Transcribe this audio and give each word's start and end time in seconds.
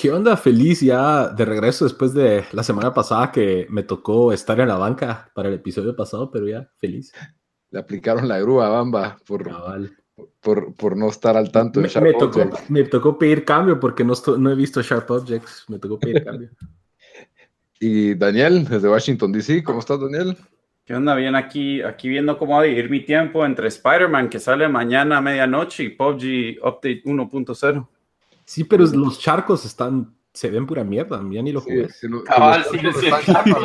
¿Qué 0.00 0.10
onda? 0.10 0.34
Feliz 0.38 0.80
ya 0.80 1.28
de 1.28 1.44
regreso 1.44 1.84
después 1.84 2.14
de 2.14 2.44
la 2.52 2.62
semana 2.62 2.94
pasada 2.94 3.30
que 3.30 3.66
me 3.68 3.82
tocó 3.82 4.32
estar 4.32 4.58
en 4.58 4.68
la 4.68 4.78
banca 4.78 5.30
para 5.34 5.50
el 5.50 5.56
episodio 5.56 5.94
pasado, 5.94 6.30
pero 6.30 6.48
ya 6.48 6.70
feliz. 6.78 7.12
Le 7.70 7.80
aplicaron 7.80 8.26
la 8.26 8.38
grúa 8.38 8.68
a 8.68 8.70
Bamba 8.70 9.18
por, 9.26 9.46
por, 10.40 10.74
por, 10.74 10.96
no 10.96 11.10
estar 11.10 11.36
al 11.36 11.52
tanto 11.52 11.82
de 11.82 11.88
Sharp 11.88 12.06
me, 12.06 12.14
tocó, 12.14 12.50
me 12.70 12.84
tocó 12.84 13.18
pedir 13.18 13.44
cambio 13.44 13.78
porque 13.78 14.02
no, 14.02 14.14
no 14.38 14.50
he 14.50 14.54
visto 14.54 14.80
Sharp 14.80 15.10
Objects. 15.10 15.66
Me 15.68 15.78
tocó 15.78 15.98
pedir 15.98 16.24
cambio. 16.24 16.48
y 17.78 18.14
Daniel, 18.14 18.66
desde 18.66 18.88
Washington, 18.88 19.32
D.C., 19.32 19.62
¿cómo 19.62 19.80
estás, 19.80 20.00
Daniel? 20.00 20.34
¿Qué 20.86 20.94
onda? 20.94 21.14
Bien, 21.14 21.36
aquí, 21.36 21.82
aquí 21.82 22.08
viendo 22.08 22.38
cómo 22.38 22.56
va 22.56 22.62
a 22.62 22.66
ir 22.66 22.88
mi 22.88 23.04
tiempo 23.04 23.44
entre 23.44 23.68
Spider-Man, 23.68 24.30
que 24.30 24.38
sale 24.38 24.66
mañana 24.66 25.18
a 25.18 25.20
medianoche, 25.20 25.82
y 25.82 25.88
PUBG 25.90 26.66
Update 26.66 27.02
1.0 27.04 27.86
Sí, 28.50 28.64
pero 28.64 28.84
los 28.84 29.20
charcos 29.20 29.64
están, 29.64 30.12
se 30.32 30.50
ven 30.50 30.66
pura 30.66 30.82
mierda, 30.82 31.22
ya 31.30 31.40
ni 31.40 31.52
lo 31.52 31.60
jugué. 31.60 31.88
Sí, 31.88 32.08
Cabal, 32.24 32.64
sí, 32.68 32.78
el 32.84 33.24
charco, 33.24 33.60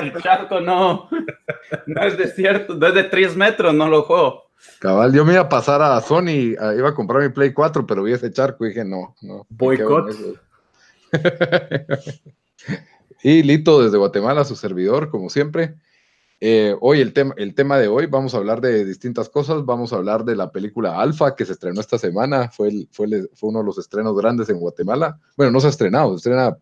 el 0.00 0.22
charco 0.22 0.60
no, 0.60 1.08
no 1.86 2.02
es 2.04 2.16
de 2.16 2.28
cierto, 2.28 2.76
no 2.76 2.86
es 2.86 2.94
de 2.94 3.02
3 3.02 3.36
metros, 3.36 3.74
no 3.74 3.88
lo 3.88 4.04
juego. 4.04 4.44
Cabal, 4.78 5.12
yo 5.12 5.24
me 5.24 5.32
iba 5.32 5.42
a 5.42 5.48
pasar 5.48 5.82
a 5.82 6.00
Sony, 6.00 6.54
iba 6.76 6.88
a 6.88 6.94
comprar 6.94 7.24
mi 7.24 7.30
Play 7.30 7.52
4, 7.52 7.84
pero 7.84 8.04
vi 8.04 8.12
ese 8.12 8.30
charco 8.30 8.64
y 8.64 8.68
dije, 8.68 8.84
no, 8.84 9.16
no. 9.22 9.44
Boicot. 9.48 10.14
y 13.24 13.42
Lito 13.42 13.82
desde 13.82 13.98
Guatemala, 13.98 14.44
su 14.44 14.54
servidor, 14.54 15.10
como 15.10 15.30
siempre. 15.30 15.74
Eh, 16.40 16.76
hoy 16.80 17.00
el 17.00 17.12
tema, 17.12 17.34
el 17.36 17.54
tema 17.54 17.78
de 17.78 17.88
hoy, 17.88 18.06
vamos 18.06 18.34
a 18.34 18.38
hablar 18.38 18.60
de 18.60 18.84
distintas 18.84 19.28
cosas. 19.28 19.64
Vamos 19.64 19.92
a 19.92 19.96
hablar 19.96 20.24
de 20.24 20.36
la 20.36 20.52
película 20.52 21.00
Alfa 21.00 21.34
que 21.34 21.44
se 21.44 21.52
estrenó 21.52 21.80
esta 21.80 21.98
semana. 21.98 22.50
Fue, 22.50 22.70
fue, 22.92 23.08
fue 23.34 23.50
uno 23.50 23.60
de 23.60 23.64
los 23.64 23.78
estrenos 23.78 24.16
grandes 24.16 24.48
en 24.48 24.58
Guatemala. 24.58 25.18
Bueno, 25.36 25.52
no 25.52 25.60
se 25.60 25.66
ha 25.66 25.70
estrenado, 25.70 26.10
se 26.10 26.16
estrena 26.16 26.56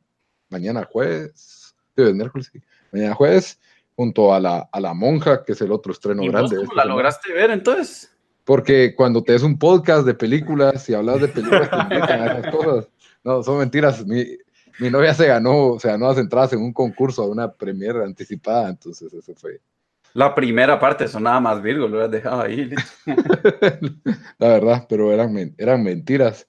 mañana 0.48 0.88
jueves. 0.90 1.74
Sí, 1.96 2.02
miércoles, 2.12 2.50
Mañana 2.92 3.14
jueves, 3.14 3.60
junto 3.94 4.32
a 4.32 4.40
la, 4.40 4.68
a 4.70 4.80
la 4.80 4.94
monja, 4.94 5.44
que 5.44 5.52
es 5.52 5.60
el 5.60 5.72
otro 5.72 5.92
estreno 5.92 6.22
grande. 6.24 6.56
¿Cómo 6.56 6.74
la 6.74 6.84
lograste 6.84 7.32
ver 7.32 7.50
entonces? 7.50 8.10
Porque 8.44 8.94
cuando 8.94 9.24
te 9.24 9.34
es 9.34 9.42
un 9.42 9.58
podcast 9.58 10.06
de 10.06 10.14
películas 10.14 10.88
y 10.88 10.94
hablas 10.94 11.20
de 11.20 11.28
películas, 11.28 11.68
te 11.88 11.96
esas 11.96 12.54
cosas. 12.54 12.88
No, 13.24 13.42
son 13.42 13.58
mentiras. 13.58 14.06
Mi, 14.06 14.24
mi 14.78 14.90
novia 14.90 15.14
se 15.14 15.26
ganó, 15.26 15.78
se 15.78 15.88
ganó 15.88 16.08
las 16.08 16.18
entradas 16.18 16.52
en 16.52 16.60
un 16.60 16.72
concurso 16.72 17.22
a 17.22 17.28
una 17.28 17.52
premiere 17.52 18.04
anticipada, 18.04 18.68
entonces 18.68 19.12
eso 19.12 19.34
fue. 19.34 19.60
La 20.12 20.34
primera 20.34 20.78
parte 20.78 21.08
sonaba 21.08 21.40
más 21.40 21.62
Virgo, 21.62 21.88
lo 21.88 21.96
habías 21.96 22.10
dejado 22.10 22.42
ahí. 22.42 22.70
La 24.38 24.48
verdad, 24.48 24.86
pero 24.88 25.12
eran, 25.12 25.54
eran 25.58 25.82
mentiras. 25.82 26.48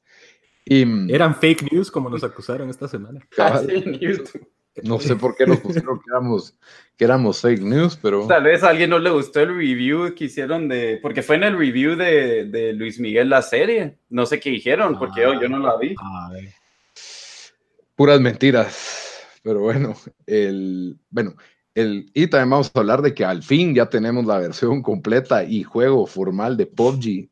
Y, 0.64 0.86
mm, 0.86 1.10
eran 1.10 1.36
fake 1.36 1.72
news 1.72 1.92
como 1.92 2.10
nos 2.10 2.24
acusaron 2.24 2.70
esta 2.70 2.88
semana. 2.88 3.20
no 4.84 5.00
sé 5.00 5.16
por 5.16 5.36
qué 5.36 5.46
nos 5.46 5.60
pusieron 5.60 6.00
que 6.00 6.06
éramos, 6.10 6.58
que 6.98 7.04
éramos 7.04 7.42
fake 7.42 7.62
news, 7.62 7.98
pero... 8.02 8.26
Tal 8.28 8.44
vez 8.44 8.64
a 8.64 8.70
alguien 8.70 8.90
no 8.90 9.00
le 9.00 9.10
gustó 9.10 9.42
el 9.42 9.50
review 9.50 10.16
que 10.16 10.26
hicieron 10.26 10.70
de... 10.70 11.00
Porque 11.02 11.22
fue 11.22 11.36
en 11.36 11.44
el 11.44 11.58
review 11.58 11.96
de, 11.98 12.46
de 12.46 12.72
Luis 12.72 13.00
Miguel 13.00 13.30
la 13.30 13.42
serie. 13.42 13.98
No 14.10 14.26
sé 14.26 14.40
qué 14.40 14.50
dijeron, 14.50 14.98
porque 14.98 15.22
yo, 15.22 15.42
yo 15.42 15.50
no 15.50 15.60
la 15.60 15.78
vi. 15.78 15.94
A 16.00 16.30
ver 16.32 16.54
puras 17.98 18.22
mentiras. 18.22 19.18
Pero 19.44 19.62
bueno, 19.62 19.96
el, 20.26 20.98
bueno, 21.10 21.36
el, 21.74 22.10
y 22.14 22.28
también 22.28 22.52
vamos 22.52 22.72
a 22.74 22.80
hablar 22.80 23.02
de 23.02 23.14
que 23.14 23.26
al 23.26 23.44
fin 23.44 23.76
ya 23.76 23.90
tenemos 23.90 24.26
la 24.26 24.38
versión 24.38 24.82
completa 24.82 25.44
y 25.44 25.64
juego 25.64 26.06
formal 26.06 26.56
de 26.56 26.68
PUBG, 26.68 27.30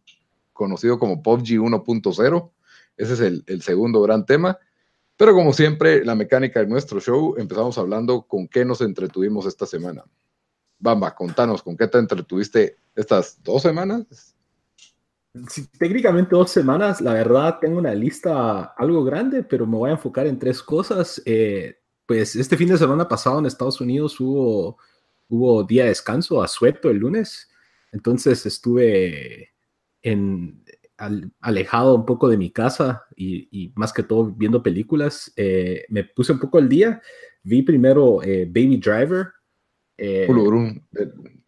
conocido 0.52 1.00
como 1.00 1.22
PUBG 1.22 1.59
1.0. 1.59 2.52
Ese 2.98 3.14
es 3.14 3.20
el, 3.20 3.44
el, 3.48 3.62
segundo 3.62 4.02
gran 4.02 4.26
tema. 4.26 4.58
Pero 5.18 5.34
como 5.34 5.53
siempre, 5.53 6.03
la 6.03 6.16
mecánica 6.16 6.59
de 6.59 6.68
nuestro 6.68 7.00
show, 7.00 7.36
empezamos 7.38 7.78
hablando 7.78 8.24
con 8.24 8.47
qué 8.47 8.66
nos 8.66 8.82
entretuvimos 8.82 9.46
esta 9.46 9.66
semana. 9.66 10.03
Bamba, 10.80 11.16
contanos, 11.16 11.62
¿con 11.62 11.78
qué 11.78 11.88
te 11.88 12.00
entretuviste 12.00 12.78
estas 12.96 13.42
dos 13.44 13.62
semanas? 13.62 14.34
Técnicamente 15.78 16.35
dos 16.35 16.51
semanas, 16.51 17.01
la 17.01 17.13
verdad 17.13 17.59
tengo 17.59 17.78
una 17.78 17.94
lista 17.94 18.73
algo 18.78 19.03
grande, 19.03 19.44
pero 19.44 19.66
me 19.66 19.78
voy 19.78 19.90
a 19.90 19.94
enfocar 19.94 20.28
en 20.28 20.40
tres 20.40 20.62
cosas. 20.62 21.22
Eh, 21.25 21.75
pues 22.06 22.35
este 22.35 22.57
fin 22.57 22.69
de 22.69 22.78
semana 22.78 23.07
pasado 23.07 23.40
en 23.40 23.46
Estados 23.46 23.81
Unidos 23.81 24.19
hubo, 24.19 24.78
hubo 25.28 25.63
día 25.63 25.84
de 25.84 25.90
descanso, 25.90 26.41
asueto 26.41 26.90
el 26.90 26.97
lunes, 26.97 27.50
entonces 27.91 28.46
estuve 28.46 29.53
en, 30.01 30.63
alejado 31.41 31.96
un 31.96 32.06
poco 32.06 32.29
de 32.29 32.38
mi 32.38 32.52
casa 32.52 33.06
y, 33.16 33.73
más 33.75 33.91
que 33.91 34.03
todo 34.03 34.25
viendo 34.25 34.63
películas. 34.63 35.34
Eh, 35.35 35.85
me 35.90 36.03
puse 36.03 36.31
un 36.31 36.40
poco 36.40 36.57
al 36.57 36.69
día, 36.69 37.02
vi 37.44 37.62
primero 37.62 38.22
eh, 38.23 38.46
Baby 38.46 38.78
Driver. 38.78 39.28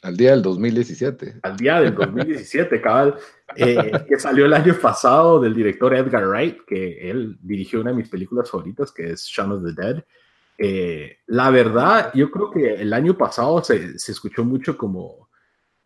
Al 0.07 0.15
día 0.15 0.31
del 0.31 0.41
2017. 0.41 1.39
Al 1.43 1.57
día 1.57 1.81
del 1.81 1.93
2017, 1.93 2.81
cabal. 2.81 3.15
Eh, 3.55 3.91
que 4.07 4.19
salió 4.19 4.45
el 4.45 4.53
año 4.53 4.73
pasado 4.75 5.39
del 5.39 5.53
director 5.53 5.93
Edgar 5.93 6.27
Wright, 6.27 6.59
que 6.65 7.09
él 7.09 7.37
dirigió 7.41 7.81
una 7.81 7.91
de 7.91 7.97
mis 7.97 8.09
películas 8.09 8.49
favoritas, 8.49 8.91
que 8.91 9.11
es 9.11 9.23
Shaun 9.25 9.51
of 9.51 9.63
the 9.63 9.81
Dead. 9.81 10.03
Eh, 10.57 11.17
la 11.27 11.49
verdad, 11.49 12.11
yo 12.13 12.31
creo 12.31 12.51
que 12.51 12.75
el 12.75 12.93
año 12.93 13.17
pasado 13.17 13.61
se, 13.63 13.99
se 13.99 14.11
escuchó 14.11 14.43
mucho 14.43 14.77
como, 14.77 15.29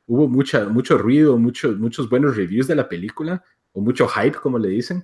hubo 0.06 0.28
mucha, 0.28 0.66
mucho 0.70 0.98
ruido, 0.98 1.38
mucho, 1.38 1.72
muchos 1.72 2.10
buenos 2.10 2.36
reviews 2.36 2.68
de 2.68 2.76
la 2.76 2.88
película, 2.88 3.44
o 3.74 3.82
mucho 3.82 4.08
hype, 4.08 4.38
como 4.38 4.60
le 4.60 4.70
dicen. 4.70 5.04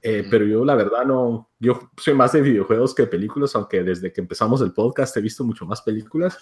Eh, 0.00 0.26
pero 0.30 0.44
yo 0.44 0.64
la 0.64 0.76
verdad 0.76 1.04
no, 1.04 1.50
yo 1.58 1.90
soy 1.96 2.14
más 2.14 2.32
de 2.32 2.42
videojuegos 2.42 2.94
que 2.94 3.02
de 3.02 3.08
películas, 3.08 3.54
aunque 3.56 3.82
desde 3.82 4.12
que 4.12 4.20
empezamos 4.20 4.60
el 4.60 4.72
podcast 4.72 5.16
he 5.16 5.20
visto 5.20 5.42
mucho 5.42 5.66
más 5.66 5.82
películas. 5.82 6.38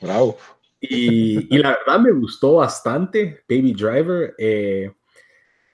Bravo. 0.00 0.36
Y, 0.80 1.58
la 1.58 1.78
verdad 1.78 2.00
me 2.00 2.12
gustó 2.12 2.56
bastante 2.56 3.44
Baby 3.48 3.74
Driver. 3.74 4.34
Eh, 4.38 4.90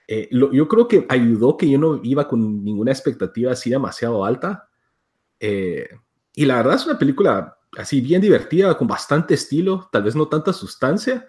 eh, 0.09 0.29
yo 0.31 0.69
creo 0.69 0.89
que 0.89 1.07
ayudó 1.09 1.57
que 1.57 1.71
yo 1.71 1.79
no 1.79 2.01
iba 2.03 2.27
con 2.27 2.65
ninguna 2.65 2.91
expectativa 2.91 3.53
así 3.53 3.71
demasiado 3.71 4.25
alta. 4.25 4.69
Eh, 5.39 5.89
y 6.35 6.45
la 6.45 6.57
verdad 6.57 6.75
es 6.75 6.87
una 6.87 6.99
película 6.99 7.57
así 7.79 8.01
bien 8.01 8.21
divertida, 8.21 8.77
con 8.77 8.89
bastante 8.89 9.35
estilo, 9.35 9.89
tal 9.93 10.03
vez 10.03 10.17
no 10.17 10.29
tanta 10.29 10.53
sustancia, 10.53 11.27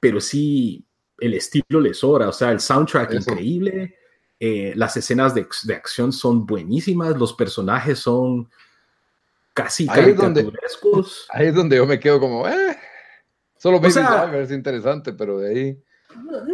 pero 0.00 0.20
sí 0.20 0.84
el 1.18 1.34
estilo 1.34 1.80
le 1.80 1.94
sobra. 1.94 2.28
O 2.28 2.32
sea, 2.32 2.52
el 2.52 2.60
soundtrack 2.60 3.14
increíble, 3.14 3.96
las 4.74 4.96
escenas 4.98 5.34
de, 5.34 5.46
de, 5.62 5.74
acción 5.74 6.12
son 6.12 6.44
buenísimas, 6.44 7.16
los 7.16 7.32
personajes 7.32 8.00
son 8.00 8.50
casi 9.54 9.84
ahí 9.88 10.14
caricaturescos. 10.14 11.26
ahí 11.30 11.46
es 11.46 11.54
donde 11.54 11.76
yo 11.76 11.86
me 11.86 11.98
quedo 11.98 12.20
como, 12.20 12.46
eh 12.46 12.76
Solo 13.64 13.80
Baby 13.80 13.94
Driver 13.94 14.42
es 14.42 14.50
interesante, 14.50 15.14
pero 15.14 15.38
de 15.38 15.48
ahí. 15.48 15.82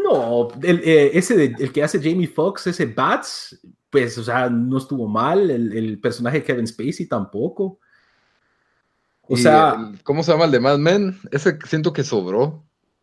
No, 0.04 0.46
el, 0.62 0.78
eh, 0.84 1.10
ese 1.12 1.56
el 1.58 1.72
que 1.72 1.82
hace 1.82 1.98
Jamie 1.98 2.28
Foxx, 2.28 2.68
ese 2.68 2.86
Bats, 2.86 3.60
pues, 3.90 4.16
o 4.16 4.22
sea, 4.22 4.48
no 4.48 4.78
estuvo 4.78 5.08
mal. 5.08 5.50
El, 5.50 5.98
personaje 6.00 6.38
de 6.38 6.44
Kevin 6.44 6.68
Spacey 6.68 7.06
tampoco. 7.06 7.80
O 9.22 9.36
sea. 9.36 9.90
¿Cómo 10.04 10.22
se 10.22 10.30
llama 10.30 10.44
el 10.44 10.52
de 10.52 10.60
Mad 10.60 10.78
Men? 10.78 11.18
Ese 11.32 11.58
siento 11.68 11.92
que 11.92 12.04
sobró. 12.04 12.62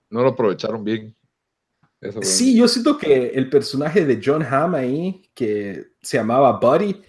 No 0.10 0.24
lo 0.24 0.30
aprovecharon 0.30 0.86
bien. 0.86 1.14
sí, 2.22 2.56
yo 2.56 2.70
siento 2.70 2.98
que 2.98 3.32
el 3.32 3.50
personaje 3.50 4.06
de 4.06 4.22
John 4.24 4.42
Hamm 4.42 4.76
ahí, 4.76 5.30
que 5.34 5.86
se 6.02 6.16
llamaba 6.16 6.58
Buddy, 6.62 7.02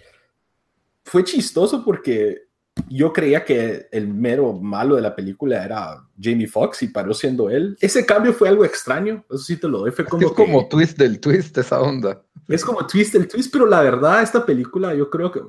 fue 1.05 1.23
chistoso 1.23 1.81
porque 1.81 2.48
yo 2.87 3.11
creía 3.11 3.43
que 3.43 3.87
el 3.91 4.07
mero 4.07 4.53
malo 4.53 4.95
de 4.95 5.01
la 5.01 5.15
película 5.15 5.63
era 5.63 6.03
Jamie 6.21 6.47
Foxx 6.47 6.83
y 6.83 6.87
paró 6.87 7.13
siendo 7.13 7.49
él. 7.49 7.77
Ese 7.81 8.05
cambio 8.05 8.33
fue 8.33 8.49
algo 8.49 8.65
extraño, 8.65 9.25
eso 9.29 9.43
sí 9.43 9.57
te 9.57 9.67
lo 9.67 9.79
doy. 9.79 9.91
Fue 9.91 10.05
como, 10.05 10.27
es 10.27 10.33
como 10.33 10.67
twist 10.67 10.97
del 10.97 11.19
twist 11.19 11.57
esa 11.57 11.81
onda. 11.81 12.21
Es 12.47 12.63
como 12.63 12.85
twist 12.85 13.13
del 13.13 13.27
twist, 13.27 13.51
pero 13.51 13.65
la 13.65 13.81
verdad, 13.81 14.23
esta 14.23 14.45
película 14.45 14.93
yo 14.95 15.09
creo 15.09 15.31
que 15.31 15.41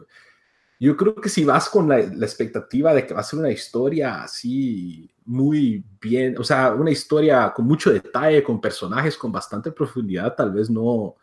yo 0.80 0.96
creo 0.96 1.14
que 1.14 1.28
si 1.28 1.44
vas 1.44 1.68
con 1.68 1.90
la, 1.90 2.00
expectativa 2.00 2.94
de 2.94 3.06
que 3.06 3.12
va 3.12 3.20
a 3.20 3.24
ser 3.24 3.38
una 3.38 3.50
historia 3.50 4.22
así 4.22 5.10
muy 5.26 5.84
bien, 6.00 6.36
o 6.38 6.42
sea, 6.42 6.72
una 6.72 6.90
historia 6.90 7.52
con 7.54 7.66
mucho 7.66 7.92
detalle, 7.92 8.42
con 8.42 8.62
personajes 8.62 9.18
con 9.18 9.30
bastante 9.30 9.70
profundidad, 9.72 10.34
tal 10.34 10.52
vez 10.52 10.70
no, 10.70 11.16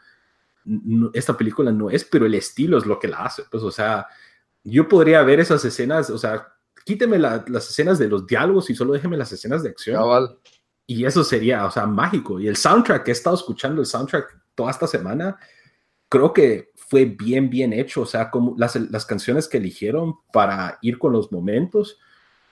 esta 1.12 1.36
película 1.36 1.72
no 1.72 1.90
es, 1.90 2.04
pero 2.04 2.28
el 2.28 2.36
estilo 2.36 2.78
es 2.78 2.86
lo 2.86 3.00
que 3.00 3.08
la 3.08 3.24
hace. 3.24 3.44
Pues, 3.50 3.64
o 3.64 3.72
sea, 3.72 4.06
yo 4.72 4.88
podría 4.88 5.22
ver 5.24 5.40
esas 5.40 5.64
escenas, 5.64 6.10
o 6.10 6.18
sea, 6.18 6.48
quíteme 6.86 7.18
las 7.20 7.70
escenas 7.70 8.00
de 8.00 8.08
los 8.08 8.26
diálogos 8.28 8.70
y 8.70 8.76
solo 8.76 8.94
déjeme 8.94 9.18
las 9.18 9.32
escenas 9.32 9.64
de 9.64 9.70
acción. 9.70 9.98
Y 10.86 11.06
eso 11.06 11.24
sería, 11.24 11.66
o 11.66 11.72
sea, 11.72 11.86
mágico. 11.86 12.40
Y 12.40 12.48
el 12.48 12.56
soundtrack 12.56 13.04
que 13.04 13.12
he 13.12 13.14
estado 13.14 13.36
escuchando, 13.36 13.82
el 13.82 13.88
soundtrack 13.88 14.38
toda 14.56 14.72
esta 14.72 14.88
semana, 14.88 15.38
creo 16.08 16.32
que 16.32 16.72
fue 16.76 17.06
bien, 17.06 17.50
bien 17.50 17.74
hecho. 17.74 18.02
O 18.02 18.06
sea, 18.06 18.32
como 18.32 18.56
las, 18.58 18.76
las 18.76 19.06
canciones 19.06 19.48
que 19.48 19.58
eligieron 19.58 20.16
para 20.32 20.80
ir 20.82 20.98
con 20.98 21.12
los 21.12 21.32
momentos, 21.32 22.00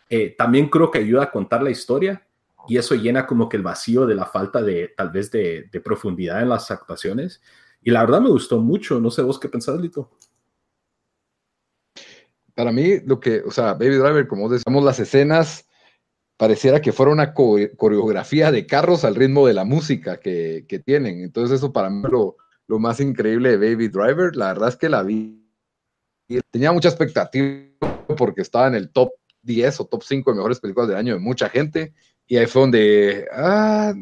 eh, 0.09 0.35
también 0.37 0.69
creo 0.69 0.91
que 0.91 0.99
ayuda 0.99 1.23
a 1.23 1.31
contar 1.31 1.63
la 1.63 1.71
historia 1.71 2.27
y 2.67 2.77
eso 2.77 2.95
llena 2.95 3.25
como 3.25 3.47
que 3.47 3.57
el 3.57 3.63
vacío 3.63 4.05
de 4.05 4.15
la 4.15 4.25
falta 4.25 4.61
de 4.61 4.93
tal 4.95 5.11
vez 5.11 5.31
de, 5.31 5.69
de 5.71 5.81
profundidad 5.81 6.41
en 6.41 6.49
las 6.49 6.71
actuaciones. 6.71 7.41
Y 7.81 7.91
la 7.91 8.01
verdad 8.01 8.21
me 8.21 8.29
gustó 8.29 8.59
mucho. 8.59 8.99
No 8.99 9.11
sé 9.11 9.21
vos 9.21 9.39
qué 9.39 9.47
pensás, 9.47 9.79
Lito. 9.79 10.11
Para 12.55 12.71
mí, 12.71 12.99
lo 13.05 13.19
que, 13.19 13.41
o 13.41 13.51
sea, 13.51 13.73
Baby 13.73 13.97
Driver, 13.97 14.27
como 14.27 14.49
decíamos, 14.49 14.83
las 14.83 14.99
escenas 14.99 15.67
pareciera 16.37 16.81
que 16.81 16.91
fuera 16.91 17.11
una 17.11 17.33
coreografía 17.33 18.51
de 18.51 18.65
carros 18.65 19.05
al 19.05 19.15
ritmo 19.15 19.47
de 19.47 19.53
la 19.53 19.65
música 19.65 20.17
que, 20.17 20.65
que 20.67 20.79
tienen. 20.79 21.21
Entonces, 21.21 21.57
eso 21.57 21.71
para 21.71 21.89
mí 21.89 22.03
lo, 22.09 22.37
lo 22.67 22.79
más 22.79 22.99
increíble 22.99 23.57
de 23.57 23.69
Baby 23.69 23.87
Driver. 23.89 24.35
La 24.35 24.47
verdad 24.47 24.69
es 24.69 24.75
que 24.77 24.89
la 24.89 25.03
vi. 25.03 25.41
Tenía 26.51 26.71
mucha 26.71 26.89
expectativa 26.89 27.67
porque 28.17 28.41
estaba 28.41 28.67
en 28.67 28.75
el 28.75 28.89
top 28.89 29.11
10 29.43 29.79
o 29.79 29.85
top 29.85 30.03
5 30.03 30.31
de 30.31 30.37
mejores 30.37 30.59
películas 30.59 30.89
del 30.89 30.97
año 30.97 31.13
de 31.13 31.19
mucha 31.19 31.49
gente. 31.49 31.93
Y 32.27 32.37
ahí 32.37 32.47
fue 32.47 32.63
donde, 32.63 33.27
ah, 33.31 33.93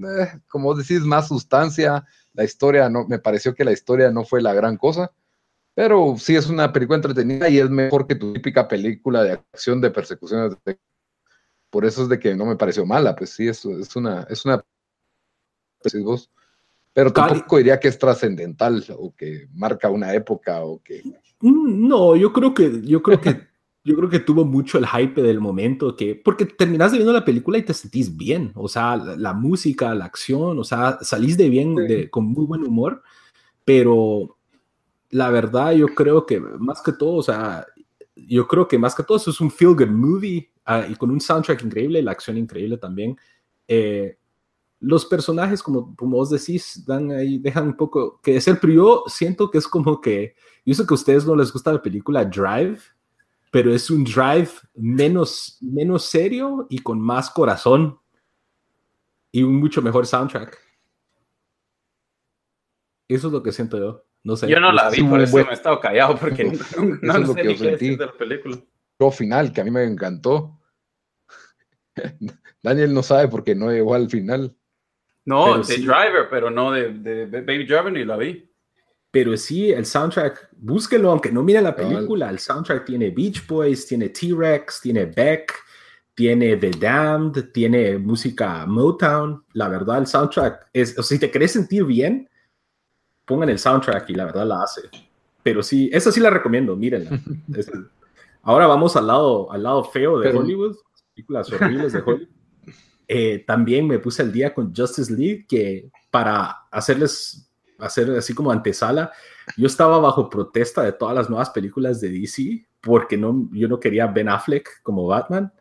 como 0.48 0.74
decís, 0.74 1.02
más 1.02 1.28
sustancia. 1.28 2.06
La 2.34 2.44
historia, 2.44 2.90
no, 2.90 3.06
me 3.08 3.20
pareció 3.20 3.54
que 3.54 3.66
la 3.66 3.74
historia 3.74 4.12
no 4.12 4.24
fue 4.24 4.42
la 4.42 4.54
gran 4.54 4.78
cosa. 4.78 5.12
Pero 5.76 6.16
sí 6.18 6.36
es 6.36 6.48
una 6.50 6.72
película 6.72 6.98
entretenida 6.98 7.50
y 7.50 7.60
es 7.60 7.70
mejor 7.70 8.06
que 8.06 8.16
tu 8.16 8.34
típica 8.34 8.68
película 8.68 9.24
de 9.24 9.32
acción 9.34 9.82
de 9.82 9.90
persecuciones. 9.90 10.56
Por 11.70 11.86
eso 11.86 12.04
es 12.04 12.10
de 12.10 12.20
que 12.20 12.36
no 12.36 12.46
me 12.46 12.56
pareció 12.56 12.86
mala. 12.86 13.16
Pues 13.16 13.32
sí, 13.32 13.48
es, 13.48 13.66
es 13.66 13.96
una, 13.96 14.28
es 14.30 14.46
una. 14.46 14.64
Pues, 15.82 16.30
pero 16.94 17.12
tampoco 17.12 17.58
diría 17.58 17.80
que 17.80 17.88
es 17.88 17.98
trascendental 17.98 18.86
o 18.98 19.14
que 19.16 19.48
marca 19.54 19.90
una 19.90 20.14
época 20.14 20.64
o 20.64 20.82
que. 20.84 21.02
No, 21.42 22.16
yo 22.16 22.32
creo 22.32 22.54
que, 22.54 22.82
yo 22.84 23.02
creo 23.02 23.20
que, 23.20 23.36
yo 23.84 23.96
creo 23.96 24.10
que 24.10 24.20
tuvo 24.20 24.46
mucho 24.46 24.78
el 24.78 24.88
hype 24.88 25.22
del 25.22 25.42
momento 25.42 25.96
que, 25.96 26.16
porque 26.16 26.46
terminas 26.46 26.92
de 26.92 27.00
viendo 27.00 27.12
la 27.12 27.26
película 27.26 27.58
y 27.58 27.64
te 27.64 27.74
sentís 27.74 28.16
bien, 28.16 28.52
o 28.54 28.68
sea, 28.68 28.96
la, 28.96 29.34
música, 29.34 29.94
la 29.96 30.06
acción, 30.06 30.60
o 30.60 30.64
sea, 30.64 31.00
salís 31.02 31.36
de 31.36 31.50
bien, 31.50 31.76
de, 31.76 32.10
con 32.10 32.26
muy 32.26 32.46
buen 32.46 32.64
humor, 32.64 33.02
pero 33.66 34.38
la 35.14 35.30
verdad 35.30 35.74
yo 35.74 35.88
creo 35.88 36.26
que 36.26 36.40
más 36.40 36.82
que 36.82 36.92
todo, 36.92 37.16
o 37.16 37.24
sea, 37.24 37.66
yo 38.16 38.48
creo 38.48 38.68
que 38.68 38.80
más 38.80 38.96
que 38.96 39.04
todo 39.04 39.18
eso 39.18 39.30
es 39.30 39.40
un 39.40 39.52
feel 39.52 39.76
good 39.76 39.90
movie 39.90 40.52
ah, 40.66 40.86
y 40.90 40.96
con 40.96 41.12
un 41.12 41.22
soundtrack 41.22 41.64
increíble, 41.64 42.02
la 42.02 42.12
acción 42.12 42.38
increíble 42.38 42.78
también. 42.78 43.16
Eh, 43.68 44.18
los 44.80 45.06
personajes, 45.06 45.62
como, 45.62 45.96
como 45.96 46.18
vos 46.18 46.32
decís, 46.32 46.84
dan 46.86 47.12
ahí, 47.12 47.38
dejan 47.38 47.68
un 47.68 47.78
poco 47.78 48.20
que 48.22 48.42
ser, 48.42 48.60
pero 48.60 48.74
yo 48.74 49.04
siento 49.08 49.50
que 49.52 49.60
es 49.60 49.68
como 49.68 50.02
que, 50.02 50.36
yo 50.66 50.74
sé 50.74 50.86
que 50.86 50.94
a 50.94 50.96
ustedes 50.96 51.26
no 51.26 51.36
les 51.36 51.54
gusta 51.54 51.72
la 51.72 51.82
película 51.82 52.26
Drive, 52.26 52.80
pero 53.52 53.72
es 53.72 53.92
un 53.92 54.04
Drive 54.04 54.50
menos, 54.74 55.60
menos 55.62 56.06
serio 56.06 56.66
y 56.70 56.80
con 56.80 57.00
más 57.00 57.30
corazón 57.30 58.00
y 59.32 59.44
un 59.44 59.58
mucho 59.58 59.82
mejor 59.82 60.08
soundtrack. 60.08 60.58
Eso 63.08 63.28
es 63.28 63.34
lo 63.34 63.44
que 63.44 63.52
siento 63.52 63.78
yo. 63.78 64.04
No 64.24 64.38
sé. 64.38 64.48
Yo 64.48 64.60
no 64.60 64.72
la 64.72 64.90
vi, 64.90 65.04
por 65.04 65.22
eso 65.22 65.38
me 65.38 65.44
he 65.44 65.54
estado 65.54 65.80
callado, 65.80 66.18
porque 66.18 66.44
no, 66.78 66.98
no, 67.02 67.20
no 67.20 67.34
sé 67.34 67.44
ni 67.44 67.56
qué 67.56 67.72
decir 67.72 67.98
de 67.98 68.06
la 68.06 68.14
película. 68.14 68.58
Lo 69.00 69.12
final, 69.12 69.52
que 69.52 69.62
a 69.62 69.64
mí 69.64 69.72
me 69.72 69.84
encantó. 69.84 70.60
Daniel 72.64 72.94
no 72.94 73.04
sabe 73.04 73.28
porque 73.28 73.54
no 73.54 73.70
llegó 73.72 73.94
al 73.94 74.10
final. 74.10 74.56
No, 75.26 75.58
de 75.58 75.78
Driver, 75.78 76.28
pero 76.30 76.50
no 76.50 76.72
de, 76.72 77.26
Baby 77.26 77.66
Driver 77.66 77.92
ni 77.92 78.04
la 78.04 78.18
vi. 78.18 78.50
Pero 79.12 79.38
sí, 79.38 79.72
el 79.72 79.86
soundtrack, 79.86 80.50
búsquenlo, 80.58 81.12
aunque 81.12 81.32
no 81.32 81.44
mire 81.44 81.62
la 81.62 81.76
película, 81.76 82.30
el 82.30 82.40
soundtrack 82.40 82.86
tiene 82.86 83.12
Beach 83.12 83.46
Boys, 83.46 83.86
tiene 83.86 84.10
T-Rex, 84.10 84.82
tiene 84.82 85.06
Beck, 85.06 85.54
tiene 86.16 86.58
The 86.58 86.72
Damned, 86.72 87.52
tiene 87.54 87.98
música 88.00 88.66
Motown. 88.66 89.46
La 89.54 89.70
verdad, 89.70 90.00
el 90.00 90.08
soundtrack 90.08 90.70
es, 90.74 90.98
o 90.98 91.04
sea, 91.04 91.16
si 91.16 91.20
te 91.20 91.32
querés 91.32 91.52
sentir 91.52 91.86
bien, 91.86 92.28
pongan 93.26 93.50
el 93.50 93.60
soundtrack 93.60 94.10
y 94.10 94.16
la 94.16 94.26
verdad 94.26 94.46
la 94.46 94.64
hace. 94.64 94.82
Pero 95.42 95.62
sí, 95.62 95.90
esa 95.92 96.12
sí 96.12 96.20
la 96.20 96.30
recomiendo, 96.30 96.76
mírenla. 96.76 97.20
ahora 98.44 98.68
vamos 98.68 98.96
al 98.96 99.08
lado, 99.08 99.52
al 99.52 99.64
lado 99.64 99.84
feo 99.84 100.20
de 100.20 100.30
Hollywood, 100.30 100.78
películas 101.14 101.52
horribles 101.52 101.94
de 101.94 102.00
Hollywood. 102.00 102.30
Eh, 103.08 103.44
también 103.46 103.86
me 103.86 104.00
puse 104.00 104.22
al 104.22 104.32
día 104.32 104.54
con 104.54 104.74
Justice 104.74 105.14
League, 105.14 105.46
que 105.48 105.92
para 106.10 106.68
hacerles, 106.72 107.52
hacer 107.78 108.10
así 108.12 108.34
como 108.34 108.52
antesala, 108.52 109.12
yo 109.58 109.68
estaba 109.68 110.00
bajo 110.00 110.30
protesta 110.30 110.84
de 110.84 110.94
todas 110.94 111.14
las 111.14 111.30
nuevas 111.30 111.50
películas 111.50 112.00
de 112.00 112.10
DC, 112.10 112.66
porque 112.80 113.18
no, 113.18 113.50
yo 113.52 113.68
no 113.68 113.80
quería 113.80 114.08
Ben 114.08 114.30
Affleck 114.30 114.82
como 114.82 115.06
Batman. 115.06 115.52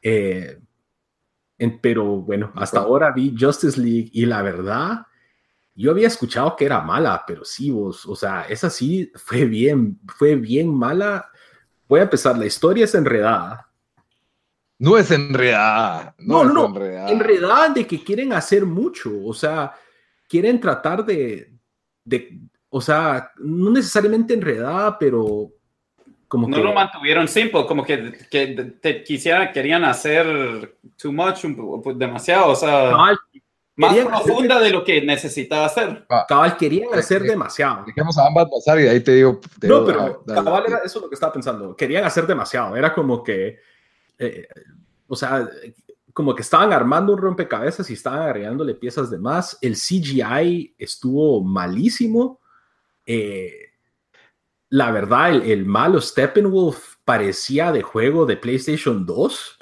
Eh, 0.00 0.60
pero 1.82 2.04
bueno, 2.04 2.52
hasta 2.54 2.80
ahora 2.80 3.10
vi 3.10 3.34
Justice 3.38 3.80
League 3.80 4.10
y 4.12 4.26
la 4.26 4.42
verdad, 4.42 5.07
yo 5.78 5.92
había 5.92 6.08
escuchado 6.08 6.56
que 6.56 6.64
era 6.64 6.80
mala, 6.80 7.24
pero 7.26 7.44
sí, 7.44 7.70
vos, 7.70 8.04
o 8.06 8.16
sea, 8.16 8.42
esa 8.48 8.68
sí 8.68 9.10
fue 9.14 9.44
bien, 9.44 10.00
fue 10.16 10.34
bien 10.34 10.74
mala. 10.74 11.30
Voy 11.88 12.00
a 12.00 12.04
empezar, 12.04 12.36
la 12.36 12.46
historia 12.46 12.84
es 12.84 12.94
enredada, 12.94 13.68
no 14.78 14.96
es 14.96 15.10
enredada. 15.10 16.14
No, 16.18 16.44
no, 16.44 16.52
no. 16.52 16.66
Enredada. 16.66 17.10
enredada 17.10 17.68
de 17.70 17.86
que 17.86 18.02
quieren 18.02 18.32
hacer 18.32 18.64
mucho. 18.64 19.10
O 19.24 19.34
sea, 19.34 19.74
quieren 20.28 20.60
tratar 20.60 21.04
de, 21.04 21.52
de 22.04 22.38
o 22.68 22.80
sea, 22.80 23.32
no 23.38 23.70
necesariamente 23.70 24.34
enredada, 24.34 24.96
pero 24.98 25.50
como 26.28 26.46
no 26.46 26.58
lo 26.58 26.74
mantuvieron 26.74 27.26
simple, 27.26 27.64
como 27.66 27.84
que, 27.84 28.12
que 28.30 28.46
te 28.80 29.02
quisiera, 29.02 29.50
querían 29.50 29.82
hacer 29.84 30.76
too 31.00 31.10
much, 31.10 31.44
demasiado, 31.96 32.50
o 32.50 32.54
sea, 32.54 32.94
más 33.78 33.96
profunda 33.96 34.60
de 34.60 34.70
lo 34.70 34.84
que 34.84 35.00
necesitaba 35.00 35.66
hacer. 35.66 36.06
Cabal, 36.28 36.56
querían 36.56 36.92
hacer 36.94 37.22
demasiado. 37.22 37.84
Dejemos 37.86 38.18
a 38.18 38.26
ambas 38.26 38.48
pasar 38.50 38.78
y 38.80 38.88
ahí 38.88 39.00
te 39.00 39.14
digo. 39.14 39.40
no, 39.62 39.84
pero 39.84 40.22
cabal 40.26 40.64
era 40.66 40.78
eso 40.84 41.00
lo 41.00 41.08
que 41.08 41.14
estaba 41.14 41.32
pensando. 41.32 41.74
Querían 41.74 42.04
hacer 42.04 42.26
demasiado. 42.26 42.76
Era 42.76 42.92
como 42.92 43.22
que 43.22 43.58
eh, 44.18 44.48
o 45.06 45.16
sea, 45.16 45.48
como 46.12 46.34
que 46.34 46.42
estaban 46.42 46.72
armando 46.72 47.12
un 47.12 47.18
rompecabezas 47.18 47.88
y 47.90 47.94
estaban 47.94 48.22
agregándole 48.22 48.74
piezas 48.74 49.10
de 49.10 49.18
más. 49.18 49.56
El 49.60 49.74
CGI 49.74 50.74
estuvo 50.78 51.42
malísimo. 51.42 52.40
Eh, 53.06 53.52
la 54.70 54.90
verdad, 54.90 55.34
el, 55.34 55.64
malo 55.64 56.00
Steppenwolf 56.00 56.96
parecía 57.04 57.72
de 57.72 57.82
juego 57.82 58.26
de 58.26 58.36
PlayStation 58.36 59.06
2. 59.06 59.58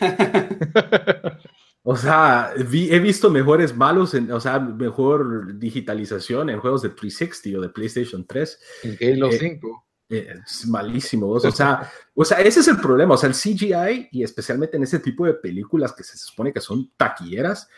o 1.90 1.96
sea, 1.96 2.52
he 2.54 2.98
visto 2.98 3.30
mejores 3.30 3.74
malos, 3.74 4.12
en, 4.12 4.30
o 4.30 4.38
sea, 4.38 4.58
mejor 4.58 5.58
digitalización 5.58 6.50
en 6.50 6.60
juegos 6.60 6.82
de 6.82 6.90
360 6.90 7.58
o 7.58 7.62
de 7.62 7.70
PlayStation 7.70 8.26
3. 8.26 8.60
En 8.82 9.14
Halo 9.14 9.32
5. 9.32 9.86
Es 10.10 10.66
malísimo. 10.66 11.30
O 11.30 11.40
sea, 11.40 11.90
o 12.14 12.26
sea, 12.26 12.40
ese 12.40 12.60
es 12.60 12.68
el 12.68 12.76
problema. 12.76 13.14
O 13.14 13.16
sea, 13.16 13.30
el 13.30 13.34
CGI, 13.34 14.10
y 14.12 14.22
especialmente 14.22 14.76
en 14.76 14.82
ese 14.82 14.98
tipo 14.98 15.24
de 15.24 15.32
películas 15.32 15.94
que 15.94 16.04
se 16.04 16.18
supone 16.18 16.52
que 16.52 16.60
son 16.60 16.90
taquilleras, 16.94 17.70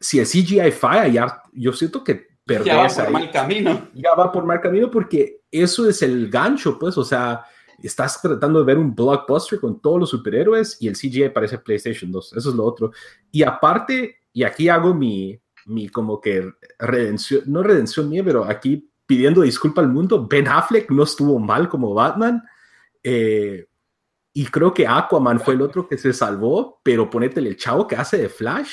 si 0.00 0.20
el 0.20 0.26
CGI 0.26 0.70
falla, 0.72 1.06
ya, 1.08 1.42
yo 1.52 1.74
siento 1.74 2.02
que 2.02 2.28
perdés 2.42 2.64
Ya 2.64 2.76
va 2.78 2.88
por 2.88 3.10
mal 3.10 3.30
camino. 3.30 3.88
Ya 3.92 4.14
va 4.14 4.32
por 4.32 4.46
mal 4.46 4.62
camino 4.62 4.90
porque 4.90 5.42
eso 5.50 5.86
es 5.86 6.00
el 6.00 6.30
gancho, 6.30 6.78
pues. 6.78 6.96
O 6.96 7.04
sea, 7.04 7.44
estás 7.86 8.20
tratando 8.20 8.60
de 8.60 8.64
ver 8.64 8.78
un 8.78 8.94
blockbuster 8.94 9.60
con 9.60 9.80
todos 9.80 10.00
los 10.00 10.10
superhéroes 10.10 10.76
y 10.80 10.88
el 10.88 10.96
CGI 10.96 11.30
parece 11.30 11.58
PlayStation 11.58 12.10
2. 12.10 12.34
Eso 12.36 12.50
es 12.50 12.54
lo 12.54 12.64
otro. 12.64 12.92
Y 13.30 13.42
aparte, 13.42 14.18
y 14.32 14.42
aquí 14.42 14.68
hago 14.68 14.94
mi, 14.94 15.40
mi 15.66 15.88
como 15.88 16.20
que 16.20 16.52
redención, 16.78 17.42
no 17.46 17.62
redención 17.62 18.08
mía, 18.08 18.22
pero 18.24 18.44
aquí 18.44 18.90
pidiendo 19.06 19.42
disculpa 19.42 19.80
al 19.80 19.88
mundo, 19.88 20.26
Ben 20.28 20.46
Affleck 20.46 20.90
no 20.90 21.02
estuvo 21.02 21.38
mal 21.38 21.68
como 21.68 21.94
Batman. 21.94 22.42
Eh, 23.02 23.66
y 24.32 24.46
creo 24.46 24.72
que 24.72 24.86
Aquaman 24.86 25.40
fue 25.40 25.54
el 25.54 25.62
otro 25.62 25.88
que 25.88 25.98
se 25.98 26.12
salvó, 26.12 26.80
pero 26.82 27.10
ponete 27.10 27.40
el 27.40 27.56
chavo 27.56 27.86
que 27.86 27.96
hace 27.96 28.18
de 28.18 28.28
Flash. 28.28 28.70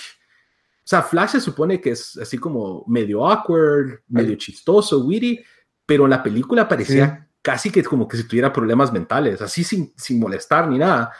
O 0.77 0.89
sea, 0.89 1.01
Flash 1.01 1.31
se 1.31 1.41
supone 1.41 1.81
que 1.81 1.91
es 1.91 2.17
así 2.17 2.37
como 2.37 2.85
medio 2.87 3.27
awkward, 3.27 4.01
medio 4.07 4.35
chistoso, 4.35 5.03
witty, 5.03 5.43
pero 5.85 6.03
en 6.03 6.11
la 6.11 6.21
película 6.21 6.67
parecía 6.67 7.26
casi 7.47 7.71
que 7.71 7.81
como 7.81 8.09
que 8.09 8.17
si 8.17 8.27
tuviera 8.27 8.51
problemas 8.51 8.91
mentales, 8.91 9.41
así 9.41 9.63
sin, 9.63 9.93
sin 9.95 10.19
molestar 10.19 10.67
ni 10.67 10.77
nada. 10.77 11.13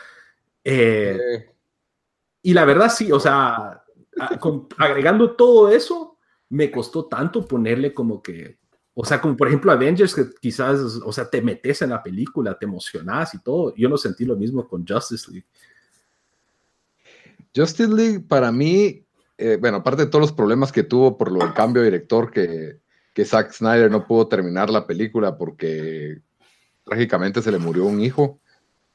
Eh, 0.62 1.50
y 2.42 2.54
la 2.54 2.66
verdad 2.66 2.92
sí, 2.94 3.10
o 3.14 3.18
sea, 3.18 3.82
agregando 4.78 5.38
todo 5.38 5.72
eso, 5.72 6.18
me 6.50 6.70
costó 6.70 7.06
tanto 7.06 7.48
ponerle 7.48 7.94
como 7.94 8.22
que, 8.22 8.58
o 8.94 9.06
sea, 9.06 9.22
como 9.22 9.38
por 9.38 9.48
ejemplo 9.48 9.72
Avengers, 9.72 10.14
que 10.14 10.26
quizás, 10.42 11.00
o 11.02 11.14
sea, 11.14 11.30
te 11.30 11.42
metes 11.42 11.82
en 11.82 11.92
la 11.92 12.04
película, 12.04 12.60
te 12.60 12.66
emocionas 12.66 13.34
y 13.34 13.40
todo. 13.40 13.74
Yo 13.78 13.88
no 13.88 13.96
sentí 13.96 14.26
lo 14.26 14.36
mismo 14.36 14.68
con 14.68 14.86
Justice 14.86 15.32
League. 15.32 15.48
Justice 17.56 17.88
League 17.88 18.20
para 18.20 18.52
mí, 18.52 19.02
eh, 19.38 19.58
bueno, 19.62 19.78
aparte 19.78 20.04
de 20.04 20.12
todos 20.12 20.24
los 20.24 20.34
problemas 20.34 20.74
que 20.74 20.84
tuvo 20.84 21.18
por 21.18 21.32
lo 21.32 21.40
del 21.40 21.54
cambio 21.54 21.84
de 21.84 21.88
director, 21.90 22.30
que, 22.30 22.82
que 23.18 23.26
Zack 23.26 23.52
Snyder 23.52 23.90
no 23.90 24.06
pudo 24.06 24.28
terminar 24.28 24.70
la 24.70 24.86
película 24.86 25.36
porque 25.36 26.20
trágicamente 26.84 27.42
se 27.42 27.52
le 27.52 27.58
murió 27.58 27.86
un 27.86 28.00
hijo, 28.00 28.40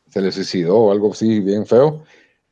se 0.09 0.21
le 0.21 0.31
suicidó 0.31 0.77
o 0.77 0.93
algo 0.93 1.11
así 1.11 1.41
bien 1.41 1.67
feo 1.67 2.05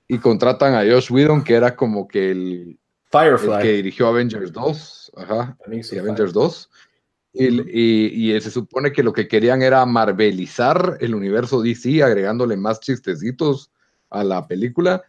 y 0.08 0.18
contratan 0.18 0.74
a 0.74 0.80
Josh 0.80 1.12
Whedon, 1.12 1.44
que 1.44 1.54
era 1.54 1.76
como 1.76 2.08
que 2.08 2.32
el, 2.32 2.80
Firefly. 3.12 3.62
que 3.62 3.72
dirigió 3.74 4.08
Avengers 4.08 4.52
2, 4.52 5.12
ajá, 5.18 5.56
y 5.70 5.98
Avengers 5.98 6.32
2. 6.32 6.70
Y, 7.34 8.32
y, 8.32 8.40
se 8.40 8.50
supone 8.50 8.90
que 8.90 9.04
lo 9.04 9.12
que 9.12 9.28
querían 9.28 9.62
era 9.62 9.86
marvelizar 9.86 10.98
el 10.98 11.14
universo 11.14 11.62
DC, 11.62 12.02
agregándole 12.02 12.56
más 12.56 12.80
chistecitos 12.80 13.70
a 14.08 14.24
la 14.24 14.48
película. 14.48 15.04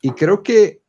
Y 0.00 0.12
creo 0.12 0.44
que 0.44 0.80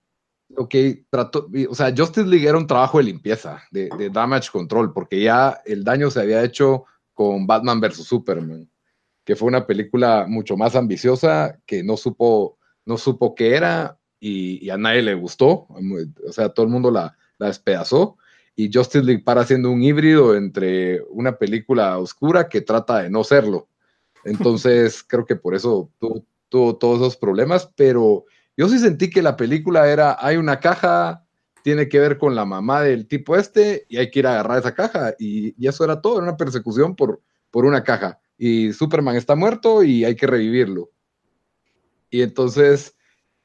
lo 0.56 0.70
que 0.70 1.06
trató, 1.10 1.50
o 1.70 1.76
sea, 1.76 1.94
Justice 1.96 2.28
League 2.28 2.48
era 2.48 2.58
un 2.58 2.68
trabajo 2.68 2.98
de 2.98 3.06
limpieza, 3.06 3.64
de, 3.72 3.90
de 3.98 4.10
damage 4.10 4.50
control, 4.52 4.94
porque 4.94 5.22
ya 5.22 5.62
el 5.66 5.84
daño 5.84 6.10
se 6.10 6.22
había 6.22 6.44
hecho 6.44 6.86
con 7.14 7.48
Batman 7.48 7.80
vs. 7.80 8.04
Superman, 8.04 8.70
que 9.24 9.36
fue 9.36 9.48
una 9.48 9.66
película 9.66 10.26
mucho 10.28 10.58
más 10.58 10.76
ambiciosa, 10.76 11.60
que 11.66 11.84
no 11.84 11.98
supo 11.98 12.58
no 12.86 12.98
supo 12.98 13.36
qué 13.36 13.56
era 13.56 14.00
y, 14.20 14.70
a 14.70 14.78
nadie 14.78 15.02
le 15.02 15.14
gustó, 15.14 15.68
o 15.70 16.32
sea, 16.32 16.50
todo 16.50 16.66
el 16.66 16.72
mundo 16.72 16.90
la, 16.90 17.16
despedazó. 17.38 18.18
Y 18.56 18.72
Justice 18.74 19.04
League 19.04 19.24
para 19.24 19.44
siendo 19.44 19.70
un 19.70 19.84
híbrido 19.84 20.36
entre 20.36 21.02
una 21.10 21.38
película 21.38 21.98
oscura 21.98 22.48
que 22.48 22.62
trata 22.62 23.04
de 23.04 23.10
no 23.10 23.24
serlo. 23.24 23.68
Entonces, 24.24 25.04
creo 25.08 25.26
que 25.26 25.36
por 25.36 25.54
eso 25.54 25.92
tuvo, 26.00 26.26
todos 26.78 27.02
esos 27.02 27.18
problemas, 27.18 27.70
pero 27.76 28.26
yo 28.58 28.70
sí 28.70 28.80
sentí 28.80 29.10
que 29.10 29.22
la 29.22 29.36
película 29.36 29.90
era, 29.90 30.18
hay 30.20 30.38
una 30.38 30.60
caja, 30.60 31.26
tiene 31.64 31.90
que 31.90 32.00
ver 32.00 32.18
con 32.18 32.36
la 32.36 32.46
mamá 32.46 32.82
del 32.82 33.08
tipo 33.08 33.36
este 33.36 33.86
y 33.90 33.98
hay 33.98 34.12
que 34.12 34.20
ir 34.20 34.28
a 34.28 34.34
agarrar 34.34 34.60
esa 34.60 34.74
caja. 34.74 35.16
Y, 35.20 35.56
y 35.62 35.68
eso 35.68 35.84
era 35.84 36.02
todo, 36.02 36.18
era 36.18 36.24
una 36.28 36.38
persecución 36.38 36.96
por, 36.96 37.22
por 37.52 37.66
una 37.66 37.84
caja. 37.84 38.20
Y 38.38 38.74
Superman 38.74 39.16
está 39.16 39.36
muerto 39.36 39.84
y 39.84 40.06
hay 40.06 40.16
que 40.16 40.28
revivirlo. 40.28 40.92
Y 42.10 42.22
entonces, 42.22 42.96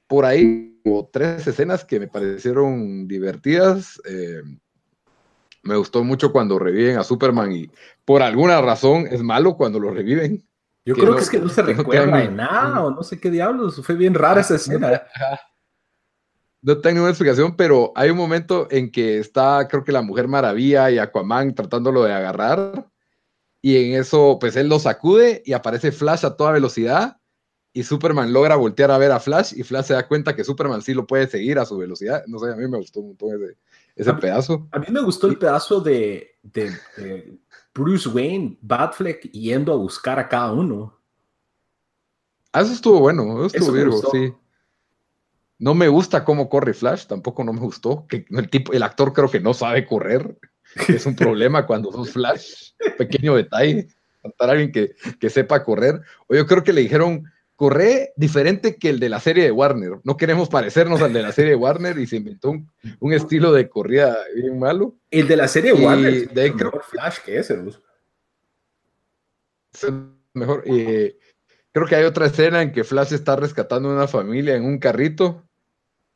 por 0.06 0.24
ahí 0.24 0.70
tres 1.12 1.46
escenas 1.46 1.84
que 1.84 2.00
me 2.00 2.08
parecieron 2.08 3.06
divertidas. 3.06 4.00
Eh, 4.04 4.42
me 5.62 5.76
gustó 5.76 6.04
mucho 6.04 6.32
cuando 6.32 6.58
reviven 6.58 6.96
a 6.96 7.04
Superman 7.04 7.52
y 7.52 7.70
por 8.04 8.22
alguna 8.22 8.60
razón 8.60 9.06
es 9.10 9.22
malo 9.22 9.56
cuando 9.56 9.78
lo 9.78 9.90
reviven. 9.90 10.42
Yo 10.84 10.94
creo 10.94 11.14
que 11.14 11.22
es 11.22 11.30
que 11.30 11.38
no 11.38 11.48
se 11.48 11.62
recuerda 11.62 12.18
de 12.18 12.30
nada 12.30 12.82
o 12.82 12.90
no 12.90 13.02
sé 13.02 13.20
qué 13.20 13.30
diablos. 13.30 13.80
Fue 13.84 13.94
bien 13.94 14.14
rara 14.14 14.40
esa 14.40 14.54
escena. 14.56 15.02
No 16.62 16.78
tengo 16.78 17.00
una 17.00 17.10
explicación, 17.10 17.56
pero 17.56 17.92
hay 17.94 18.10
un 18.10 18.16
momento 18.16 18.68
en 18.70 18.90
que 18.90 19.18
está, 19.18 19.66
creo 19.68 19.84
que 19.84 19.92
la 19.92 20.02
Mujer 20.02 20.28
Maravilla 20.28 20.90
y 20.90 20.98
Aquaman 20.98 21.54
tratándolo 21.54 22.04
de 22.04 22.12
agarrar. 22.12 22.86
Y 23.62 23.76
en 23.76 24.00
eso, 24.00 24.38
pues 24.40 24.56
él 24.56 24.68
lo 24.68 24.78
sacude 24.78 25.42
y 25.44 25.52
aparece 25.52 25.92
Flash 25.92 26.24
a 26.24 26.36
toda 26.36 26.52
velocidad 26.52 27.20
y 27.72 27.84
Superman 27.84 28.32
logra 28.32 28.56
voltear 28.56 28.90
a 28.90 28.98
ver 28.98 29.12
a 29.12 29.20
Flash 29.20 29.52
y 29.56 29.62
Flash 29.62 29.86
se 29.86 29.94
da 29.94 30.08
cuenta 30.08 30.34
que 30.34 30.44
Superman 30.44 30.82
sí 30.82 30.92
lo 30.92 31.06
puede 31.06 31.26
seguir 31.28 31.58
a 31.58 31.64
su 31.64 31.76
velocidad. 31.78 32.24
No 32.26 32.38
sé, 32.38 32.50
a 32.50 32.56
mí 32.56 32.66
me 32.66 32.78
gustó 32.78 33.00
un 33.00 33.08
montón 33.08 33.30
ese, 33.94 34.14
pedazo. 34.14 34.68
A 34.72 34.78
mí 34.78 34.86
me 34.90 35.02
gustó 35.02 35.28
el 35.28 35.38
pedazo 35.38 35.80
de, 35.80 36.36
Bruce 37.74 38.08
Wayne, 38.08 38.58
Batfleck, 38.60 39.30
yendo 39.32 39.72
a 39.72 39.76
buscar 39.76 40.18
a 40.18 40.28
cada 40.28 40.52
uno. 40.52 40.98
Ah, 42.52 42.62
eso 42.62 42.72
estuvo 42.72 42.98
bueno, 43.00 43.44
eso 43.44 43.56
estuvo 43.56 43.72
Virgo, 43.72 44.02
sí. 44.10 44.32
No 45.58 45.74
me 45.74 45.88
gusta 45.88 46.24
cómo 46.24 46.48
corre 46.48 46.72
Flash, 46.72 47.06
tampoco 47.06 47.44
no 47.44 47.52
me 47.52 47.60
gustó. 47.60 48.06
Que 48.08 48.24
el, 48.30 48.48
tipo, 48.48 48.72
el 48.72 48.82
actor 48.82 49.12
creo 49.12 49.30
que 49.30 49.40
no 49.40 49.52
sabe 49.52 49.86
correr. 49.86 50.38
Es 50.88 51.04
un 51.04 51.14
problema 51.14 51.66
cuando 51.66 51.92
sos 51.92 52.10
Flash. 52.10 52.72
Pequeño 52.96 53.36
detalle. 53.36 53.88
Tratar 54.22 54.48
a 54.48 54.52
alguien 54.52 54.72
que, 54.72 54.94
que 55.18 55.30
sepa 55.30 55.62
correr. 55.62 56.00
O 56.28 56.34
yo 56.34 56.46
creo 56.46 56.64
que 56.64 56.72
le 56.72 56.80
dijeron, 56.80 57.30
corre 57.60 58.14
diferente 58.16 58.76
que 58.76 58.88
el 58.88 58.98
de 58.98 59.10
la 59.10 59.20
serie 59.20 59.44
de 59.44 59.50
Warner. 59.50 60.00
No 60.02 60.16
queremos 60.16 60.48
parecernos 60.48 61.02
al 61.02 61.12
de 61.12 61.20
la 61.20 61.30
serie 61.30 61.50
de 61.50 61.56
Warner 61.56 61.98
y 61.98 62.06
se 62.06 62.16
inventó 62.16 62.52
un, 62.52 63.12
estilo 63.12 63.52
de 63.52 63.68
corrida 63.68 64.16
bien 64.34 64.58
malo. 64.58 64.96
El 65.10 65.28
de 65.28 65.36
la 65.36 65.46
serie 65.46 65.74
de 65.74 65.84
Warner 65.84 66.30
de 66.30 66.54
creo, 66.54 66.72
Flash 66.80 67.18
que 67.22 67.36
ese, 67.36 67.62
Es 69.74 69.92
mejor. 70.32 70.64
creo 70.64 71.86
que 71.86 71.96
hay 71.96 72.04
otra 72.04 72.24
escena 72.24 72.62
en 72.62 72.72
que 72.72 72.82
Flash 72.82 73.12
está 73.12 73.36
rescatando 73.36 73.90
a 73.90 73.94
una 73.94 74.08
familia 74.08 74.56
en 74.56 74.64
un 74.64 74.78
carrito 74.78 75.46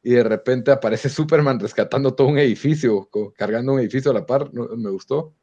y 0.03 0.13
de 0.13 0.25
repente 0.25 0.71
aparece 0.71 1.11
Superman 1.11 1.61
rescatando 1.61 2.15
todo 2.15 2.29
un 2.29 2.39
edificio, 2.39 3.11
cargando 3.37 3.75
un 3.75 3.81
edificio 3.81 4.13
a 4.13 4.15
la 4.15 4.25
par. 4.25 4.51
me 4.55 4.89
gustó. 4.89 5.35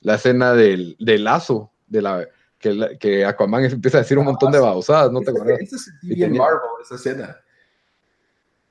La 0.00 0.14
escena 0.14 0.54
del, 0.54 0.96
del 0.98 1.24
lazo, 1.24 1.72
de 1.88 2.00
la, 2.00 2.26
que, 2.58 3.24
Aquaman 3.24 3.64
empieza 3.64 3.98
a 3.98 4.02
decir 4.02 4.18
un 4.18 4.24
montón 4.24 4.52
de 4.52 4.58
babosadas, 4.58 5.12
¿no 5.12 5.20
te 5.20 5.30
acuerdas? 5.30 5.60
y 6.02 6.20
tenía, 6.20 6.40
Marvel, 6.40 6.60
esa 6.82 6.94
escena. 6.96 7.36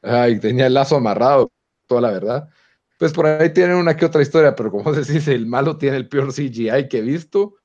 Ay, 0.02 0.40
tenía 0.40 0.68
el 0.68 0.74
lazo 0.74 0.96
amarrado, 0.98 1.52
toda 1.88 2.02
la 2.02 2.12
verdad. 2.12 2.50
Pues 2.98 3.12
por 3.12 3.26
ahí 3.26 3.52
tienen 3.52 3.78
una 3.78 3.98
que 3.98 4.06
otra 4.06 4.22
historia, 4.22 4.56
pero 4.56 4.72
como 4.72 4.92
decís, 4.94 5.28
el 5.28 5.46
malo 5.46 5.78
tiene 5.78 5.98
el 5.98 6.08
peor 6.08 6.32
CGI 6.32 6.88
que 6.90 7.00
he 7.00 7.02
visto 7.02 7.56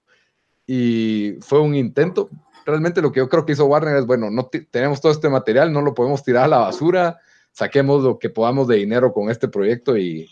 y 0.67 1.37
fue 1.41 1.61
un 1.61 1.75
intento. 1.75 2.31
Realmente 2.65 3.03
lo 3.03 3.12
que 3.12 3.19
yo 3.19 3.29
creo 3.29 3.45
que 3.45 3.53
hizo 3.53 3.67
Warner 3.67 3.97
es, 3.97 4.07
bueno, 4.07 4.31
no 4.31 4.47
tenemos 4.71 5.00
todo 5.00 5.12
este 5.12 5.29
material, 5.29 5.73
no 5.73 5.83
lo 5.83 5.95
podemos 5.95 6.23
tirar 6.23 6.45
a 6.45 6.49
la 6.49 6.59
basura, 6.59 7.19
saquemos 7.53 8.03
lo 8.03 8.19
que 8.19 8.31
podamos 8.31 8.69
de 8.69 8.77
dinero 8.77 9.12
con 9.12 9.31
este 9.31 9.49
proyecto 9.49 9.97
y, 9.97 10.29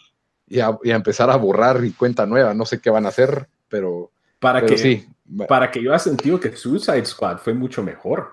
y, 0.46 0.60
a, 0.60 0.78
empezar 0.84 1.30
a 1.30 1.36
borrar 1.36 1.84
y 1.84 1.92
cuenta 1.92 2.26
nueva. 2.26 2.54
No 2.54 2.64
sé 2.64 2.80
qué 2.80 2.90
van 2.90 3.06
a 3.06 3.08
hacer, 3.08 3.48
pero, 3.68 4.12
para 4.38 4.64
que 4.64 4.78
sí, 4.78 5.08
para 5.48 5.70
que 5.70 5.82
yo 5.82 5.90
haya 5.90 5.98
sentido 5.98 6.40
que 6.40 6.56
Suicide 6.56 7.04
Squad 7.04 7.38
fue 7.38 7.54
mucho 7.54 7.82
mejor. 7.82 8.32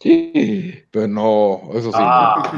Sí, 0.00 0.84
pero 0.90 1.08
no, 1.08 1.70
eso 1.74 1.90
sí. 1.90 1.98
Ah. 1.98 2.52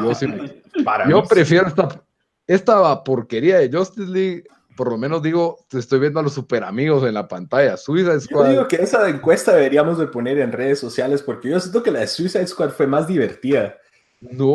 yo, 1.09 1.23
prefiero 1.29 1.69
esta, 1.69 2.03
esta 2.47 3.05
porquería 3.05 3.59
de 3.59 3.71
Justice 3.71 4.11
League. 4.11 4.45
Por 4.77 4.91
lo 4.91 4.97
menos 4.97 5.23
digo, 5.23 5.59
te 5.69 5.81
estoy 5.81 5.99
viendo 5.99 6.21
a 6.21 6.23
los 6.23 6.35
super 6.35 6.63
amigos 6.63 7.05
en 7.05 7.15
la 7.15 7.27
pantalla. 7.27 7.77
Suicide 7.77 8.21
Squad. 8.21 8.45
Yo 8.45 8.51
digo 8.51 8.69
que 8.69 8.77
esa 8.77 9.09
encuesta 9.09 9.53
deberíamos 9.53 9.99
de 9.99 10.07
poner 10.07 10.39
en 10.39 10.53
redes 10.53 10.79
sociales 10.79 11.21
porque 11.21 11.49
yo 11.49 11.59
siento 11.59 11.83
que 11.83 11.91
la 11.91 12.01
de 12.01 12.07
Suicide 12.07 12.47
Squad 12.47 12.71
fue 12.71 12.87
más 12.87 13.09
divertida. 13.09 13.77
No, 14.21 14.49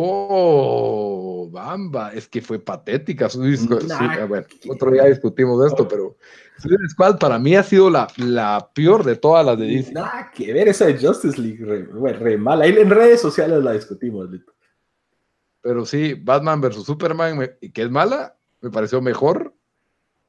Bamba, 1.49 2.13
es 2.13 2.27
que 2.27 2.41
fue 2.41 2.59
patética. 2.59 3.27
bueno, 4.27 4.45
otro 4.69 4.91
día 4.91 5.05
discutimos 5.05 5.65
esto, 5.65 5.87
pero 5.87 6.17
Suicide 6.59 6.89
Squad 6.89 7.19
para 7.19 7.39
mí 7.39 7.55
ha 7.55 7.63
sido 7.63 7.89
la, 7.89 8.07
la, 8.17 8.69
peor 8.73 9.03
de 9.03 9.15
todas 9.15 9.45
las 9.45 9.57
de 9.57 9.65
DC. 9.65 9.93
Nada 9.93 10.31
que 10.33 10.53
ver 10.53 10.67
esa 10.67 10.85
de 10.85 10.97
Justice 10.97 11.39
League, 11.39 11.63
re, 11.63 12.37
mala. 12.37 12.65
Ahí 12.65 12.75
en 12.77 12.89
redes 12.89 13.21
sociales 13.21 13.63
la 13.63 13.73
discutimos, 13.73 14.29
Pero 15.61 15.85
sí, 15.85 16.13
Batman 16.13 16.61
vs 16.61 16.83
Superman, 16.83 17.57
que 17.73 17.81
es 17.81 17.89
mala, 17.89 18.35
me 18.61 18.69
pareció 18.69 19.01
mejor 19.01 19.53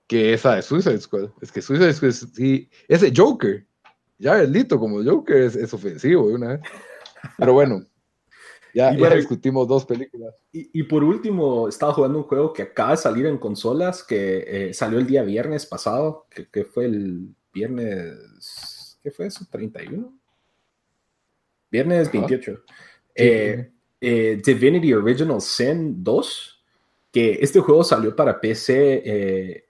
que 0.06 0.34
esa 0.34 0.56
de 0.56 0.62
Suicide 0.62 1.00
Squad. 1.00 1.30
Es 1.40 1.52
que 1.52 1.62
Suicide 1.62 1.92
Squad, 1.92 2.12
sí, 2.12 2.68
ese 2.88 3.12
Joker, 3.14 3.66
ya 4.18 4.40
el 4.40 4.52
Lito 4.52 4.78
como 4.78 5.02
Joker 5.02 5.36
es, 5.36 5.56
es 5.56 5.72
ofensivo 5.72 6.28
de 6.28 6.34
una 6.34 6.48
vez. 6.48 6.60
Pero 7.38 7.52
bueno. 7.52 7.84
Ya, 8.74 8.90
discutimos 8.90 9.68
dos 9.68 9.84
películas. 9.86 10.34
Y, 10.52 10.82
por 10.82 11.04
último, 11.04 11.68
estaba 11.68 11.92
jugando 11.92 12.18
un 12.18 12.24
juego 12.24 12.52
que 12.52 12.62
acaba 12.62 12.90
de 12.90 12.96
salir 12.96 13.26
en 13.26 13.38
consolas, 13.38 14.02
que 14.02 14.44
eh, 14.46 14.74
salió 14.74 14.98
el 14.98 15.06
día 15.06 15.22
viernes 15.22 15.64
pasado, 15.64 16.26
que, 16.50 16.64
fue 16.64 16.86
el 16.86 17.28
viernes, 17.52 18.98
¿qué 19.02 19.10
fue 19.10 19.26
eso? 19.26 19.46
¿31? 19.50 20.12
Viernes 21.70 22.10
28. 22.10 22.64
Eh, 23.14 23.70
eh, 24.00 24.42
Divinity 24.44 24.92
Original 24.92 25.40
Sin 25.40 26.04
2, 26.04 26.62
que 27.10 27.38
este 27.40 27.60
juego 27.60 27.82
salió 27.82 28.14
para 28.14 28.38
PC 28.38 29.02
eh, 29.02 29.68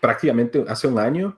prácticamente 0.00 0.64
hace 0.66 0.86
un 0.86 0.98
año 0.98 1.36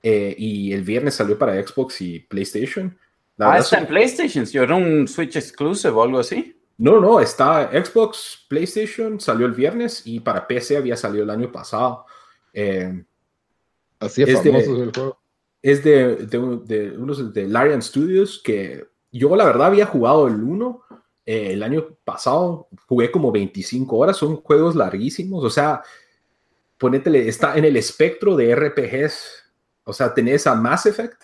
eh, 0.00 0.32
y 0.38 0.72
el 0.72 0.82
viernes 0.84 1.14
salió 1.14 1.36
para 1.36 1.60
Xbox 1.60 2.00
y 2.02 2.20
PlayStation. 2.20 2.96
Ah, 3.38 3.58
está 3.58 3.78
en 3.78 3.86
PlayStation, 3.86 4.44
yo 4.44 4.62
era 4.62 4.74
un 4.74 5.06
Switch 5.08 5.36
exclusive 5.36 5.92
o 5.92 6.02
algo 6.02 6.18
así. 6.18 6.56
No, 6.78 7.00
no, 7.00 7.20
está 7.20 7.70
Xbox, 7.70 8.46
PlayStation, 8.48 9.20
salió 9.20 9.46
el 9.46 9.52
viernes 9.52 10.02
y 10.04 10.20
para 10.20 10.46
PC 10.46 10.76
había 10.76 10.96
salido 10.96 11.24
el 11.24 11.30
año 11.30 11.52
pasado. 11.52 12.06
Eh, 12.52 13.04
así 14.00 14.22
es, 14.22 14.42
famoso 14.42 14.82
el 14.82 14.92
juego. 14.92 15.18
Es 15.60 15.84
de, 15.84 16.16
de, 16.16 16.58
de 16.64 16.90
unos 16.98 17.32
de 17.32 17.46
Larian 17.46 17.82
Studios 17.82 18.40
que 18.42 18.84
yo 19.12 19.36
la 19.36 19.44
verdad 19.44 19.68
había 19.68 19.86
jugado 19.86 20.26
el 20.26 20.42
1 20.42 20.82
eh, 21.24 21.52
el 21.52 21.62
año 21.62 21.96
pasado 22.04 22.68
jugué 22.88 23.10
como 23.12 23.30
25 23.30 23.96
horas, 23.96 24.16
son 24.16 24.36
juegos 24.38 24.74
larguísimos, 24.74 25.44
o 25.44 25.50
sea, 25.50 25.82
ponétele, 26.78 27.28
está 27.28 27.56
en 27.56 27.64
el 27.64 27.76
espectro 27.76 28.34
de 28.34 28.54
RPGs, 28.54 29.52
o 29.84 29.92
sea, 29.92 30.12
tenés 30.12 30.46
a 30.48 30.56
Mass 30.56 30.86
Effect, 30.86 31.22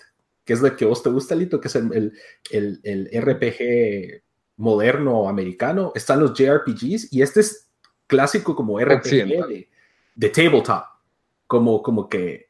que 0.49 0.55
es 0.55 0.63
lo 0.63 0.75
que 0.75 0.87
vos 0.87 1.03
te 1.03 1.11
gusta, 1.11 1.35
Lito, 1.35 1.61
que 1.61 1.69
es 1.69 1.75
el, 1.77 2.11
el, 2.51 2.81
el, 2.83 3.23
RPG 3.23 4.23
moderno 4.57 5.29
americano, 5.29 5.93
están 5.95 6.21
los 6.21 6.33
JRPGs 6.33 7.13
y 7.13 7.21
este 7.21 7.41
es 7.41 7.69
clásico 8.07 8.57
como 8.57 8.81
RPG 8.81 9.67
de, 10.15 10.29
tabletop, 10.31 10.85
como, 11.47 11.83
como 11.83 12.09
que 12.09 12.49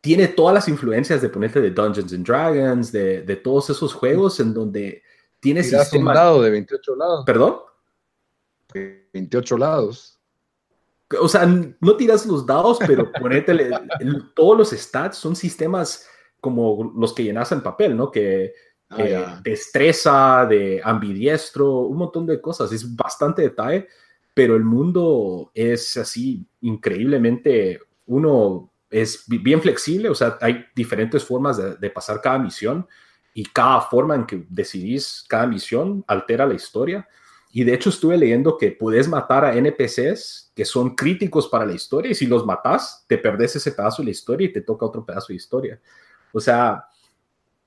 tiene 0.00 0.28
todas 0.28 0.54
las 0.54 0.66
influencias 0.66 1.20
de 1.20 1.28
ponerte 1.28 1.60
de 1.60 1.72
Dungeons 1.72 2.14
and 2.14 2.26
Dragons, 2.26 2.90
de, 2.90 3.20
de 3.20 3.36
todos 3.36 3.68
esos 3.68 3.92
juegos 3.92 4.40
en 4.40 4.54
donde 4.54 5.02
tiene 5.40 5.62
sistema... 5.62 6.12
un 6.12 6.14
dado 6.14 6.40
de 6.40 6.50
28 6.52 6.96
lados. 6.96 7.24
¿Perdón? 7.26 7.56
28 9.12 9.58
lados. 9.58 10.18
O 11.20 11.28
sea, 11.28 11.44
no 11.44 11.96
tiras 11.98 12.24
los 12.24 12.46
dados, 12.46 12.78
pero 12.86 13.12
ponete 13.12 13.70
todos 14.34 14.56
los 14.56 14.70
stats 14.70 15.18
son 15.18 15.36
sistemas 15.36 16.08
como 16.42 16.92
los 16.96 17.14
que 17.14 17.22
llenas 17.22 17.52
en 17.52 17.62
papel, 17.62 17.96
¿no? 17.96 18.10
Que 18.10 18.52
ah, 18.90 19.40
destreza, 19.44 20.44
de 20.44 20.80
ambidiestro, 20.82 21.82
un 21.82 21.98
montón 21.98 22.26
de 22.26 22.40
cosas. 22.40 22.72
Es 22.72 22.96
bastante 22.96 23.42
detalle, 23.42 23.86
pero 24.34 24.56
el 24.56 24.64
mundo 24.64 25.52
es 25.54 25.96
así 25.96 26.44
increíblemente, 26.62 27.80
uno 28.06 28.72
es 28.90 29.22
bien 29.28 29.62
flexible, 29.62 30.08
o 30.08 30.16
sea, 30.16 30.36
hay 30.40 30.66
diferentes 30.74 31.24
formas 31.24 31.58
de, 31.58 31.76
de 31.76 31.90
pasar 31.90 32.20
cada 32.20 32.40
misión 32.40 32.86
y 33.32 33.44
cada 33.44 33.80
forma 33.82 34.16
en 34.16 34.26
que 34.26 34.44
decidís 34.50 35.24
cada 35.28 35.46
misión 35.46 36.04
altera 36.08 36.44
la 36.44 36.54
historia. 36.54 37.08
Y 37.52 37.62
de 37.62 37.74
hecho 37.74 37.90
estuve 37.90 38.16
leyendo 38.16 38.58
que 38.58 38.72
puedes 38.72 39.06
matar 39.06 39.44
a 39.44 39.54
NPCs 39.54 40.52
que 40.56 40.64
son 40.64 40.96
críticos 40.96 41.46
para 41.48 41.66
la 41.66 41.74
historia 41.74 42.10
y 42.10 42.14
si 42.14 42.26
los 42.26 42.44
matas, 42.44 43.04
te 43.06 43.16
perdés 43.16 43.54
ese 43.54 43.72
pedazo 43.72 44.02
de 44.02 44.06
la 44.06 44.10
historia 44.10 44.46
y 44.46 44.52
te 44.52 44.62
toca 44.62 44.86
otro 44.86 45.04
pedazo 45.04 45.28
de 45.28 45.36
historia. 45.36 45.80
O 46.32 46.40
sea, 46.40 46.86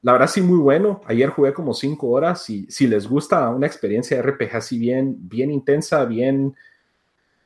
la 0.02 0.12
verdad 0.12 0.28
sí 0.28 0.42
muy 0.42 0.60
bueno. 0.60 1.02
Ayer 1.06 1.30
jugué 1.30 1.54
como 1.54 1.74
cinco 1.74 2.10
horas 2.10 2.50
y 2.50 2.66
si 2.70 2.88
les 2.88 3.08
gusta 3.08 3.50
una 3.50 3.68
experiencia 3.68 4.18
de 4.18 4.24
RPG 4.24 4.56
así 4.56 4.78
bien, 4.78 5.16
bien 5.18 5.52
intensa, 5.52 6.06
bien 6.06 6.56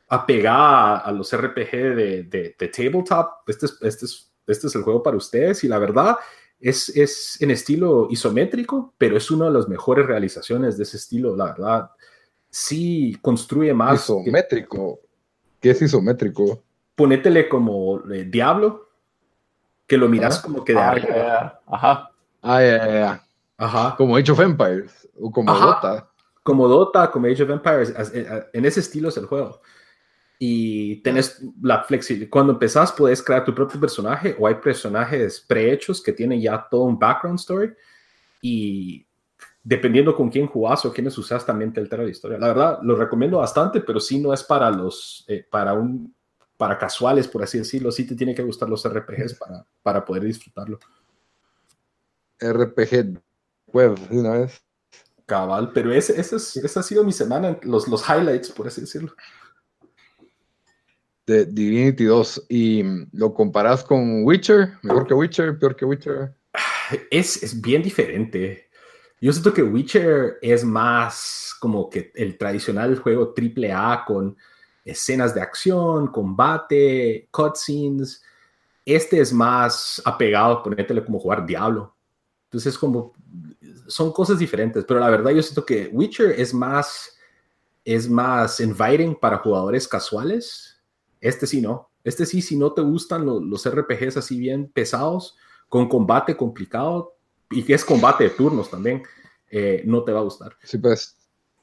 apegada 0.09 0.97
a, 0.97 1.11
los 1.11 1.35
RPG 1.35 1.71
de, 1.71 2.23
de, 2.23 2.67
tabletop, 2.67 3.47
este 3.47 3.67
es, 3.67 3.77
este, 3.81 4.05
es, 4.05 4.31
este 4.47 4.67
es 4.67 4.75
el 4.75 4.81
juego 4.81 5.03
para 5.03 5.15
ustedes 5.15 5.63
y 5.63 5.67
la 5.67 5.77
verdad 5.77 6.17
es, 6.59 6.89
es, 6.89 7.41
en 7.41 7.51
estilo 7.51 8.07
isométrico, 8.09 8.93
pero 8.97 9.15
es 9.15 9.31
una 9.31 9.45
de 9.45 9.51
las 9.51 9.67
mejores 9.69 10.05
realizaciones 10.05 10.77
de 10.77 10.83
ese 10.83 10.97
estilo, 10.97 11.35
la 11.35 11.45
verdad. 11.45 11.91
Sí 12.49 13.15
construye 13.21 13.73
más. 13.73 14.03
Isométrico. 14.03 14.99
¿Qué 15.59 15.71
es 15.71 15.81
isométrico? 15.81 16.63
Ponétele 16.95 17.47
como 17.47 18.01
eh, 18.11 18.25
Diablo, 18.25 18.88
que 19.89 19.97
lo 19.97 20.07
miras 20.07 20.39
como 20.39 20.63
que 20.63 20.73
de 20.73 20.79
ah, 20.79 20.89
arriba. 20.91 21.61
Ajá. 21.67 22.11
Ah, 22.41 22.61
ya, 22.61 23.23
Ajá. 23.57 23.95
Como 23.97 24.15
Age 24.15 24.31
of 24.31 24.39
Empires, 24.39 25.09
o 25.19 25.29
como 25.31 25.53
Dota. 25.53 26.09
Como 26.43 26.67
Dota, 26.67 27.11
como 27.11 27.27
Age 27.27 27.43
of 27.43 27.49
Empires. 27.49 27.93
En 28.53 28.65
ese 28.65 28.79
estilo 28.79 29.09
es 29.09 29.17
el 29.17 29.25
juego 29.25 29.59
y 30.41 31.01
tenés 31.01 31.43
la 31.61 31.83
flexibilidad. 31.83 32.29
Cuando 32.29 32.53
empezás, 32.53 32.93
puedes 32.93 33.21
crear 33.21 33.43
tu 33.43 33.53
propio 33.53 33.77
personaje 33.77 34.35
o 34.39 34.47
hay 34.47 34.55
personajes 34.55 35.41
prehechos 35.41 36.01
que 36.01 36.13
tienen 36.13 36.39
ya 36.39 36.65
todo 36.71 36.83
un 36.83 36.97
background 36.97 37.37
story 37.37 37.73
y 38.41 39.05
dependiendo 39.61 40.15
con 40.15 40.29
quién 40.29 40.47
jugás 40.47 40.85
o 40.85 40.93
quiénes 40.93 41.17
usas, 41.17 41.45
también 41.45 41.73
te 41.73 41.81
altera 41.81 42.03
la 42.03 42.09
historia. 42.09 42.37
La 42.37 42.47
verdad, 42.47 42.79
lo 42.81 42.95
recomiendo 42.95 43.39
bastante, 43.39 43.81
pero 43.81 43.99
sí 43.99 44.19
no 44.19 44.33
es 44.33 44.41
para 44.41 44.71
los, 44.71 45.25
eh, 45.27 45.45
para 45.49 45.73
un, 45.73 46.15
para 46.59 46.77
casuales, 46.77 47.25
por 47.25 47.41
así 47.41 47.57
decirlo. 47.57 47.89
Sí 47.89 48.05
te 48.05 48.15
tiene 48.15 48.35
que 48.35 48.43
gustar 48.43 48.67
los 48.67 48.85
RPGs 48.85 49.35
para, 49.35 49.65
para 49.81 50.03
poder 50.03 50.25
disfrutarlo. 50.25 50.77
RPG 52.39 53.17
web, 53.67 53.97
una 54.11 54.31
vez. 54.31 54.61
Cabal, 55.25 55.71
pero 55.73 55.93
ese, 55.93 56.19
ese, 56.19 56.35
esa 56.35 56.79
ha 56.81 56.83
sido 56.83 57.05
mi 57.05 57.13
semana, 57.13 57.57
los, 57.61 57.87
los 57.87 58.03
highlights, 58.09 58.51
por 58.51 58.67
así 58.67 58.81
decirlo 58.81 59.15
de 61.29 61.45
Divinity 61.45 62.05
2 62.05 62.47
y 62.49 62.83
lo 63.11 63.33
comparas 63.33 63.83
con 63.83 64.23
Witcher, 64.25 64.71
mejor 64.81 65.05
que 65.05 65.13
Witcher, 65.13 65.59
peor 65.59 65.75
que 65.75 65.85
Witcher. 65.85 66.33
Es, 67.11 67.43
es 67.43 67.61
bien 67.61 67.83
diferente. 67.83 68.69
Yo 69.21 69.31
siento 69.31 69.53
que 69.53 69.61
Witcher 69.61 70.39
es 70.41 70.63
más 70.63 71.55
como 71.59 71.87
que 71.87 72.11
el 72.15 72.35
tradicional 72.37 72.97
juego 72.97 73.33
triple 73.33 73.71
A 73.71 74.03
con 74.07 74.35
escenas 74.91 75.33
de 75.33 75.41
acción, 75.41 76.07
combate, 76.07 77.27
cutscenes. 77.31 78.23
Este 78.85 79.19
es 79.19 79.31
más 79.31 80.01
apegado, 80.05 80.63
ponértelo 80.63 81.05
como 81.05 81.19
jugar 81.19 81.45
Diablo. 81.45 81.95
Entonces, 82.45 82.77
como 82.77 83.13
son 83.87 84.11
cosas 84.11 84.39
diferentes, 84.39 84.83
pero 84.85 84.99
la 84.99 85.09
verdad 85.09 85.31
yo 85.31 85.43
siento 85.43 85.65
que 85.65 85.89
Witcher 85.91 86.31
es 86.39 86.53
más 86.53 87.15
es 87.85 88.09
más 88.09 88.59
inviting 88.59 89.15
para 89.15 89.37
jugadores 89.37 89.87
casuales 89.87 90.79
este 91.21 91.47
sí 91.47 91.61
no. 91.61 91.89
Este 92.03 92.25
sí, 92.25 92.41
si 92.41 92.55
no 92.55 92.71
te 92.73 92.81
gustan 92.81 93.25
los 93.25 93.69
RPGs 93.69 94.17
así 94.17 94.39
bien 94.39 94.69
pesados, 94.71 95.37
con 95.67 95.89
combate 95.89 96.35
complicado, 96.35 97.15
y 97.51 97.63
que 97.63 97.73
es 97.73 97.83
combate 97.83 98.25
de 98.25 98.29
turnos 98.31 98.69
también, 98.69 99.03
eh, 99.51 99.83
no 99.85 100.03
te 100.03 100.11
va 100.11 100.19
a 100.19 100.23
gustar. 100.23 100.55
Sí, 100.63 100.77
pues, 100.77 101.17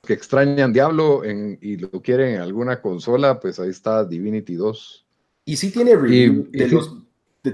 que 0.07 0.15
extrañan 0.15 0.73
Diablo 0.73 1.23
y 1.25 1.77
lo 1.77 1.91
quieren 2.01 2.37
en 2.37 2.41
alguna 2.41 2.81
consola, 2.81 3.39
pues 3.39 3.61
ahí 3.61 3.69
está 3.69 4.05
Divinity 4.05 4.55
2. 4.55 5.07
Y 5.45 5.57
sí 5.57 5.71
tiene 5.71 5.95
review 5.95 6.51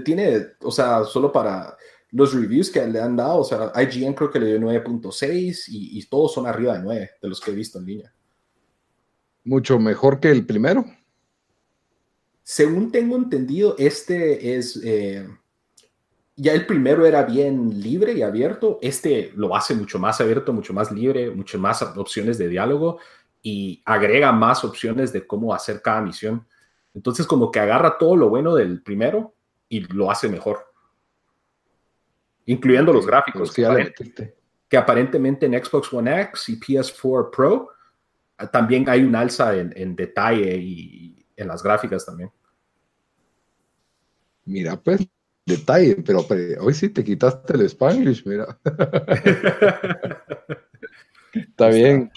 tiene, 0.03 0.47
o 0.61 0.71
sea, 0.71 1.03
solo 1.03 1.31
para 1.31 1.77
los 2.11 2.33
reviews 2.33 2.69
que 2.69 2.85
le 2.87 2.99
han 2.99 3.15
dado, 3.15 3.39
o 3.39 3.43
sea, 3.43 3.71
IGN 3.75 4.13
creo 4.13 4.31
que 4.31 4.39
le 4.39 4.47
dio 4.47 4.59
9.6 4.59 5.65
y, 5.67 5.99
y 5.99 6.05
todos 6.05 6.33
son 6.33 6.47
arriba 6.47 6.75
de 6.75 6.83
9 6.83 7.11
de 7.21 7.29
los 7.29 7.41
que 7.41 7.51
he 7.51 7.55
visto 7.55 7.79
en 7.79 7.85
línea. 7.85 8.13
Mucho 9.43 9.79
mejor 9.79 10.19
que 10.19 10.29
el 10.31 10.45
primero. 10.45 10.85
Según 12.43 12.91
tengo 12.91 13.15
entendido, 13.15 13.75
este 13.77 14.55
es... 14.55 14.79
Eh, 14.83 15.27
ya 16.35 16.53
el 16.53 16.65
primero 16.65 17.05
era 17.05 17.23
bien 17.23 17.81
libre 17.81 18.13
y 18.13 18.21
abierto, 18.21 18.79
este 18.81 19.31
lo 19.35 19.55
hace 19.55 19.75
mucho 19.75 19.99
más 19.99 20.19
abierto, 20.19 20.53
mucho 20.53 20.73
más 20.73 20.91
libre, 20.91 21.29
mucho 21.29 21.59
más 21.59 21.81
opciones 21.81 22.37
de 22.37 22.47
diálogo 22.47 22.99
y 23.41 23.81
agrega 23.85 24.31
más 24.31 24.63
opciones 24.63 25.13
de 25.13 25.27
cómo 25.27 25.53
hacer 25.53 25.81
cada 25.81 26.01
misión. 26.01 26.47
Entonces 26.93 27.27
como 27.27 27.51
que 27.51 27.59
agarra 27.59 27.97
todo 27.97 28.15
lo 28.15 28.29
bueno 28.29 28.55
del 28.55 28.81
primero 28.81 29.35
y 29.69 29.81
lo 29.81 30.09
hace 30.09 30.27
mejor. 30.27 30.59
Incluyendo 32.45 32.93
los 32.93 33.05
gráficos. 33.05 33.53
que, 33.53 34.77
aparentemente 34.77 35.45
en 35.45 35.63
Xbox 35.63 35.93
One 35.93 36.21
X 36.21 36.49
y 36.49 36.59
PS4 36.59 37.29
Pro 37.29 37.69
ah, 38.37 38.47
también 38.47 38.89
hay 38.89 39.03
un 39.03 39.15
alza 39.15 39.55
en 39.55 39.95
detalle 39.95 40.57
y, 40.57 41.25
en 41.35 41.47
las 41.47 41.63
gráficas 41.63 42.05
también. 42.05 42.31
Mira, 44.45 44.75
pues, 44.75 45.07
detalle, 45.45 45.97
pero, 46.05 46.25
hoy 46.61 46.73
sí 46.73 46.89
te 46.89 47.03
quitaste 47.03 47.53
el 47.53 47.61
Spanglish, 47.61 48.25
mira. 48.25 48.57
Está 51.33 51.69
bien. 51.69 52.11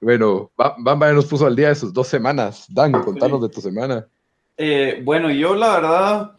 Bueno, 0.00 0.50
Bamba 0.56 1.12
nos 1.12 1.26
puso 1.26 1.46
al 1.46 1.56
día 1.56 1.68
de 1.68 1.74
sus 1.74 1.92
dos 1.92 2.08
semanas. 2.08 2.66
Dan, 2.68 2.92
contanos 2.92 3.42
de 3.42 3.48
tu 3.48 3.60
semana. 3.60 4.06
Eh, 4.56 5.00
bueno, 5.04 5.30
yo 5.30 5.54
la 5.54 5.74
verdad, 5.74 6.32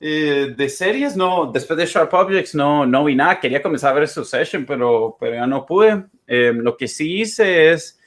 eh, 0.00 0.54
de 0.56 0.68
series 0.68 1.16
no, 1.16 1.50
después 1.52 1.78
de 1.78 1.86
Sharp 1.86 2.12
Objects 2.12 2.54
no, 2.54 2.86
no 2.86 3.04
vi 3.04 3.14
nada. 3.14 3.38
Quería 3.38 3.62
comenzar 3.62 3.92
a 3.92 4.00
ver 4.00 4.08
session, 4.08 4.64
pero, 4.66 5.16
pero 5.20 5.34
ya 5.34 5.46
no 5.46 5.66
pude. 5.66 6.06
Eh, 6.26 6.52
lo 6.54 6.76
que 6.76 6.88
sí 6.88 7.20
hice 7.20 7.72
es 7.72 8.00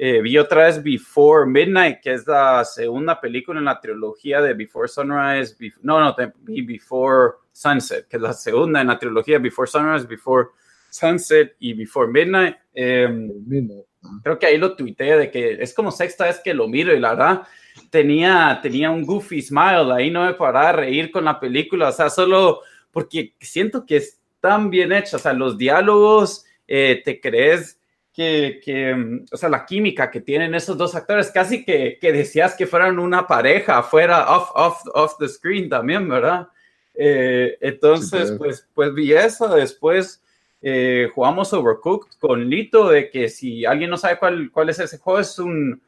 eh, 0.00 0.22
vi 0.22 0.38
otra 0.38 0.66
vez 0.66 0.80
Before 0.80 1.44
Midnight, 1.44 2.00
que 2.00 2.12
es 2.12 2.24
la 2.24 2.64
segunda 2.64 3.20
película 3.20 3.58
en 3.58 3.64
la 3.64 3.80
trilogía 3.80 4.40
de 4.40 4.54
Before 4.54 4.86
Sunrise. 4.86 5.56
no, 5.82 5.98
no, 5.98 6.14
vi 6.42 6.62
Before 6.62 7.32
Sunset, 7.50 8.06
que 8.06 8.16
es 8.16 8.22
la 8.22 8.32
segunda 8.32 8.80
en 8.80 8.86
la 8.86 8.98
trilogía 8.98 9.40
Before 9.40 9.68
Sunrise, 9.68 10.06
Before 10.06 10.50
Sunset 10.88 11.56
y 11.58 11.72
Before 11.72 12.06
Midnight. 12.12 12.54
Em, 12.72 13.28
creo 14.22 14.38
que 14.38 14.46
ahí 14.46 14.56
lo 14.56 14.76
tuiteé 14.76 15.18
de 15.18 15.30
que 15.32 15.60
es 15.60 15.74
como 15.74 15.90
sexta 15.90 16.26
vez 16.26 16.40
que 16.44 16.54
lo 16.54 16.68
miro 16.68 16.94
y 16.94 17.00
la 17.00 17.14
verdad 17.14 17.42
tenía, 17.90 18.60
tenía 18.62 18.92
un 18.92 19.04
goofy 19.04 19.42
smile, 19.42 19.92
ahí 19.92 20.12
no 20.12 20.26
me 20.26 20.34
paraba 20.34 20.68
a 20.68 20.72
reír 20.72 21.10
con 21.10 21.24
la 21.24 21.40
película, 21.40 21.88
o 21.88 21.92
sea, 21.92 22.08
solo 22.08 22.60
porque 22.92 23.34
siento 23.40 23.84
que 23.84 23.96
es 23.96 24.20
tan 24.38 24.70
bien 24.70 24.92
hecha, 24.92 25.16
o 25.16 25.20
sea, 25.20 25.32
los 25.32 25.58
diálogos, 25.58 26.44
eh, 26.68 27.02
te 27.04 27.20
crees 27.20 27.77
que, 28.18 28.60
que, 28.64 28.92
mm, 28.96 29.26
o 29.30 29.36
sea, 29.36 29.48
la 29.48 29.64
química 29.64 30.10
que 30.10 30.20
tienen 30.20 30.52
esos 30.52 30.76
dos 30.76 30.96
actores, 30.96 31.30
casi 31.30 31.64
que, 31.64 31.98
que 32.00 32.10
decías 32.10 32.56
que 32.56 32.66
fueran 32.66 32.98
una 32.98 33.28
pareja 33.28 33.80
fuera 33.84 34.36
off, 34.36 34.50
off, 34.56 34.82
off 34.92 35.18
the 35.20 35.28
screen 35.28 35.68
también, 35.68 36.08
¿verdad? 36.08 36.48
Eh, 36.94 37.56
entonces, 37.60 38.32
pues, 38.36 38.66
pues 38.74 38.92
vi 38.92 39.12
eso, 39.12 39.46
después 39.54 40.20
eh, 40.60 41.08
jugamos 41.14 41.52
Overcooked 41.52 42.18
con 42.18 42.50
Lito, 42.50 42.88
de 42.88 43.08
que 43.08 43.28
si 43.28 43.64
alguien 43.64 43.88
no 43.88 43.96
sabe 43.96 44.18
cuál, 44.18 44.50
cuál 44.50 44.68
es 44.70 44.80
ese 44.80 44.98
juego, 44.98 45.20
es 45.20 45.38
un, 45.38 45.80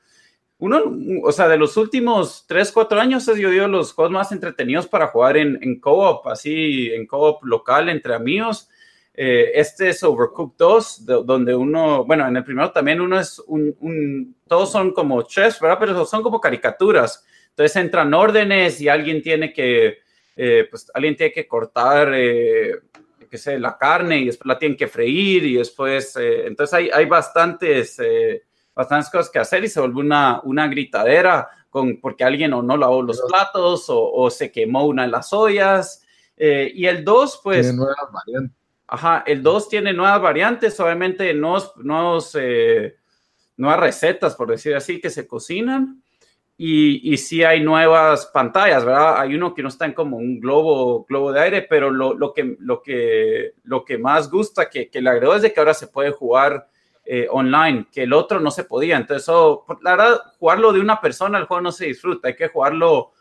uno, 0.60 0.84
o 1.24 1.32
sea, 1.32 1.48
de 1.48 1.58
los 1.58 1.76
últimos 1.76 2.44
3, 2.46 2.70
4 2.70 3.00
años 3.00 3.26
es 3.26 3.38
yo 3.38 3.50
digo 3.50 3.66
los 3.66 3.92
juegos 3.92 4.12
más 4.12 4.30
entretenidos 4.30 4.86
para 4.86 5.08
jugar 5.08 5.36
en, 5.36 5.58
en 5.62 5.80
co-op, 5.80 6.28
así, 6.28 6.92
en 6.92 7.08
co-op 7.08 7.42
local 7.42 7.88
entre 7.88 8.14
amigos. 8.14 8.68
Eh, 9.14 9.52
este 9.54 9.90
es 9.90 10.02
Overcooked 10.02 10.56
2, 10.56 11.04
donde 11.26 11.54
uno, 11.54 12.04
bueno, 12.04 12.26
en 12.26 12.36
el 12.36 12.44
primero 12.44 12.70
también 12.70 13.00
uno 13.00 13.18
es 13.18 13.38
un, 13.46 13.76
un, 13.80 14.36
todos 14.46 14.70
son 14.70 14.92
como 14.92 15.22
chefs, 15.22 15.60
¿verdad? 15.60 15.78
Pero 15.80 16.06
son 16.06 16.22
como 16.22 16.40
caricaturas. 16.40 17.24
Entonces 17.50 17.76
entran 17.76 18.14
órdenes 18.14 18.80
y 18.80 18.88
alguien 18.88 19.22
tiene 19.22 19.52
que, 19.52 19.98
eh, 20.36 20.66
pues 20.70 20.90
alguien 20.94 21.16
tiene 21.16 21.32
que 21.32 21.46
cortar, 21.46 22.12
eh, 22.14 22.80
qué 23.30 23.38
sé, 23.38 23.58
la 23.58 23.78
carne 23.78 24.18
y 24.18 24.26
después 24.26 24.46
la 24.46 24.58
tienen 24.58 24.76
que 24.76 24.88
freír 24.88 25.44
y 25.44 25.54
después, 25.56 26.16
eh, 26.16 26.46
entonces 26.46 26.74
hay, 26.74 26.90
hay 26.90 27.06
bastantes, 27.06 27.98
eh, 28.00 28.42
bastantes 28.74 29.10
cosas 29.10 29.30
que 29.30 29.38
hacer 29.38 29.64
y 29.64 29.68
se 29.68 29.80
vuelve 29.80 30.00
una, 30.00 30.40
una 30.42 30.66
gritadera 30.66 31.48
con, 31.70 32.00
porque 32.00 32.24
alguien 32.24 32.52
o 32.52 32.62
no 32.62 32.76
lavó 32.76 33.02
los 33.02 33.22
platos 33.28 33.88
o, 33.88 34.10
o 34.12 34.30
se 34.30 34.50
quemó 34.50 34.86
una 34.86 35.02
de 35.02 35.08
las 35.08 35.32
ollas. 35.32 36.04
Eh, 36.36 36.72
y 36.74 36.86
el 36.86 37.04
2, 37.04 37.40
pues... 37.44 37.66
Tiene 37.66 37.76
nuevas 37.76 37.96
variantes. 38.12 38.59
Ajá, 38.92 39.22
el 39.24 39.40
2 39.40 39.68
tiene 39.68 39.92
nuevas 39.92 40.20
variantes, 40.20 40.80
obviamente 40.80 41.32
nuevos, 41.32 41.72
nuevos, 41.76 42.36
eh, 42.38 42.96
nuevas 43.56 43.78
recetas, 43.78 44.34
por 44.34 44.48
decir 44.48 44.74
así, 44.74 45.00
que 45.00 45.10
se 45.10 45.28
cocinan. 45.28 46.02
Y, 46.56 47.12
y 47.14 47.16
sí 47.16 47.44
hay 47.44 47.60
nuevas 47.60 48.26
pantallas, 48.26 48.84
¿verdad? 48.84 49.20
Hay 49.20 49.34
uno 49.36 49.54
que 49.54 49.62
no 49.62 49.68
está 49.68 49.86
en 49.86 49.94
como 49.94 50.16
un 50.16 50.40
globo, 50.40 51.06
globo 51.08 51.32
de 51.32 51.40
aire, 51.40 51.62
pero 51.62 51.90
lo, 51.90 52.14
lo, 52.14 52.34
que, 52.34 52.56
lo, 52.58 52.82
que, 52.82 53.54
lo 53.62 53.84
que 53.84 53.96
más 53.96 54.28
gusta 54.28 54.68
que, 54.68 54.90
que 54.90 55.00
le 55.00 55.08
agregó 55.08 55.36
es 55.36 55.42
de 55.42 55.52
que 55.52 55.60
ahora 55.60 55.72
se 55.72 55.86
puede 55.86 56.10
jugar 56.10 56.68
eh, 57.04 57.28
online, 57.30 57.86
que 57.92 58.02
el 58.02 58.12
otro 58.12 58.40
no 58.40 58.50
se 58.50 58.64
podía. 58.64 58.96
Entonces, 58.96 59.22
eso, 59.22 59.64
la 59.82 59.92
verdad, 59.92 60.20
jugarlo 60.40 60.72
de 60.72 60.80
una 60.80 61.00
persona, 61.00 61.38
el 61.38 61.46
juego 61.46 61.60
no 61.60 61.70
se 61.70 61.86
disfruta. 61.86 62.26
Hay 62.26 62.34
que 62.34 62.48
jugarlo 62.48 63.12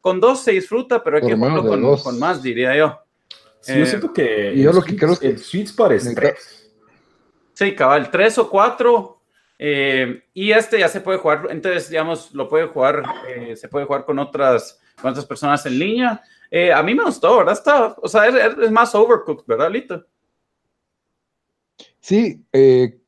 con 0.00 0.20
dos, 0.20 0.44
se 0.44 0.52
disfruta, 0.52 1.02
pero 1.02 1.16
hay 1.16 1.22
Por 1.22 1.30
que 1.30 1.36
jugarlo 1.36 1.66
con, 1.66 1.96
con 1.98 2.18
más, 2.20 2.40
diría 2.40 2.76
yo. 2.76 3.00
Sí, 3.60 3.74
yo 3.74 3.82
Eh, 3.82 3.86
siento 3.86 4.12
que, 4.12 4.54
yo 4.56 4.70
el 4.70 4.76
lo 4.76 4.82
que 4.82 4.96
creo 4.96 5.12
es 5.12 5.18
que- 5.18 5.28
el 5.28 5.38
sweet 5.38 5.66
spot 5.66 5.92
es 5.92 6.04
Necesita- 6.04 6.20
3. 6.20 6.72
Sí, 7.54 7.74
cabal, 7.74 8.10
tres 8.10 8.38
o 8.38 8.48
cuatro. 8.48 9.16
eh, 9.60 10.22
y 10.34 10.52
este 10.52 10.78
ya 10.78 10.86
se 10.88 11.00
puede 11.00 11.18
jugar, 11.18 11.48
entonces, 11.50 11.88
digamos, 11.90 12.32
lo 12.32 12.48
puede 12.48 12.66
jugar, 12.68 13.02
eh, 13.28 13.56
se 13.56 13.66
puede 13.68 13.86
jugar 13.86 14.04
con 14.04 14.20
otras, 14.20 14.78
con 15.02 15.10
otras 15.10 15.26
personas 15.26 15.66
en 15.66 15.76
línea. 15.80 16.22
Eh, 16.48 16.72
a 16.72 16.80
mí 16.84 16.94
me 16.94 17.02
gustó, 17.04 17.38
¿verdad? 17.38 17.54
Está, 17.54 17.96
o 18.00 18.06
sea, 18.06 18.28
es, 18.28 18.56
es 18.56 18.70
más 18.70 18.94
overcooked, 18.94 19.44
¿verdad, 19.48 19.68
Lito? 19.72 20.06
Sí, 22.00 22.44
eh, 22.52 22.98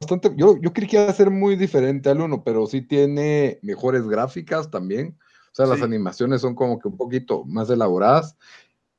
bastante. 0.00 0.32
Yo, 0.36 0.56
yo 0.60 0.72
creí 0.72 0.86
que 0.88 0.96
iba 1.00 1.10
a 1.10 1.12
ser 1.12 1.30
muy 1.30 1.56
diferente 1.56 2.08
al 2.10 2.20
uno, 2.20 2.42
pero 2.44 2.66
sí 2.66 2.82
tiene 2.82 3.58
mejores 3.62 4.06
gráficas 4.06 4.70
también. 4.70 5.18
O 5.50 5.54
sea, 5.54 5.66
las 5.66 5.82
animaciones 5.82 6.40
son 6.40 6.54
como 6.54 6.78
que 6.78 6.88
un 6.88 6.96
poquito 6.96 7.44
más 7.44 7.68
elaboradas. 7.68 8.38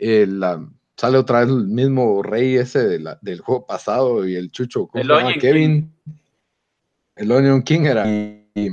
Eh, 0.05 0.25
la- 0.27 0.61
sale 0.97 1.17
otra 1.17 1.39
vez 1.39 1.47
el 1.49 1.65
mismo 1.67 2.21
rey 2.21 2.57
ese 2.57 2.85
de 2.85 2.99
la- 2.99 3.17
del 3.21 3.39
juego 3.39 3.65
pasado 3.65 4.27
y 4.27 4.35
el 4.35 4.51
chucho, 4.51 4.85
¿cómo 4.87 5.01
El 5.01 5.07
se 5.07 5.13
llama? 5.13 5.25
Onion 5.27 5.39
Kevin. 5.39 5.93
El 7.15 7.31
Onion 7.31 7.61
King 7.63 7.81
era. 7.85 8.05
Y, 8.05 8.45
y, 8.53 8.69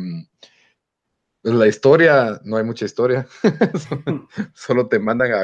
pues, 1.43 1.55
la 1.55 1.67
historia, 1.69 2.41
no 2.45 2.57
hay 2.57 2.65
mucha 2.65 2.85
historia. 2.85 3.27
Solo- 4.55 4.89
te 4.89 4.99
mandan 4.99 5.33
a. 5.33 5.43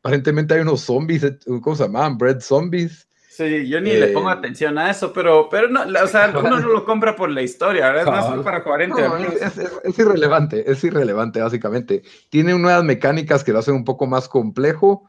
Aparentemente 0.00 0.54
hay 0.54 0.60
unos 0.60 0.80
zombies, 0.80 1.22
eh, 1.22 1.38
¿cómo 1.62 1.76
se 1.76 1.84
llamaban? 1.84 2.18
Bread 2.18 2.40
zombies. 2.40 3.06
Sí, 3.30 3.68
yo 3.68 3.80
ni 3.80 3.90
le 3.90 4.10
Eh, 4.10 4.12
pongo 4.12 4.30
atención 4.30 4.76
a 4.78 4.90
eso, 4.90 5.12
pero, 5.12 5.48
pero 5.48 5.68
no, 5.68 5.84
la- 5.84 6.02
o 6.02 6.08
sea, 6.08 6.32
uno 6.56 6.58
no 6.60 6.68
lo 6.68 6.84
compra 6.84 7.14
por 7.14 7.30
la 7.30 7.42
historia, 7.42 7.92
¿verdad? 7.92 8.18
Es 8.18 8.28
más 8.36 8.44
para 8.44 8.64
40 8.64 9.08
No, 9.08 9.16
es, 9.18 9.40
es- 9.40 9.58
es- 9.58 9.70
es 9.84 9.98
irrelevante, 10.00 10.68
es 10.68 10.82
irrelevante 10.82 11.40
básicamente. 11.40 12.02
Tiene 12.28 12.58
nuevas 12.58 12.82
mecánicas 12.82 13.44
que 13.44 13.52
lo 13.52 13.60
hacen 13.60 13.74
un 13.74 13.84
poco 13.84 14.08
más 14.08 14.28
complejo, 14.28 15.08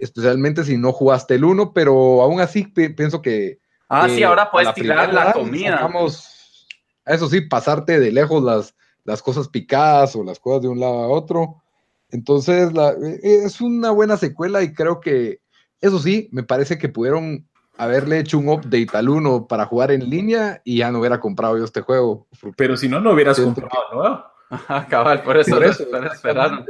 especialmente 0.00 0.64
si 0.64 0.76
no 0.76 0.92
jugaste 0.92 1.34
el 1.34 1.44
1, 1.44 1.72
pero 1.72 2.22
aún 2.22 2.40
así 2.40 2.64
pi- 2.64 2.90
pienso 2.90 3.22
que... 3.22 3.58
Ah, 3.88 4.06
eh, 4.08 4.16
sí, 4.16 4.22
ahora 4.22 4.44
a 4.44 4.50
puedes 4.50 4.72
tirar 4.74 5.12
la 5.12 5.32
comida. 5.32 5.72
sacamos- 5.78 6.66
eso 7.06 7.28
sí, 7.28 7.40
pasarte 7.42 7.98
de 7.98 8.12
lejos 8.12 8.42
las, 8.42 8.74
las 9.04 9.22
cosas 9.22 9.48
picadas 9.48 10.14
o 10.16 10.22
las 10.24 10.38
cosas 10.38 10.62
de 10.62 10.68
un 10.68 10.78
lado 10.80 10.94
a 11.04 11.08
otro. 11.08 11.62
Entonces, 12.10 12.72
la- 12.72 12.90
eh, 12.90 13.20
es 13.22 13.60
una 13.60 13.90
buena 13.90 14.16
secuela 14.16 14.62
y 14.62 14.72
creo 14.72 15.00
que, 15.00 15.40
eso 15.80 15.98
sí, 15.98 16.28
me 16.32 16.42
parece 16.42 16.78
que 16.78 16.88
pudieron 16.88 17.46
haberle 17.76 18.18
hecho 18.18 18.36
un 18.38 18.48
update 18.48 18.88
al 18.92 19.08
1 19.08 19.46
para 19.46 19.64
jugar 19.64 19.90
en 19.90 20.10
línea 20.10 20.60
y 20.64 20.78
ya 20.78 20.90
no 20.90 20.98
hubiera 21.00 21.18
comprado 21.18 21.56
yo 21.56 21.64
este 21.64 21.80
juego. 21.80 22.26
Pero 22.56 22.76
si 22.76 22.88
no, 22.88 23.00
no 23.00 23.12
hubieras 23.12 23.40
comprado 23.40 23.84
nuevo. 23.92 24.24
Ajá, 24.50 24.86
cabal, 24.90 25.22
por 25.22 25.36
eso, 25.38 25.50
Por 25.52 25.64
eso, 25.64 25.88
por 25.90 26.04
eso 26.04 26.14
esperaron. 26.14 26.66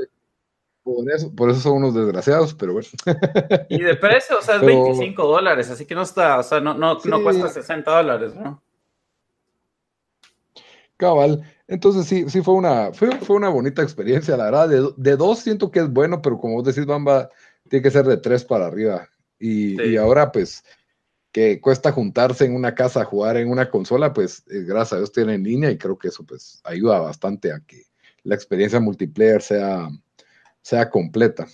Por 0.97 1.11
eso, 1.13 1.35
por 1.35 1.51
eso 1.51 1.61
son 1.61 1.73
unos 1.75 1.95
desgraciados, 1.95 2.55
pero 2.55 2.73
bueno. 2.73 2.89
Y 3.69 3.81
de 3.81 3.95
precio, 3.97 4.39
o 4.39 4.43
sea, 4.43 4.57
es 4.57 4.61
Pero- 4.63 4.85
25 4.85 5.27
dólares, 5.27 5.71
así 5.71 5.87
que 5.87 5.95
no 5.95 6.03
está, 6.03 6.39
o 6.39 6.43
sea, 6.43 6.61
no, 6.61 6.75
no, 6.75 6.99
no 7.05 7.23
cuesta 7.23 7.49
60 7.49 7.91
dólares, 7.97 8.35
¿no? 8.35 8.63
Cabal. 10.97 11.43
Entonces 11.67 12.07
sí, 12.07 12.29
sí 12.29 12.43
fue 12.43 12.55
una, 12.55 12.93
fue, 12.93 13.11
fue 13.21 13.37
una 13.37 13.49
bonita 13.49 13.83
experiencia, 13.83 14.37
la 14.37 14.45
verdad. 14.45 14.69
De, 14.69 14.93
de 14.97 15.17
dos 15.17 15.39
siento 15.39 15.71
que 15.71 15.81
es 15.81 15.89
bueno, 15.91 16.21
pero 16.21 16.39
como 16.39 16.55
vos 16.57 16.65
decís, 16.65 16.85
Bamba, 16.87 17.31
tiene 17.69 17.83
que 17.83 17.91
ser 17.91 18.05
de 18.05 18.17
tres 18.17 18.45
para 18.45 18.67
arriba. 18.67 19.09
Y, 19.39 19.77
Sí. 19.77 19.83
y 19.85 19.97
ahora, 19.97 20.31
pues, 20.33 20.65
que 21.33 21.61
cuesta 21.61 21.93
juntarse 21.93 22.45
en 22.45 22.55
una 22.55 22.75
casa 22.75 23.03
a 23.03 23.05
jugar 23.05 23.37
en 23.37 23.49
una 23.49 23.71
consola, 23.71 24.13
pues, 24.13 24.41
eh, 24.51 24.63
gracias 24.67 24.95
a 24.95 24.97
Dios 24.99 25.13
tiene 25.13 25.35
en 25.35 25.45
línea 25.45 25.71
y 25.71 25.79
creo 25.79 25.97
que 25.97 26.09
eso, 26.09 26.25
pues, 26.25 26.61
ayuda 26.65 26.99
bastante 27.01 27.53
a 27.53 27.61
que 27.61 27.85
la 28.25 28.35
experiencia 28.35 28.81
multiplayer 28.81 29.41
sea, 29.41 29.89
sea 30.71 30.89
completa. 30.89 31.49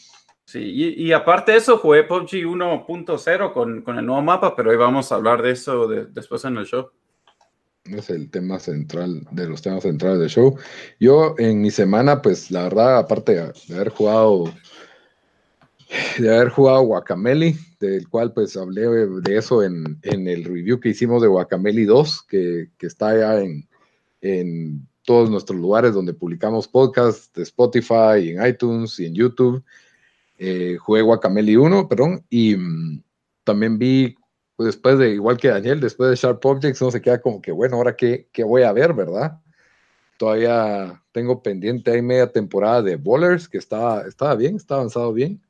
Sí, 0.45 0.61
y, 0.61 1.07
y 1.07 1.13
aparte 1.13 1.53
de 1.53 1.59
eso, 1.59 1.79
jugué 1.79 2.05
PUBG 2.05 2.45
1.0 2.47 3.53
con, 3.53 3.81
con 3.83 3.99
el 3.99 4.05
nuevo 4.07 4.21
mapa, 4.23 4.55
pero 4.55 4.71
hoy 4.71 4.77
vamos 4.77 5.11
a 5.11 5.15
hablar 5.15 5.43
de 5.43 5.53
eso 5.53 5.89
de- 5.89 6.07
después 6.07 6.45
en 6.45 6.59
el 6.59 6.67
show. 6.67 6.91
Es 7.85 8.11
el 8.11 8.31
tema 8.31 8.59
central 8.59 9.27
de 9.31 9.49
los 9.49 9.63
temas 9.63 9.83
centrales 9.85 10.19
del 10.21 10.29
show. 10.29 10.57
Yo 11.01 11.35
en 11.39 11.63
mi 11.63 11.71
semana, 11.71 12.21
pues 12.21 12.51
la 12.51 12.65
verdad, 12.65 12.99
aparte 12.99 13.33
de, 13.35 13.53
de 13.69 13.75
haber 13.75 13.89
jugado, 13.89 14.45
de 16.19 16.35
haber 16.37 16.51
jugado 16.51 16.83
Guacameli, 16.83 17.57
del 17.81 18.09
cual 18.09 18.33
pues 18.33 18.57
hablé 18.57 18.83
de 18.83 19.37
eso 19.37 19.63
en, 19.63 19.99
en 20.03 20.29
el 20.29 20.45
review 20.45 20.79
que 20.79 20.91
hicimos 20.91 21.23
de 21.23 21.29
Guacameli 21.29 21.85
2, 21.85 22.23
que, 22.23 22.69
que 22.77 22.87
está 22.87 23.17
ya 23.17 23.41
en, 23.41 23.69
en 24.21 24.87
todos 25.07 25.31
nuestros 25.31 25.59
lugares 25.59 25.95
donde 25.95 26.13
publicamos 26.13 26.69
podcasts, 26.69 27.33
de 27.33 27.45
Spotify, 27.45 28.29
en 28.29 28.47
iTunes 28.47 29.01
y 29.01 29.07
en 29.07 29.15
YouTube. 29.15 29.65
Eh, 30.37 30.77
jugué 30.79 31.01
Guacameli 31.01 31.57
1, 31.57 31.89
perdón, 31.89 32.27
y 32.29 32.57
mm, 32.57 33.03
también 33.45 33.79
vi 33.79 34.15
pues 34.57 34.69
después 34.69 34.99
de, 34.99 35.11
igual 35.11 35.37
que 35.37 35.49
Daniel, 35.49 35.81
después 35.81 36.11
de 36.11 36.17
Sharp 36.17 36.45
Objects, 36.45 36.81
uno 36.81 36.91
se 36.91 37.03
queda 37.03 37.21
como 37.21 37.43
que, 37.43 37.53
bueno, 37.53 37.77
ahora 37.77 37.95
qué, 37.95 38.29
qué 38.33 38.43
voy 38.43 38.63
a 38.63 38.73
ver, 38.73 38.95
¿verdad? 38.95 39.39
Todavía 40.17 41.03
tengo 41.13 41.43
pendiente 41.43 41.91
ahí 41.91 42.01
media 42.01 42.33
temporada 42.33 42.83
de 42.83 42.97
Bowlers, 42.97 43.49
que 43.49 43.59
estaba, 43.59 44.07
estaba 44.07 44.35
bien, 44.35 44.57
está 44.57 44.77
avanzado 44.77 45.13
bien. 45.13 45.43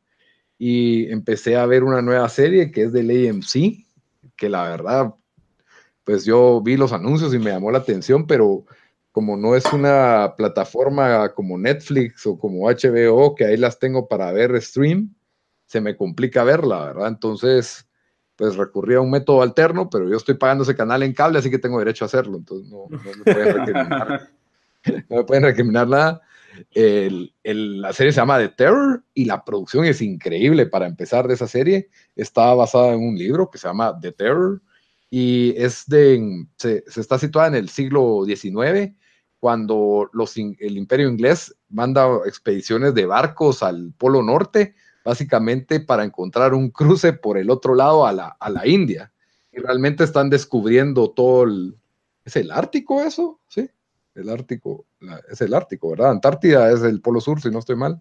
Y 0.59 1.09
empecé 1.11 1.57
a 1.57 1.67
ver 1.67 1.85
una 1.85 2.03
nueva 2.03 2.29
serie 2.29 2.73
que 2.73 2.83
es 2.83 2.93
del 2.93 3.11
AMC, 3.11 3.87
que 4.37 4.49
la 4.49 4.69
verdad, 4.69 5.15
pues 6.03 6.25
yo 6.25 6.61
vi 6.61 6.77
los 6.77 6.93
anuncios 6.93 7.33
y 7.33 7.39
me 7.39 7.51
llamó 7.51 7.71
la 7.71 7.79
atención, 7.79 8.27
pero 8.27 8.65
como 9.17 9.35
no 9.39 9.57
es 9.57 9.65
una 9.73 10.35
plataforma 10.37 11.33
como 11.33 11.57
Netflix 11.57 12.27
o 12.27 12.39
como 12.39 12.69
HBO, 12.69 13.35
que 13.35 13.47
ahí 13.47 13.57
las 13.57 13.79
tengo 13.79 14.09
para 14.09 14.31
ver 14.31 14.61
stream, 14.61 15.15
se 15.65 15.81
me 15.81 15.97
complica 15.97 16.45
verla, 16.45 16.85
¿verdad? 16.85 17.09
Entonces, 17.09 17.89
pues 18.37 18.57
recurrí 18.57 18.95
a 18.95 19.01
un 19.01 19.11
método 19.11 19.41
alterno, 19.41 19.89
pero 19.89 20.07
yo 20.07 20.19
estoy 20.19 20.35
pagando 20.35 20.65
ese 20.65 20.77
canal 20.77 21.03
en 21.03 21.15
cable, 21.15 21.39
así 21.39 21.49
que 21.51 21.59
tengo 21.59 21.79
derecho 21.79 22.05
a 22.05 22.09
hacerlo, 22.09 22.37
entonces 22.37 22.71
no, 22.71 22.89
no 22.91 22.99
me 23.17 23.25
pueden 23.33 23.55
recriminar, 23.55 24.29
no 25.09 25.17
me 25.17 25.25
pueden 25.25 25.45
recriminar 25.45 25.89
nada. 25.89 26.21
El- 26.73 27.33
el- 27.43 27.81
la 27.81 27.95
serie 27.95 28.13
se 28.13 28.21
llama 28.21 28.37
The 28.39 28.51
Terror 28.51 29.03
y 29.15 29.25
la 29.25 29.43
producción 29.47 29.87
es 29.87 30.03
increíble 30.03 30.67
para 30.67 30.87
empezar 30.87 31.27
de 31.27 31.33
esa 31.33 31.49
serie. 31.49 31.89
Está 32.15 32.53
basada 32.53 32.93
en 32.93 33.01
un 33.01 33.17
libro 33.17 33.51
que 33.51 33.57
se 33.57 33.67
llama 33.67 33.99
The 33.99 34.13
Terror 34.13 34.61
y 35.09 35.55
es 35.57 35.87
de, 35.87 36.45
se, 36.59 36.85
está 37.01 37.19
situada 37.19 37.49
en 37.49 37.55
el 37.55 37.71
siglo 37.71 38.25
XIX, 38.27 38.95
cuando 39.41 40.09
los, 40.13 40.37
el 40.37 40.77
imperio 40.77 41.09
inglés 41.09 41.55
manda 41.69 42.09
expediciones 42.27 42.95
de 42.95 43.07
barcos 43.07 43.63
al 43.63 43.93
Polo 43.97 44.23
Norte, 44.23 44.75
básicamente 45.05 45.81
para 45.81 46.05
encontrar 46.05 46.55
un 46.55 46.71
cruce 46.71 47.13
por 47.13 47.39
el 47.39 47.51
otro 47.51 47.75
lado 47.75 48.07
a 48.07 48.13
la, 48.13 48.29
a 48.41 48.51
la 48.51 48.67
India. 48.67 49.13
Y 49.53 49.59
realmente 49.59 50.05
están 50.05 50.31
descubriendo 50.31 51.11
todo 51.11 51.45
el... 51.45 51.77
¿Es 52.25 52.35
el 52.37 52.51
Ártico 52.51 53.03
eso? 53.03 53.39
Sí, 53.49 53.71
el 54.17 54.29
Ártico, 54.29 54.85
es 55.31 55.41
el 55.41 55.55
Ártico, 55.55 55.91
¿verdad? 55.91 56.11
Antártida 56.11 56.73
es 56.73 56.83
el 56.83 57.01
Polo 57.01 57.21
Sur, 57.21 57.41
si 57.41 57.51
no 57.51 57.61
estoy 57.61 57.77
mal. 57.77 58.01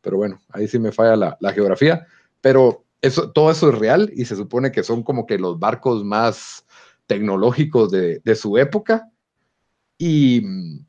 Pero 0.00 0.16
bueno, 0.16 0.40
ahí 0.48 0.66
sí 0.66 0.78
me 0.78 0.90
falla 0.90 1.14
la, 1.14 1.36
la 1.40 1.52
geografía. 1.52 2.04
Pero 2.40 2.84
eso, 3.00 3.30
todo 3.30 3.50
eso 3.50 3.68
es 3.68 3.78
real 3.78 4.10
y 4.14 4.24
se 4.24 4.34
supone 4.34 4.72
que 4.72 4.82
son 4.82 5.02
como 5.02 5.24
que 5.24 5.38
los 5.38 5.58
barcos 5.58 6.04
más 6.04 6.66
tecnológicos 7.06 7.90
de, 7.90 8.20
de 8.24 8.34
su 8.34 8.58
época. 8.58 9.08
Y 10.02 10.40
mm, 10.40 10.86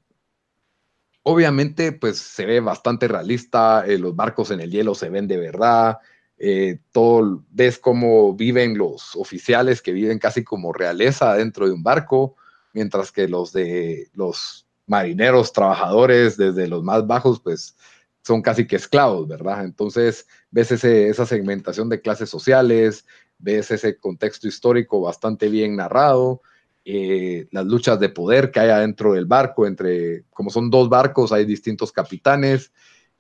obviamente, 1.24 1.92
pues 1.92 2.18
se 2.20 2.46
ve 2.46 2.62
bastante 2.62 3.10
realista, 3.10 3.86
eh, 3.86 3.98
los 3.98 4.16
barcos 4.16 4.52
en 4.52 4.62
el 4.62 4.72
hielo 4.72 4.96
se 4.96 5.10
ven 5.10 5.28
de 5.28 5.36
verdad, 5.36 5.98
eh, 6.38 6.80
todo, 6.94 7.44
ves 7.50 7.78
cómo 7.78 8.34
viven 8.34 8.78
los 8.78 9.18
oficiales 9.18 9.82
que 9.82 9.92
viven 9.92 10.18
casi 10.18 10.46
como 10.46 10.72
realeza 10.72 11.36
dentro 11.36 11.68
de 11.68 11.74
un 11.74 11.84
barco, 11.84 12.38
mientras 12.74 13.12
que 13.12 13.28
los 13.28 13.52
de 13.52 14.10
los 14.14 14.66
marineros, 14.88 15.52
trabajadores, 15.52 16.38
desde 16.38 16.68
los 16.70 16.82
más 16.82 17.06
bajos, 17.06 17.42
pues 17.42 17.76
son 18.24 18.42
casi 18.42 18.66
que 18.66 18.78
esclavos, 18.78 19.28
¿verdad? 19.28 19.66
Entonces 19.66 20.26
ves 20.52 20.72
esa 20.72 21.26
segmentación 21.26 21.90
de 21.90 22.00
clases 22.02 22.30
sociales, 22.30 23.06
ves 23.40 23.72
ese 23.72 23.98
contexto 23.98 24.48
histórico 24.48 25.02
bastante 25.02 25.50
bien 25.50 25.76
narrado, 25.76 26.42
eh, 26.84 27.48
las 27.52 27.66
luchas 27.66 28.00
de 28.00 28.10
poder 28.10 28.52
que 28.52 28.60
hay 28.60 28.70
adentro 28.70 29.14
del 29.14 29.26
barco, 29.26 29.68
entre, 29.68 30.24
como 30.32 30.50
son 30.50 30.70
dos 30.70 30.90
barcos, 30.90 31.32
hay 31.32 31.46
distintos 31.46 31.92
capitanes 31.92 32.72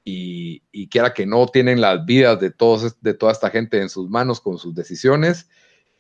y, 0.03 0.63
y 0.71 0.87
quiera 0.87 1.13
que 1.13 1.25
no 1.25 1.47
tienen 1.47 1.81
las 1.81 2.05
vidas 2.05 2.39
de, 2.39 2.51
todos, 2.51 2.99
de 3.01 3.13
toda 3.13 3.31
esta 3.31 3.49
gente 3.49 3.79
en 3.79 3.89
sus 3.89 4.09
manos 4.09 4.41
con 4.41 4.57
sus 4.57 4.73
decisiones. 4.73 5.47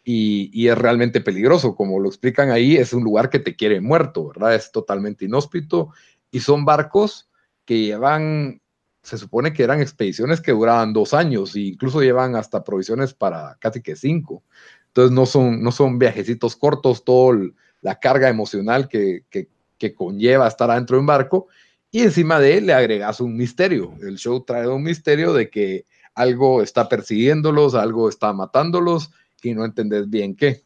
Y, 0.03 0.67
es 0.67 0.77
realmente 0.77 1.21
peligroso, 1.21 1.75
como 1.75 1.99
lo 1.99 2.09
explican 2.09 2.49
ahí, 2.49 2.75
es 2.75 2.93
un 2.93 3.03
lugar 3.03 3.29
que 3.29 3.39
te 3.39 3.55
quiere 3.55 3.81
muerto, 3.81 4.29
¿verdad? 4.29 4.55
Es 4.55 4.71
totalmente 4.71 5.25
inhóspito 5.25 5.89
y 6.31 6.39
son 6.39 6.65
barcos 6.65 7.29
que 7.65 7.79
llevan 7.79 8.61
se 9.03 9.17
supone 9.17 9.51
que 9.51 9.63
eran 9.63 9.81
expediciones 9.81 10.41
que 10.41 10.51
duraban 10.51 10.93
dos 10.93 11.15
años 11.15 11.55
e 11.55 11.61
incluso 11.61 12.01
llevan 12.01 12.35
hasta 12.35 12.63
provisiones 12.63 13.15
para 13.15 13.57
casi 13.59 13.81
que 13.81 13.95
cinco. 13.95 14.43
Entonces 14.91 15.15
no 15.15 15.25
son, 15.25 15.63
no 15.63 15.71
son 15.71 15.97
viajecitos 15.97 16.57
cortos, 16.57 17.05
toda 17.05 17.37
la 17.81 17.99
carga 17.99 18.27
emocional 18.27 18.89
que, 18.89 19.23
que, 19.29 19.95
conlleva 19.95 20.47
estar 20.47 20.69
adentro 20.69 20.97
de 20.97 20.99
un 20.99 21.07
barco. 21.07 21.47
Y 21.89 22.01
encima 22.01 22.39
de 22.39 22.57
él 22.57 22.65
le 22.67 22.73
agregas 22.73 23.19
un 23.21 23.35
misterio. 23.35 23.93
El 24.01 24.17
show 24.17 24.41
trae 24.41 24.67
un 24.67 24.83
misterio 24.83 25.33
de 25.33 25.49
que 25.49 25.85
algo 26.13 26.61
está 26.61 26.89
persiguiéndolos, 26.89 27.73
algo 27.73 28.09
está 28.09 28.33
matándolos 28.33 29.11
y 29.41 29.53
no 29.53 29.65
entendés 29.65 30.09
bien 30.09 30.35
qué. 30.35 30.65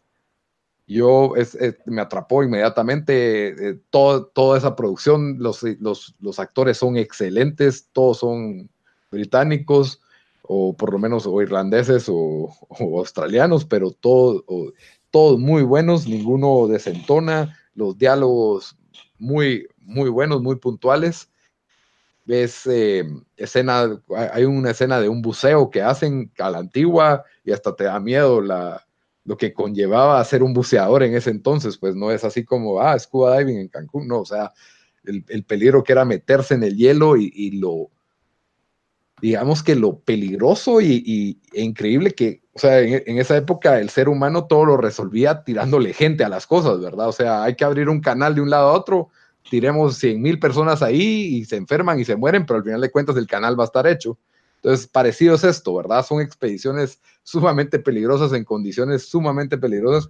Yo 0.87 1.33
me 1.85 2.01
atrapó 2.01 2.43
inmediatamente 2.43 3.69
eh, 3.69 3.79
toda 3.89 4.57
esa 4.57 4.75
producción, 4.75 5.37
los, 5.39 5.63
los, 5.79 6.39
actores 6.39 6.77
son 6.77 6.97
excelentes, 6.97 7.89
todos 7.91 8.19
son 8.19 8.69
británicos 9.11 10.01
o 10.47 10.75
por 10.75 10.91
lo 10.91 10.99
menos 10.99 11.25
o 11.25 11.41
irlandeses 11.41 12.05
o, 12.07 12.49
australianos, 12.79 13.65
pero 13.65 13.91
todos 13.91 14.43
todos 15.11 15.39
muy 15.39 15.63
buenos, 15.63 16.07
ninguno 16.07 16.67
desentona, 16.67 17.57
los 17.73 17.97
diálogos 17.97 18.77
muy, 19.17 19.67
muy 19.79 20.09
buenos, 20.09 20.41
muy 20.41 20.57
puntuales. 20.57 21.29
Ves 22.25 22.67
eh, 22.67 23.05
escena, 23.37 24.01
hay 24.33 24.43
una 24.43 24.71
escena 24.71 24.99
de 24.99 25.07
un 25.07 25.21
buceo 25.21 25.69
que 25.69 25.81
hacen 25.81 26.31
a 26.39 26.49
la 26.49 26.57
antigua 26.57 27.23
y 27.43 27.51
hasta 27.51 27.75
te 27.75 27.85
da 27.85 27.99
miedo 27.99 28.41
la, 28.41 28.85
lo 29.25 29.37
que 29.37 29.53
conllevaba 29.53 30.23
ser 30.23 30.43
un 30.43 30.53
buceador 30.53 31.03
en 31.03 31.15
ese 31.15 31.31
entonces, 31.31 31.77
pues 31.77 31.95
no 31.95 32.11
es 32.11 32.23
así 32.23 32.45
como, 32.45 32.79
ah, 32.79 32.97
scuba 32.97 33.37
diving 33.37 33.57
en 33.57 33.67
Cancún, 33.67 34.07
no, 34.07 34.19
o 34.19 34.25
sea, 34.25 34.53
el, 35.03 35.43
peligro 35.43 35.83
que 35.83 35.91
era 35.91 36.05
meterse 36.05 36.53
en 36.53 36.63
el 36.63 36.77
hielo 36.77 37.15
y, 37.17 37.51
lo, 37.51 37.89
digamos 39.21 39.63
que 39.63 39.75
lo 39.75 39.99
peligroso 39.99 40.81
y, 40.81 41.39
e 41.53 41.61
increíble 41.61 42.11
que, 42.11 42.41
o 42.53 42.59
sea, 42.59 42.79
en, 42.81 43.17
esa 43.17 43.37
época 43.37 43.79
el 43.79 43.89
ser 43.89 44.09
humano 44.09 44.45
todo 44.45 44.65
lo 44.65 44.77
resolvía 44.77 45.43
tirándole 45.43 45.93
gente 45.93 46.23
a 46.23 46.29
las 46.29 46.47
cosas, 46.47 46.79
¿verdad? 46.79 47.07
O 47.07 47.11
sea, 47.11 47.43
hay 47.43 47.55
que 47.55 47.65
abrir 47.65 47.89
un 47.89 48.01
canal 48.01 48.35
de 48.35 48.41
un 48.41 48.49
lado 48.49 48.69
a 48.69 48.73
otro, 48.73 49.09
tiremos 49.49 49.97
100 49.97 50.21
mil 50.21 50.39
personas 50.39 50.81
ahí 50.81 51.37
y 51.37 51.45
se 51.45 51.55
enferman 51.55 51.99
y 51.99 52.05
se 52.05 52.15
mueren, 52.15 52.45
pero 52.45 52.57
al 52.57 52.63
final 52.63 52.81
de 52.81 52.91
cuentas 52.91 53.15
el 53.17 53.27
canal 53.27 53.57
va 53.57 53.63
a 53.63 53.67
estar 53.67 53.87
hecho. 53.87 54.17
Entonces, 54.57 54.87
parecido 54.87 55.35
es 55.35 55.43
esto, 55.43 55.75
¿verdad? 55.75 56.05
Son 56.05 56.21
expediciones 56.21 56.99
sumamente 57.23 57.79
peligrosas 57.79 58.33
en 58.33 58.43
condiciones 58.43 59.07
sumamente 59.07 59.57
peligrosas 59.57 60.09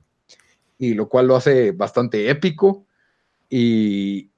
y 0.77 0.93
lo 0.93 1.09
cual 1.09 1.27
lo 1.27 1.35
hace 1.35 1.71
bastante 1.71 2.29
épico 2.29 2.85
y 3.49 4.29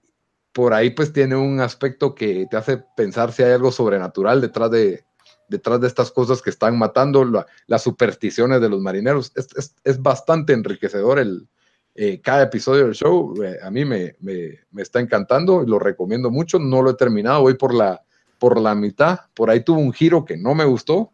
por 0.57 0.73
ahí 0.73 0.89
pues 0.89 1.13
tiene 1.13 1.35
un 1.35 1.59
aspecto 1.59 2.15
que 2.15 2.47
te 2.49 2.57
hace 2.57 2.79
pensar 2.95 3.31
si 3.31 3.43
hay 3.43 3.51
algo 3.51 3.71
sobrenatural 3.71 4.41
detrás 4.41 4.71
de, 4.71 5.03
detrás 5.47 5.79
de 5.79 5.85
estas 5.85 6.09
cosas 6.09 6.41
que 6.41 6.49
están 6.49 6.79
matando, 6.79 7.45
las 7.67 7.83
supersticiones 7.83 8.59
de 8.59 8.67
los 8.67 8.81
marineros. 8.81 9.31
Es, 9.35 10.01
bastante 10.01 10.53
enriquecedor 10.53 11.19
el, 11.19 11.47
eh, 11.93 12.21
cada 12.21 12.41
episodio 12.41 12.85
del 12.85 12.95
show. 12.95 13.39
Eh, 13.43 13.59
a 13.61 13.69
mí 13.69 13.85
me, 13.85 14.15
me, 14.19 14.81
está 14.81 14.99
encantando 14.99 15.61
y 15.61 15.67
lo 15.67 15.77
recomiendo 15.77 16.31
mucho. 16.31 16.57
No 16.57 16.81
lo 16.81 16.89
he 16.89 16.95
terminado, 16.95 17.41
voy 17.41 17.53
por 17.53 17.71
la 17.71 18.01
por 18.39 18.59
la 18.59 18.73
mitad. 18.73 19.19
Por 19.35 19.51
ahí 19.51 19.63
tuvo 19.63 19.79
un 19.79 19.93
giro 19.93 20.25
que 20.25 20.37
no 20.37 20.55
me 20.55 20.65
gustó 20.65 21.11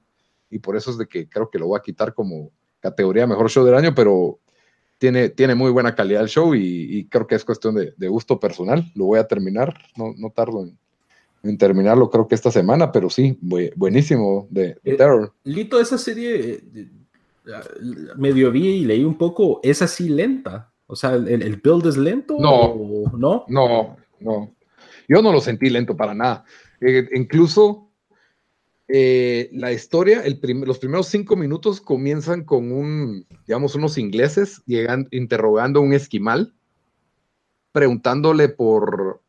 y 0.49 0.59
por 0.59 0.77
eso 0.77 0.89
es 0.89 0.97
de 0.97 1.07
que 1.07 1.27
creo 1.27 1.49
que 1.49 1.59
lo 1.59 1.67
voy 1.67 1.77
a 1.77 1.83
quitar 1.83 2.13
como 2.13 2.51
categoría 2.79 3.27
mejor 3.27 3.49
show 3.49 3.65
del 3.65 3.75
año, 3.75 3.93
pero 3.93 4.39
tiene, 5.03 5.27
tiene 5.27 5.53
muy 5.53 5.69
buena 5.69 5.95
calidad 5.95 6.21
el 6.21 6.29
show 6.29 6.55
y, 6.55 7.09
creo 7.11 7.27
que 7.27 7.35
es 7.35 7.43
cuestión 7.43 7.75
de, 7.75 8.07
gusto 8.07 8.39
personal. 8.39 8.89
Lo 8.95 9.03
voy 9.03 9.19
a 9.19 9.27
terminar, 9.27 9.77
no, 9.97 10.13
no 10.17 10.29
tardo 10.29 10.65
en, 11.43 11.57
terminarlo, 11.57 12.09
creo 12.09 12.25
que 12.25 12.35
esta 12.35 12.51
semana, 12.51 12.89
pero 12.89 13.09
sí, 13.09 13.37
buenísimo 13.75 14.47
de, 14.49 14.77
eh, 14.81 14.95
Terror. 14.95 15.33
Lito, 15.43 15.77
esa 15.81 15.97
serie 15.97 16.53
eh, 16.53 16.87
medio 18.15 18.49
vi 18.49 18.65
y 18.65 18.85
leí 18.85 19.03
un 19.03 19.17
poco, 19.17 19.59
es 19.61 19.81
así 19.81 20.07
lenta. 20.07 20.71
O 20.87 20.95
sea, 20.95 21.15
¿el, 21.15 21.59
build 21.61 21.85
es 21.85 21.97
lento? 21.97 22.37
No, 22.39 23.09
no, 23.17 23.43
no, 23.49 23.97
no. 24.21 24.55
Yo 25.09 25.21
no 25.21 25.33
lo 25.33 25.41
sentí 25.41 25.69
lento 25.69 25.97
para 25.97 26.13
nada. 26.13 26.45
Eh, 26.79 27.09
incluso 27.13 27.82
eh, 28.87 29.49
la 29.53 29.71
historia, 29.71 30.23
los 30.25 30.79
primeros 30.79 31.07
cinco 31.07 31.35
minutos 31.35 31.79
comienzan 31.79 32.43
con 32.43 32.71
un, 32.71 33.25
digamos, 33.47 33.75
unos 33.75 33.97
ingleses 33.97 34.61
interrogando 35.11 35.79
a 35.79 35.83
un 35.83 35.93
esquimal, 35.93 36.53
preguntándole 37.71 38.49
por, 38.49 39.21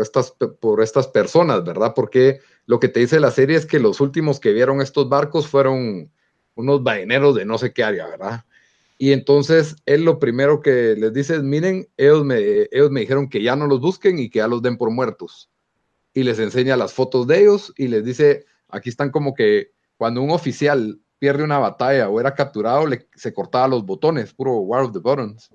estas, 0.00 1.06
personas, 1.08 1.64
¿verdad? 1.64 1.94
Porque 1.96 2.40
lo 2.66 2.78
que 2.78 2.88
te 2.88 3.00
dice 3.00 3.18
la 3.18 3.30
serie 3.30 3.56
es 3.56 3.66
que 3.66 3.80
los 3.80 4.00
últimos 4.00 4.40
que 4.40 4.52
vieron 4.52 4.82
estos 4.82 5.08
barcos 5.08 5.48
fueron 5.48 6.12
unos 6.54 6.82
balleneros 6.82 7.34
de 7.34 7.46
no 7.46 7.56
sé 7.56 7.72
qué 7.72 7.82
área, 7.82 8.08
¿verdad? 8.08 8.44
Y 8.98 9.12
entonces 9.12 9.76
él 9.86 10.04
lo 10.04 10.18
primero 10.18 10.60
que 10.60 10.96
les 10.96 11.12
dice 11.14 11.36
es, 11.36 11.42
miren, 11.42 11.88
ellos 11.96 12.26
ellos 12.30 12.90
me 12.90 13.00
dijeron 13.00 13.28
que 13.28 13.42
ya 13.42 13.56
no 13.56 13.66
los 13.66 13.80
busquen 13.80 14.18
y 14.18 14.28
que 14.28 14.40
ya 14.40 14.48
los 14.48 14.60
den 14.60 14.76
por 14.76 14.90
muertos 14.90 15.48
y 16.18 16.24
les 16.24 16.40
enseña 16.40 16.76
las 16.76 16.92
fotos 16.92 17.28
de 17.28 17.42
ellos 17.42 17.72
y 17.76 17.86
les 17.86 18.04
dice, 18.04 18.44
aquí 18.68 18.88
están 18.88 19.12
como 19.12 19.34
que 19.34 19.70
cuando 19.96 20.20
un 20.20 20.32
oficial 20.32 20.98
pierde 21.20 21.44
una 21.44 21.60
batalla 21.60 22.08
o 22.08 22.18
era 22.18 22.34
capturado, 22.34 22.88
le, 22.88 23.06
se 23.14 23.32
cortaba 23.32 23.68
los 23.68 23.86
botones, 23.86 24.34
puro 24.34 24.58
War 24.58 24.82
of 24.82 24.92
the 24.92 24.98
Buttons. 24.98 25.48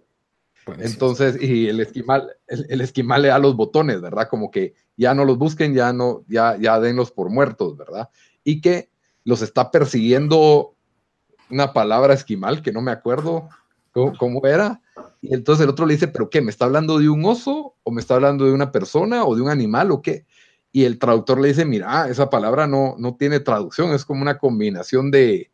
Entonces, 0.80 1.38
y 1.42 1.68
el 1.68 1.82
esquimal, 1.82 2.38
el, 2.48 2.80
esquimal 2.80 3.24
le 3.24 3.28
da 3.28 3.40
los 3.40 3.58
botones, 3.58 4.00
¿verdad? 4.00 4.30
Como 4.30 4.52
que 4.52 4.74
ya 4.96 5.14
no 5.14 5.26
los 5.26 5.38
busquen, 5.38 5.74
ya 5.74 5.92
no, 5.92 6.24
ya, 6.30 6.56
ya 6.58 6.80
denlos 6.80 7.12
por 7.12 7.30
muertos, 7.30 7.76
¿verdad? 7.76 8.08
Y 8.46 8.62
que 8.62 8.90
los 9.26 9.42
está 9.42 9.70
persiguiendo 9.70 10.78
una 11.50 11.74
palabra 11.74 12.14
esquimal 12.14 12.62
que 12.62 12.72
no 12.72 12.82
me 12.82 12.92
acuerdo 12.92 13.50
cómo, 13.92 14.18
cómo 14.18 14.48
era. 14.48 14.82
Y 15.22 15.34
entonces 15.34 15.66
el 15.66 15.70
otro 15.70 15.86
le 15.86 15.96
dice, 15.96 16.08
¿pero 16.08 16.30
qué? 16.30 16.40
¿Me 16.40 16.52
está 16.52 16.64
hablando 16.64 17.00
de 17.00 17.10
un 17.10 17.26
oso? 17.26 17.76
¿O 17.84 17.92
me 17.92 18.00
está 18.00 18.16
hablando 18.16 18.46
de 18.46 18.54
una 18.54 18.72
persona? 18.72 19.26
¿O 19.26 19.36
de 19.36 19.42
un 19.42 19.50
animal? 19.50 19.92
¿O 19.92 20.02
qué? 20.02 20.26
Y 20.76 20.86
el 20.86 20.98
traductor 20.98 21.40
le 21.40 21.50
dice, 21.50 21.66
mira, 21.66 22.10
esa 22.10 22.32
palabra 22.32 22.66
no, 22.66 22.96
no 22.98 23.16
tiene 23.16 23.40
traducción, 23.40 23.94
es 23.94 24.04
como 24.04 24.24
una 24.24 24.40
combinación 24.40 25.12
de 25.12 25.52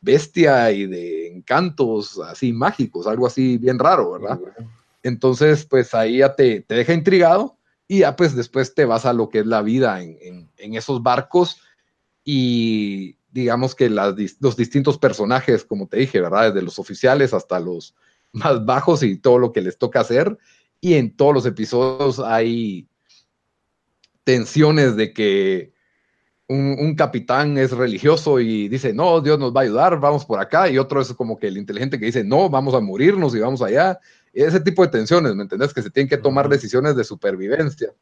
bestia 0.00 0.72
y 0.72 0.86
de 0.86 1.28
encantos 1.28 2.18
así 2.18 2.52
mágicos, 2.52 3.06
algo 3.06 3.28
así 3.28 3.58
bien 3.58 3.78
raro, 3.78 4.10
¿verdad? 4.10 4.40
Entonces, 5.04 5.64
pues 5.64 5.94
ahí 5.94 6.18
ya 6.18 6.34
te, 6.34 6.62
te, 6.62 6.74
deja 6.74 6.94
intrigado 6.94 7.56
y 7.86 8.00
ya 8.00 8.16
pues 8.16 8.34
después 8.34 8.74
te 8.74 8.84
vas 8.84 9.06
a 9.06 9.12
lo 9.12 9.28
que 9.28 9.38
es 9.38 9.46
la 9.46 9.62
vida 9.62 10.02
en, 10.02 10.50
en, 10.56 10.74
esos 10.74 11.00
barcos 11.00 11.60
y 12.24 13.18
digamos 13.30 13.76
que 13.76 13.88
los 13.88 14.56
distintos 14.56 14.98
personajes, 14.98 15.64
como 15.64 15.86
te 15.86 15.98
dije, 15.98 16.20
¿verdad? 16.20 16.52
Desde 16.52 16.64
los 16.64 16.80
oficiales 16.80 17.32
hasta 17.32 17.60
los 17.60 17.94
más 18.32 18.64
bajos 18.64 19.04
y 19.04 19.16
todo 19.16 19.38
lo 19.38 19.52
que 19.52 19.60
les 19.62 19.78
toca 19.78 20.00
hacer. 20.00 20.36
Y 20.80 20.94
en 20.94 21.16
todos 21.16 21.32
los 21.32 21.46
episodios 21.46 22.18
hay 22.18 22.88
tensiones 24.26 24.96
de 24.96 25.12
que 25.12 25.72
un, 26.48 26.96
capitán 26.96 27.56
es 27.58 27.70
religioso 27.70 28.40
y 28.40 28.68
dice, 28.68 28.92
no, 28.92 29.20
Dios 29.20 29.38
nos 29.38 29.54
va 29.54 29.60
a 29.60 29.64
ayudar, 29.64 30.00
vamos 30.00 30.24
por 30.24 30.40
acá, 30.40 30.68
y 30.68 30.78
otro 30.78 31.00
es 31.00 31.12
como 31.12 31.38
que 31.38 31.46
el 31.46 31.56
inteligente 31.56 31.96
que 31.98 32.06
dice, 32.06 32.24
no, 32.24 32.50
vamos 32.50 32.74
a 32.74 32.80
morirnos 32.80 33.36
y 33.36 33.38
vamos 33.38 33.62
allá. 33.62 34.00
Ese 34.32 34.58
tipo 34.58 34.82
de 34.82 34.88
tensiones, 34.88 35.36
¿me 35.36 35.44
entendés? 35.44 35.72
Que 35.72 35.80
se 35.80 35.90
tienen 35.90 36.08
que 36.08 36.16
tomar 36.16 36.48
decisiones 36.48 36.96
de 36.96 37.04
supervivencia. 37.04 37.92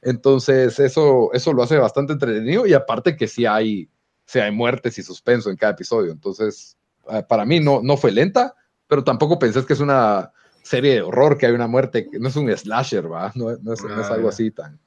Entonces, 0.00 0.78
eso, 0.78 1.32
eso 1.32 1.52
lo 1.52 1.64
hace 1.64 1.76
bastante 1.76 2.12
entretenido 2.12 2.66
y 2.66 2.72
aparte 2.72 3.16
que 3.16 3.26
sí 3.26 3.44
hay, 3.44 3.88
sí 4.26 4.38
hay 4.38 4.52
muertes 4.52 4.96
y 4.98 5.02
suspenso 5.02 5.50
en 5.50 5.56
cada 5.56 5.72
episodio. 5.72 6.12
Entonces, 6.12 6.76
ah, 7.08 7.22
para 7.22 7.44
mí 7.44 7.58
no, 7.58 7.80
no 7.82 7.96
fue 7.96 8.12
lenta, 8.12 8.54
pero 8.86 9.02
tampoco 9.02 9.40
pensé 9.40 9.66
que 9.66 9.72
es 9.72 9.80
una 9.80 10.30
serie 10.62 10.94
de 10.94 11.02
horror, 11.02 11.36
que 11.36 11.46
hay 11.46 11.52
una 11.52 11.66
muerte, 11.66 12.08
no 12.12 12.28
es 12.28 12.36
un 12.36 12.48
slasher, 12.56 13.10
¿va? 13.10 13.32
No, 13.34 13.50
es, 13.50 13.60
no 13.60 13.72
es, 13.72 13.82
algo 13.82 14.28
ah. 14.28 14.30
así 14.30 14.52
tan... 14.52 14.78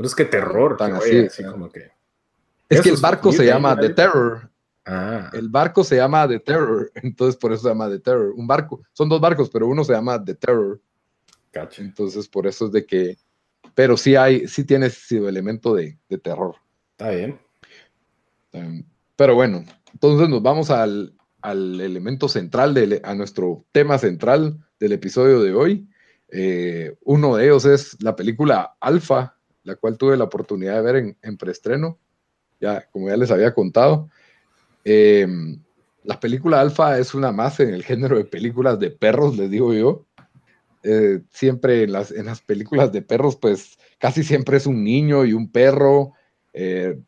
Pero 0.00 0.08
es 0.08 0.14
que 0.14 0.24
terror, 0.24 0.78
tan 0.78 0.94
así. 0.94 1.28
como 1.44 1.68
que... 1.68 1.90
Es 2.70 2.80
que 2.80 2.88
el 2.88 2.96
barco 2.96 3.32
se 3.32 3.44
llama 3.44 3.78
The 3.78 3.90
Terror. 3.90 4.48
Ah. 4.86 5.28
El 5.34 5.50
barco 5.50 5.84
se 5.84 5.96
llama 5.96 6.26
The 6.26 6.40
Terror, 6.40 6.90
entonces 7.02 7.36
por 7.36 7.52
eso 7.52 7.64
se 7.64 7.68
llama 7.68 7.90
The 7.90 7.98
Terror. 7.98 8.32
Un 8.34 8.46
barco, 8.46 8.80
son 8.94 9.10
dos 9.10 9.20
barcos, 9.20 9.50
pero 9.50 9.66
uno 9.66 9.84
se 9.84 9.92
llama 9.92 10.24
The 10.24 10.36
Terror. 10.36 10.80
Entonces 11.76 12.28
por 12.28 12.46
eso 12.46 12.64
es 12.64 12.72
de 12.72 12.86
que 12.86 13.18
pero 13.74 13.98
sí 13.98 14.16
hay, 14.16 14.48
sí 14.48 14.64
tiene 14.64 14.88
sido 14.88 15.28
elemento 15.28 15.74
de, 15.74 15.98
terror. 16.22 16.56
Está 16.92 17.10
bien. 17.10 17.38
Em, 18.52 18.82
pero 19.16 19.34
bueno, 19.34 19.66
entonces 19.92 20.30
nos 20.30 20.42
vamos 20.42 20.70
al, 20.70 21.14
elemento 21.42 22.26
central, 22.26 22.72
de, 22.72 23.02
a 23.04 23.14
nuestro 23.14 23.66
tema 23.70 23.98
central 23.98 24.66
del 24.78 24.92
episodio 24.92 25.42
de 25.42 25.52
hoy. 25.52 25.86
Eh, 26.30 26.96
uno 27.02 27.36
de 27.36 27.44
ellos 27.44 27.66
es 27.66 28.02
la 28.02 28.16
película 28.16 28.78
Alfa, 28.80 29.36
la 29.70 29.76
cual 29.76 29.96
tuve 29.96 30.16
la 30.16 30.24
oportunidad 30.24 30.74
de 30.74 30.82
ver 30.82 30.96
en, 30.96 31.16
en 31.22 31.36
preestreno, 31.36 31.98
ya, 32.60 32.88
como 32.90 33.08
ya 33.08 33.16
les 33.16 33.30
había 33.30 33.54
contado. 33.54 34.10
Em, 34.84 35.62
la 36.02 36.18
película 36.18 36.60
Alfa 36.60 36.98
es 36.98 37.14
una 37.14 37.30
más 37.30 37.60
en 37.60 37.72
el 37.72 37.84
género 37.84 38.16
de 38.16 38.24
películas 38.24 38.78
de 38.80 38.90
perros, 38.90 39.36
les 39.36 39.50
digo 39.50 39.72
yo. 39.72 40.06
Eh, 40.82 41.20
siempre 41.30 41.84
en 41.84 41.92
las, 41.92 42.10
en 42.10 42.26
las 42.26 42.40
películas 42.40 42.90
de 42.90 43.02
perros, 43.02 43.36
pues 43.36 43.78
casi 43.98 44.24
siempre 44.24 44.56
es 44.56 44.66
un 44.66 44.82
niño 44.82 45.24
y 45.24 45.34
un 45.34 45.52
perro. 45.52 46.14
Eh, 46.52 46.98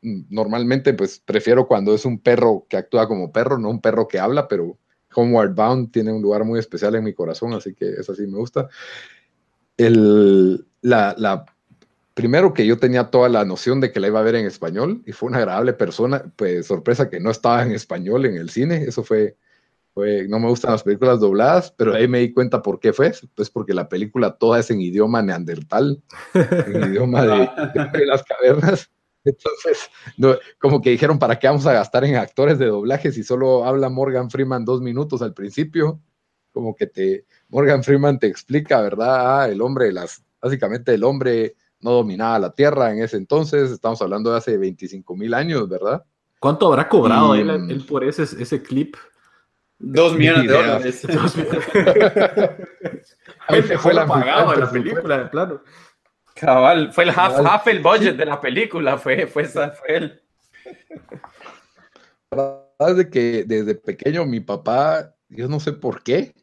normalmente, 0.00 0.94
pues 0.94 1.20
prefiero 1.20 1.66
cuando 1.66 1.94
es 1.94 2.04
un 2.04 2.20
perro 2.20 2.66
que 2.68 2.76
actúa 2.78 3.06
como 3.06 3.32
perro, 3.32 3.58
no 3.58 3.68
un 3.68 3.80
perro 3.80 4.08
que 4.08 4.18
habla, 4.18 4.48
pero 4.48 4.78
Homeward 5.14 5.54
Bound 5.54 5.92
tiene 5.92 6.12
un 6.12 6.22
lugar 6.22 6.44
muy 6.44 6.58
especial 6.58 6.94
en 6.94 7.04
mi 7.04 7.12
corazón, 7.12 7.52
así 7.52 7.74
que 7.74 7.90
eso 7.90 8.14
sí 8.14 8.26
me 8.26 8.38
gusta. 8.38 8.68
El, 9.76 10.64
la, 10.80 11.44
primero 12.14 12.52
que 12.52 12.66
yo 12.66 12.78
tenía 12.78 13.10
toda 13.10 13.28
la 13.28 13.44
noción 13.44 13.80
de 13.80 13.92
que 13.92 14.00
la 14.00 14.08
iba 14.08 14.20
a 14.20 14.24
ver 14.24 14.34
en 14.34 14.46
español 14.46 15.02
y 15.06 15.12
fue 15.12 15.28
una 15.28 15.38
agradable 15.38 15.72
persona, 15.72 16.32
pues 16.36 16.66
sorpresa 16.66 17.08
que 17.08 17.20
no 17.20 17.30
estaba 17.30 17.62
en 17.62 17.72
español 17.72 18.26
en 18.26 18.36
el 18.36 18.50
cine, 18.50 18.84
eso 18.84 19.02
fue 19.02 19.36
no 19.94 20.38
me 20.38 20.48
gustan 20.48 20.72
las 20.72 20.82
películas 20.82 21.20
dobladas, 21.20 21.72
pero 21.76 21.94
ahí 21.94 22.08
me 22.08 22.20
di 22.20 22.32
cuenta 22.32 22.62
por 22.62 22.80
qué 22.80 22.92
fue. 22.92 23.12
Pues 23.34 23.50
porque 23.50 23.74
la 23.74 23.88
película 23.88 24.36
toda 24.36 24.60
es 24.60 24.70
en 24.70 24.80
idioma 24.80 25.22
neandertal, 25.22 26.02
en 26.34 26.90
idioma 26.90 27.22
de, 27.92 28.06
las 28.06 28.22
cavernas. 28.22 28.90
Entonces, 29.24 29.90
como 30.58 30.80
que 30.80 30.90
dijeron, 30.90 31.18
¿para 31.18 31.38
qué 31.38 31.46
vamos 31.46 31.66
a 31.66 31.74
gastar 31.74 32.04
en 32.04 32.16
actores 32.16 32.58
de 32.58 32.66
doblaje 32.66 33.12
si 33.12 33.22
solo 33.22 33.64
habla 33.64 33.88
Morgan 33.88 34.30
Freeman 34.30 34.64
dos 34.64 34.80
minutos 34.80 35.22
al 35.22 35.34
principio? 35.34 36.00
Como 36.52 36.74
que 36.74 36.86
te, 36.86 37.26
Morgan 37.48 37.84
Freeman 37.84 38.18
te 38.18 38.26
explica, 38.26 38.80
¿verdad? 38.80 39.42
Ah, 39.42 39.48
el 39.48 39.60
hombre, 39.60 39.92
las, 39.92 40.24
básicamente 40.40 40.94
el 40.94 41.04
hombre 41.04 41.54
no 41.82 41.92
dominaba 41.92 42.38
la 42.38 42.52
tierra 42.52 42.92
en 42.92 43.02
ese 43.02 43.16
entonces, 43.16 43.70
estamos 43.70 44.00
hablando 44.00 44.30
de 44.30 44.38
hace 44.38 44.56
25 44.56 45.16
mil 45.16 45.34
años, 45.34 45.68
¿verdad? 45.68 46.04
¿Cuánto 46.38 46.68
habrá 46.68 46.88
cobrado 46.88 47.34
él, 47.34 47.50
él, 47.50 47.84
por 47.84 48.04
ese, 48.04 48.22
ese 48.22 48.62
clip? 48.62 48.94
Dos 49.78 50.16
millones 50.16 50.46
de 50.46 50.52
dólares. 50.52 51.02
fue 53.78 53.94
la 53.94 54.06
pagado 54.06 54.54
en 54.54 54.60
la 54.60 54.70
película, 54.70 55.18
de 55.18 55.24
plano. 55.26 55.60
Cabal, 56.34 56.92
fue 56.92 57.04
el 57.04 57.10
half, 57.10 57.44
half 57.44 57.66
el 57.66 57.80
budget 57.80 58.16
de 58.16 58.26
la 58.26 58.40
película, 58.40 58.96
fue, 58.96 59.26
fue, 59.26 59.44
fue 59.44 59.72
él. 59.88 60.22
La 62.30 62.62
verdad 62.78 63.00
es 63.00 63.06
que 63.08 63.44
desde 63.44 63.74
pequeño 63.74 64.24
mi 64.24 64.40
papá, 64.40 65.14
yo 65.28 65.48
no 65.48 65.60
sé 65.60 65.72
por 65.72 66.02
qué, 66.02 66.34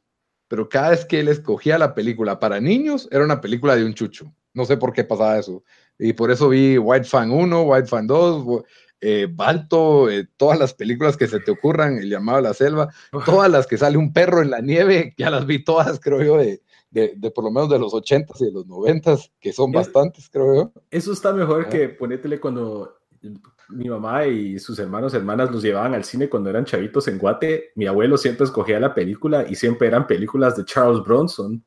pero 0.47 0.69
cada 0.69 0.91
vez 0.91 1.05
que 1.05 1.19
él 1.19 1.27
escogía 1.27 1.77
la 1.77 1.93
película 1.93 2.39
para 2.39 2.59
niños, 2.59 3.07
era 3.11 3.23
una 3.23 3.41
película 3.41 3.75
de 3.75 3.85
un 3.85 3.93
chucho. 3.93 4.33
No 4.53 4.65
sé 4.65 4.77
por 4.77 4.93
qué 4.93 5.03
pasaba 5.03 5.37
eso. 5.37 5.63
Y 5.97 6.13
por 6.13 6.31
eso 6.31 6.49
vi 6.49 6.77
White 6.77 7.05
Fan 7.05 7.31
1, 7.31 7.61
White 7.63 7.87
Fan 7.87 8.07
2, 8.07 8.63
eh, 9.01 9.27
Balto, 9.31 10.09
eh, 10.09 10.27
todas 10.37 10.59
las 10.59 10.73
películas 10.73 11.15
que 11.15 11.27
se 11.27 11.39
te 11.39 11.51
ocurran, 11.51 11.97
El 11.97 12.09
llamado 12.09 12.39
a 12.39 12.41
la 12.41 12.53
selva, 12.53 12.89
todas 13.25 13.49
las 13.49 13.67
que 13.67 13.77
sale 13.77 13.97
un 13.97 14.11
perro 14.11 14.41
en 14.41 14.51
la 14.51 14.61
nieve, 14.61 15.13
ya 15.17 15.29
las 15.29 15.45
vi 15.45 15.63
todas, 15.63 15.99
creo 15.99 16.21
yo, 16.21 16.37
de, 16.37 16.61
de, 16.91 17.31
por 17.31 17.43
lo 17.43 17.51
menos 17.51 17.69
de 17.69 17.79
los 17.79 17.93
80 17.93 18.33
y 18.39 18.45
de 18.45 18.51
los 18.51 18.67
90 18.67 19.17
que 19.39 19.53
son 19.53 19.71
bastantes, 19.71 20.29
creo 20.29 20.55
yo. 20.55 20.71
Eso 20.89 21.13
está 21.13 21.31
mejor 21.33 21.69
que 21.69 21.89
ponétele 21.89 22.39
cuando 22.39 22.99
mi 23.69 23.89
mamá 23.89 24.25
y 24.25 24.57
sus 24.59 24.79
hermanos, 24.79 25.13
hermanas 25.13 25.51
los 25.51 25.61
llevaban 25.61 25.93
al 25.93 26.03
cine 26.03 26.29
cuando 26.29 26.49
eran 26.49 26.65
chavitos 26.65 27.07
en 27.07 27.17
Guate. 27.17 27.71
Mi 27.75 27.85
abuelo 27.85 28.17
siempre 28.17 28.45
escogía 28.45 28.79
la 28.79 28.93
película 28.93 29.45
y 29.47 29.55
siempre 29.55 29.87
eran 29.87 30.07
películas 30.07 30.55
de 30.55 30.65
Charles 30.65 31.03
Bronson. 31.03 31.63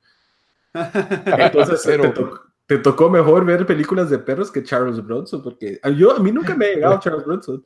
Entonces, 0.75 1.83
te 1.83 1.99
tocó 2.83 3.11
mejor 3.11 3.45
ver 3.45 3.67
películas 3.67 4.11
de 4.11 4.19
perros 4.19 4.51
que 4.51 4.63
Charles 4.63 5.05
Bronson, 5.05 5.43
porque 5.43 5.81
yo 5.97 6.17
a 6.17 6.19
mí 6.21 6.33
nunca 6.33 6.55
me 6.55 6.67
ha 6.67 6.75
llegado 6.75 7.01
Charles 7.03 7.25
Bronson. 7.25 7.65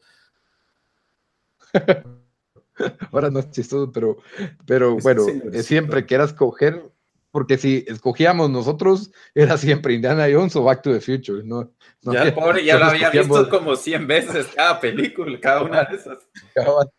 Ahora 3.10 3.30
no 3.30 3.38
es 3.38 3.50
chistoso, 3.50 3.90
pero, 3.90 4.18
pero 4.66 4.96
bueno, 4.98 5.24
siempre 5.62 6.04
que 6.04 6.14
era 6.14 6.24
escoger, 6.24 6.90
porque 7.30 7.58
si 7.58 7.84
escogíamos 7.86 8.50
nosotros, 8.50 9.10
era 9.34 9.56
siempre 9.56 9.94
Indiana 9.94 10.26
Jones 10.30 10.56
o 10.56 10.62
Back 10.62 10.82
to 10.82 10.92
the 10.92 11.00
Future. 11.00 11.42
No, 11.44 11.72
ya 12.02 12.22
el 12.24 12.34
pobre 12.34 12.64
ya 12.64 12.78
lo 12.78 12.86
había 12.86 13.10
visto 13.10 13.48
como 13.48 13.76
100 13.76 14.06
veces 14.06 14.46
cada 14.54 14.80
película, 14.80 15.38
cada 15.40 15.62
una 15.62 15.84
de 15.84 15.96
esas. 15.96 16.18
Cabal, 16.54 16.90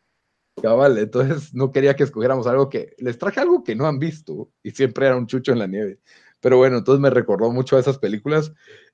cabal, 0.61 0.97
entonces 0.97 1.53
no 1.53 1.71
quería 1.71 1.95
que 1.95 2.03
escogiéramos 2.03 2.47
algo 2.47 2.69
que 2.69 2.95
les 2.97 3.17
traje 3.17 3.39
algo 3.39 3.63
que 3.63 3.75
no 3.75 3.85
han 3.85 3.99
visto 3.99 4.49
y 4.63 4.71
siempre 4.71 5.07
era 5.07 5.15
un 5.15 5.27
chucho 5.27 5.51
en 5.51 5.59
la 5.59 5.67
nieve. 5.67 5.99
Pero 6.47 6.59
bueno, 6.59 6.77
entonces 6.77 7.01
me 7.01 7.09
recordó 7.09 7.51
mucho 7.51 7.75
a 7.75 7.81
esas 7.81 7.97
películas. 7.97 8.53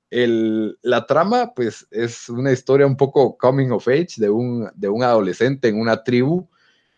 El, 0.10 0.80
la 0.82 1.06
trama, 1.06 1.54
pues, 1.54 1.88
es 1.92 2.28
una 2.28 2.52
historia 2.52 2.88
un 2.88 2.98
poco 2.98 3.38
coming 3.38 3.70
of 3.70 3.88
age 3.88 4.16
de 4.18 4.32
un, 4.32 4.72
de 4.74 4.90
un 4.90 5.04
adolescente 5.04 5.68
en 5.68 5.80
una 5.80 6.04
tribu 6.04 6.50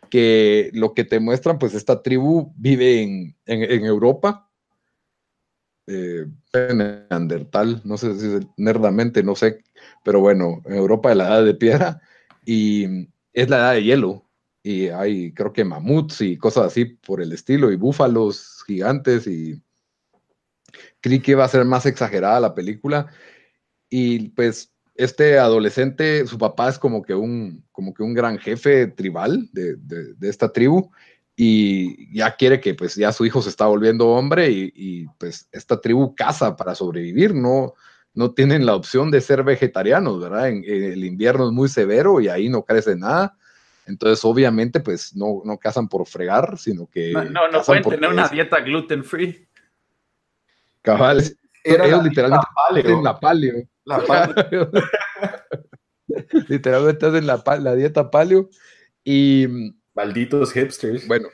que 0.09 0.69
lo 0.71 0.93
que 0.93 1.03
te 1.03 1.19
muestran, 1.19 1.59
pues, 1.59 1.73
esta 1.73 2.01
tribu 2.01 2.53
vive 2.55 3.01
en, 3.01 3.35
en, 3.45 3.83
Europa, 3.83 4.49
eh, 5.87 6.25
en 6.53 6.77
Neandertal, 6.77 7.81
no 7.83 7.97
sé 7.97 8.17
si 8.17 8.35
es 8.35 8.47
nerdamente, 8.55 9.23
no 9.23 9.35
sé, 9.35 9.61
pero 10.05 10.21
bueno, 10.21 10.61
en 10.63 10.75
Europa 10.75 11.09
de 11.09 11.15
la 11.15 11.27
edad 11.27 11.43
de 11.43 11.53
piedra, 11.55 12.01
y 12.45 13.09
es 13.33 13.49
la 13.49 13.57
edad 13.57 13.73
de 13.73 13.83
hielo, 13.83 14.23
y 14.63 14.87
hay 14.87 15.33
creo 15.33 15.51
que 15.51 15.65
mamuts 15.65 16.21
y 16.21 16.37
cosas 16.37 16.67
así 16.67 16.85
por 16.85 17.21
el 17.21 17.33
estilo, 17.33 17.73
y 17.73 17.75
búfalos 17.75 18.63
gigantes 18.65 19.27
y 19.27 19.61
creí 21.05 21.19
que 21.19 21.31
iba 21.31 21.45
a 21.45 21.47
ser 21.47 21.63
más 21.65 21.85
exagerada 21.85 22.39
la 22.39 22.55
película. 22.55 23.05
Y 23.91 24.29
pues 24.29 24.73
este 24.95 25.37
adolescente, 25.37 26.25
su 26.25 26.39
papá 26.39 26.69
es 26.69 26.79
como 26.79 27.03
que 27.03 27.13
un, 27.13 27.63
como 27.71 27.93
que 27.93 28.01
un 28.01 28.15
gran 28.15 28.39
jefe 28.39 28.87
tribal 28.87 29.47
de, 29.51 29.75
de, 29.75 30.29
esta 30.29 30.51
tribu 30.51 30.89
y 31.35 32.11
ya 32.17 32.35
quiere 32.35 32.59
que 32.59 32.73
pues 32.73 32.95
ya 32.95 33.11
su 33.11 33.23
hijo 33.23 33.43
se 33.43 33.49
está 33.49 33.67
volviendo 33.67 34.07
hombre 34.07 34.49
y, 34.49 35.05
pues 35.19 35.47
esta 35.51 35.79
tribu 35.79 36.15
caza 36.15 36.55
para 36.55 36.73
sobrevivir, 36.73 37.35
no, 37.35 37.75
no 38.15 38.31
tienen 38.31 38.65
la 38.65 38.73
opción 38.73 39.11
de 39.11 39.21
ser 39.21 39.43
vegetarianos, 39.43 40.19
¿verdad? 40.19 40.49
En, 40.49 40.63
el 40.65 41.03
invierno 41.03 41.45
es 41.45 41.51
muy 41.51 41.69
severo 41.69 42.19
y 42.19 42.29
ahí 42.29 42.49
no 42.49 42.63
crece 42.63 42.95
nada. 42.95 43.37
Entonces, 43.85 44.25
obviamente, 44.25 44.79
pues 44.79 45.15
no, 45.15 45.43
no 45.45 45.59
cazan 45.59 45.87
por 45.87 46.07
fregar, 46.07 46.57
sino 46.57 46.87
que... 46.87 47.11
No, 47.11 47.25
no, 47.25 47.47
no 47.49 47.61
pueden 47.61 47.83
tener 47.83 48.09
una 48.09 48.27
dieta 48.27 48.61
gluten 48.61 49.03
free. 49.03 49.47
Cabal, 50.85 51.23
era 51.63 51.85
ellos 51.87 52.03
literalmente 52.03 52.47
en 52.91 53.03
la 53.03 53.19
paleo. 53.19 53.63
La 53.85 53.99
paleo. 53.99 54.71
literalmente 56.47 57.05
hacen 57.05 57.27
la, 57.27 57.43
la 57.59 57.75
dieta 57.75 58.09
paleo. 58.09 58.49
Y. 59.03 59.47
Malditos 59.93 60.53
hipsters. 60.53 61.07
Bueno, 61.07 61.29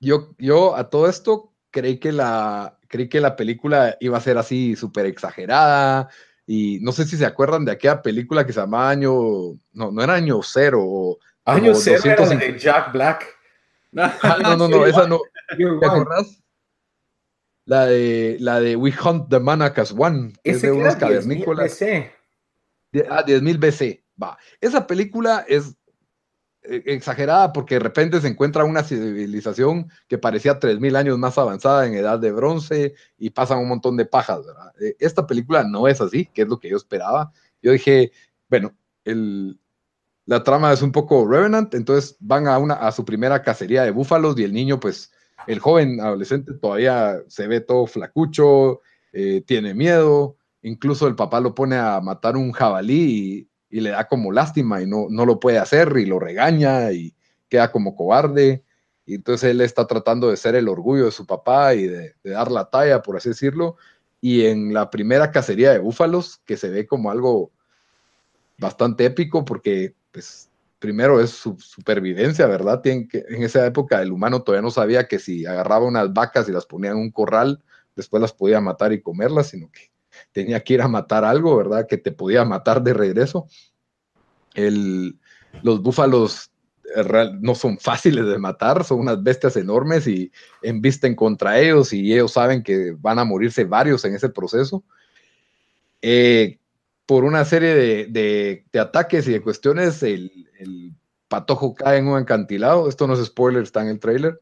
yo, 0.00 0.34
yo 0.38 0.76
a 0.76 0.88
todo 0.88 1.08
esto 1.08 1.52
creí 1.70 1.98
que 1.98 2.12
la, 2.12 2.78
creí 2.88 3.08
que 3.08 3.20
la 3.20 3.36
película 3.36 3.96
iba 4.00 4.16
a 4.16 4.22
ser 4.22 4.38
así 4.38 4.76
súper 4.76 5.06
exagerada, 5.06 6.08
Y 6.46 6.78
no 6.80 6.92
sé 6.92 7.04
si 7.04 7.16
se 7.16 7.26
acuerdan 7.26 7.64
de 7.64 7.72
aquella 7.72 8.02
película 8.02 8.46
que 8.46 8.52
se 8.52 8.60
llamaba 8.60 8.90
Año, 8.90 9.12
no, 9.72 9.90
no 9.90 10.02
era 10.02 10.14
Año 10.14 10.40
Cero. 10.42 10.80
O, 10.82 11.18
Año 11.44 11.74
Cero 11.74 12.02
era 12.04 12.26
de 12.26 12.58
Jack 12.58 12.92
Black. 12.92 13.26
Ah, 13.96 14.38
no, 14.42 14.56
no, 14.56 14.68
no, 14.68 14.86
esa 14.86 15.06
no. 15.06 15.20
¿Te 15.56 15.86
acordás? 15.86 16.42
La 17.66 17.86
de, 17.86 18.36
la 18.40 18.60
de 18.60 18.76
We 18.76 18.94
Hunt 19.04 19.28
the 19.28 19.40
Manacas 19.40 19.92
One, 19.96 20.32
que 20.42 20.52
es 20.52 20.62
de 20.62 20.72
unos 20.72 20.96
cavernícolas. 20.96 21.78
Ah, 23.10 23.24
10.000 23.26 23.58
BC. 23.58 24.04
Va. 24.20 24.38
Esa 24.60 24.86
película 24.86 25.44
es 25.46 25.76
eh, 26.62 26.82
exagerada 26.86 27.52
porque 27.52 27.74
de 27.74 27.80
repente 27.80 28.20
se 28.20 28.28
encuentra 28.28 28.64
una 28.64 28.82
civilización 28.82 29.90
que 30.08 30.16
parecía 30.16 30.58
3.000 30.58 30.96
años 30.96 31.18
más 31.18 31.36
avanzada 31.38 31.86
en 31.86 31.94
edad 31.94 32.18
de 32.18 32.32
bronce 32.32 32.94
y 33.18 33.30
pasan 33.30 33.58
un 33.58 33.68
montón 33.68 33.96
de 33.96 34.06
pajas. 34.06 34.40
Eh, 34.80 34.96
esta 34.98 35.26
película 35.26 35.64
no 35.64 35.86
es 35.88 36.00
así, 36.00 36.26
que 36.26 36.42
es 36.42 36.48
lo 36.48 36.58
que 36.58 36.70
yo 36.70 36.76
esperaba. 36.76 37.32
Yo 37.62 37.72
dije, 37.72 38.12
bueno, 38.48 38.74
el, 39.04 39.58
la 40.24 40.42
trama 40.42 40.72
es 40.72 40.82
un 40.82 40.92
poco 40.92 41.26
Revenant, 41.26 41.72
entonces 41.74 42.16
van 42.20 42.48
a, 42.48 42.58
una, 42.58 42.74
a 42.74 42.90
su 42.92 43.04
primera 43.04 43.42
cacería 43.42 43.84
de 43.84 43.92
búfalos 43.92 44.38
y 44.38 44.44
el 44.44 44.52
niño, 44.52 44.80
pues, 44.80 45.12
el 45.46 45.58
joven 45.58 46.00
adolescente 46.00 46.54
todavía 46.54 47.20
se 47.28 47.46
ve 47.46 47.60
todo 47.60 47.86
flacucho, 47.86 48.80
eh, 49.12 49.42
tiene 49.46 49.74
miedo, 49.74 50.36
incluso 50.62 51.06
el 51.06 51.14
papá 51.14 51.40
lo 51.40 51.54
pone 51.54 51.76
a 51.76 52.00
matar 52.00 52.36
un 52.36 52.52
jabalí 52.52 53.48
y, 53.70 53.80
le 53.80 53.90
da 53.90 54.08
como 54.08 54.32
lástima 54.32 54.80
y 54.80 54.86
no, 54.86 55.06
no 55.10 55.26
lo 55.26 55.38
puede 55.38 55.58
hacer 55.58 55.94
y 55.98 56.06
lo 56.06 56.18
regaña 56.18 56.92
y 56.92 57.14
queda 57.48 57.70
como 57.70 57.94
cobarde. 57.94 58.64
Y 59.04 59.16
entonces 59.16 59.50
él 59.50 59.60
está 59.60 59.86
tratando 59.86 60.30
de 60.30 60.38
ser 60.38 60.54
el 60.54 60.68
orgullo 60.68 61.04
de 61.04 61.10
su 61.10 61.26
papá 61.26 61.74
y 61.74 61.86
de, 61.86 62.14
de, 62.24 62.30
dar 62.30 62.50
la 62.50 62.70
talla, 62.70 63.02
por 63.02 63.16
así 63.16 63.28
decirlo. 63.28 63.76
Y 64.20 64.46
en 64.46 64.72
la 64.72 64.88
primera 64.88 65.30
cacería 65.30 65.72
de 65.72 65.78
búfalos, 65.78 66.38
que 66.46 66.56
se 66.56 66.70
ve 66.70 66.86
como 66.86 67.10
algo 67.10 67.50
bastante 68.56 69.04
épico, 69.04 69.44
porque 69.44 69.94
pues 70.10 70.48
primero 70.78 71.20
es 71.20 71.30
su 71.30 71.58
supervivencia, 71.58 72.46
¿verdad? 72.46 72.80
Tienen 72.80 73.08
que, 73.08 73.24
en 73.28 73.42
esa 73.42 73.66
época 73.66 74.02
el 74.02 74.12
humano 74.12 74.42
todavía 74.42 74.62
no 74.62 74.70
sabía 74.70 75.08
que 75.08 75.18
si 75.18 75.46
agarraba 75.46 75.86
unas 75.86 76.12
vacas 76.12 76.48
y 76.48 76.52
las 76.52 76.66
ponía 76.66 76.90
en 76.90 76.98
un 76.98 77.10
corral, 77.10 77.62
después 77.94 78.20
las 78.20 78.32
podía 78.32 78.60
matar 78.60 78.92
y 78.92 79.00
comerlas, 79.00 79.48
sino 79.48 79.70
que 79.70 79.90
tenía 80.32 80.62
que 80.62 80.74
ir 80.74 80.82
a 80.82 80.88
matar 80.88 81.24
algo, 81.24 81.56
¿verdad? 81.56 81.86
Que 81.88 81.96
te 81.96 82.12
podía 82.12 82.44
matar 82.44 82.82
de 82.82 82.94
regreso. 82.94 83.46
El, 84.54 85.18
los 85.62 85.82
búfalos 85.82 86.50
eh, 86.94 87.30
no 87.40 87.54
son 87.54 87.78
fáciles 87.78 88.26
de 88.26 88.38
matar, 88.38 88.84
son 88.84 89.00
unas 89.00 89.22
bestias 89.22 89.56
enormes 89.56 90.06
y 90.06 90.30
embisten 90.62 91.14
contra 91.14 91.58
ellos 91.58 91.92
y 91.92 92.12
ellos 92.12 92.32
saben 92.32 92.62
que 92.62 92.94
van 92.98 93.18
a 93.18 93.24
morirse 93.24 93.64
varios 93.64 94.04
en 94.04 94.14
ese 94.14 94.28
proceso. 94.28 94.84
Eh, 96.02 96.58
por 97.06 97.24
una 97.24 97.44
serie 97.44 97.74
de, 98.08 98.64
ataques 98.78 99.26
y 99.28 99.32
de 99.32 99.40
cuestiones, 99.40 100.02
el, 100.02 100.30
patojo 101.28 101.74
cae 101.74 101.98
en 101.98 102.08
un 102.08 102.18
acantilado. 102.18 102.88
Esto 102.88 103.06
no 103.06 103.14
es 103.14 103.24
spoiler, 103.24 103.62
está 103.62 103.82
en 103.82 103.88
el 103.88 104.00
trailer. 104.00 104.40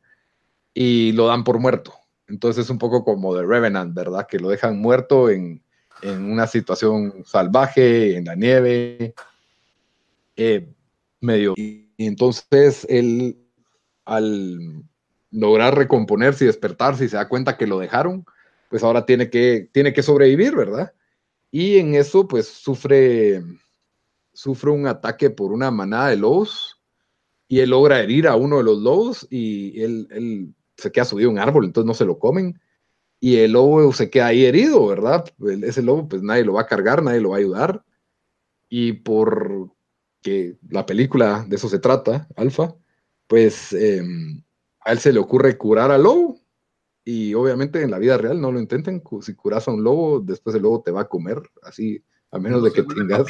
Y 0.73 1.12
lo 1.12 1.27
dan 1.27 1.45
por 1.45 1.59
muerto. 1.59 1.95
Entonces 2.27 2.65
es 2.65 2.71
un 2.71 2.79
poco 2.79 3.05
como 3.05 3.35
de 3.35 3.47
Revenant, 3.47 3.95
¿verdad? 3.95 4.27
Que 4.27 4.39
lo 4.39 4.49
dejan 4.49 4.79
muerto 4.79 5.31
en, 5.31 5.62
una 6.03 6.47
situación 6.47 7.25
salvaje, 7.25 8.17
en 8.17 8.25
la 8.27 8.35
nieve. 8.35 9.15
Eh, 10.37 10.69
medio. 11.21 11.55
Y, 11.57 11.89
entonces 11.97 12.87
él, 12.91 13.39
al 14.05 14.85
lograr 15.31 15.77
recomponerse 15.77 16.45
y 16.45 16.49
despertarse 16.49 17.05
y 17.05 17.09
se 17.09 17.17
da 17.17 17.29
cuenta 17.29 17.57
que 17.57 17.67
lo 17.67 17.79
dejaron, 17.79 18.27
pues 18.69 18.83
ahora 18.83 19.07
tiene 19.07 19.31
que, 19.31 19.69
tiene 19.73 19.93
que 19.93 20.03
sobrevivir, 20.03 20.57
¿verdad? 20.57 20.93
Y 21.57 21.78
en 21.78 21.94
eso, 21.94 22.26
pues 22.26 22.48
sufre, 22.48 23.40
sufre 24.32 24.72
un 24.72 24.88
ataque 24.88 25.30
por 25.30 25.52
una 25.52 25.70
manada 25.70 26.09
de 26.09 26.16
lobos 26.16 26.80
y 27.46 27.61
él 27.61 27.70
logra 27.70 28.00
herir 28.00 28.26
a 28.26 28.34
uno 28.34 28.57
de 28.57 28.64
los 28.64 28.78
lobos 28.78 29.24
y 29.30 29.80
él, 29.80 30.52
se 30.76 30.90
queda 30.90 31.05
subido 31.05 31.28
a 31.28 31.32
un 31.32 31.38
árbol, 31.38 31.64
entonces 31.66 31.86
no 31.86 31.94
se 31.94 32.07
lo 32.07 32.18
comen. 32.18 32.61
Y 33.20 33.36
el 33.36 33.52
lobo 33.52 33.92
se 33.92 34.11
queda 34.11 34.26
ahí 34.26 34.44
herido, 34.44 34.84
¿verdad? 34.88 35.32
Ese 35.62 35.80
lobo, 35.80 36.09
pues 36.09 36.22
nadie 36.22 36.44
lo 36.44 36.55
va 36.55 36.62
a 36.62 36.66
cargar, 36.66 37.05
nadie 37.05 37.20
lo 37.20 37.30
va 37.30 37.36
a 37.36 37.38
ayudar. 37.38 37.84
Y 38.68 38.94
por 38.94 39.70
que 40.22 40.57
la 40.68 40.84
película 40.84 41.46
de 41.46 41.55
eso 41.55 41.68
se 41.68 41.78
trata, 41.78 42.26
Alfa, 42.34 42.74
pues 43.28 43.72
em, 43.72 44.42
a 44.80 44.90
él 44.90 44.98
se 44.98 45.12
le 45.12 45.20
ocurre 45.20 45.57
curar 45.57 45.92
al 45.92 46.02
lobo 46.02 46.34
y 47.05 47.34
obviamente 47.34 47.82
en 47.82 47.90
la 47.90 47.98
vida 47.98 48.16
real 48.16 48.40
no 48.40 48.50
lo 48.50 48.59
intenten. 48.59 49.02
Si 49.20 49.34
curas 49.34 49.68
a 49.68 49.72
un 49.72 49.84
lobo, 49.84 50.20
después 50.20 50.57
el 50.57 50.62
lobo 50.62 50.82
te 50.82 50.90
va 50.90 51.02
a 51.02 51.09
comer, 51.09 51.42
así, 51.62 52.02
a 52.30 52.38
menos 52.38 52.62
de 52.62 52.72
que 52.72 52.82
tengas. 52.82 53.26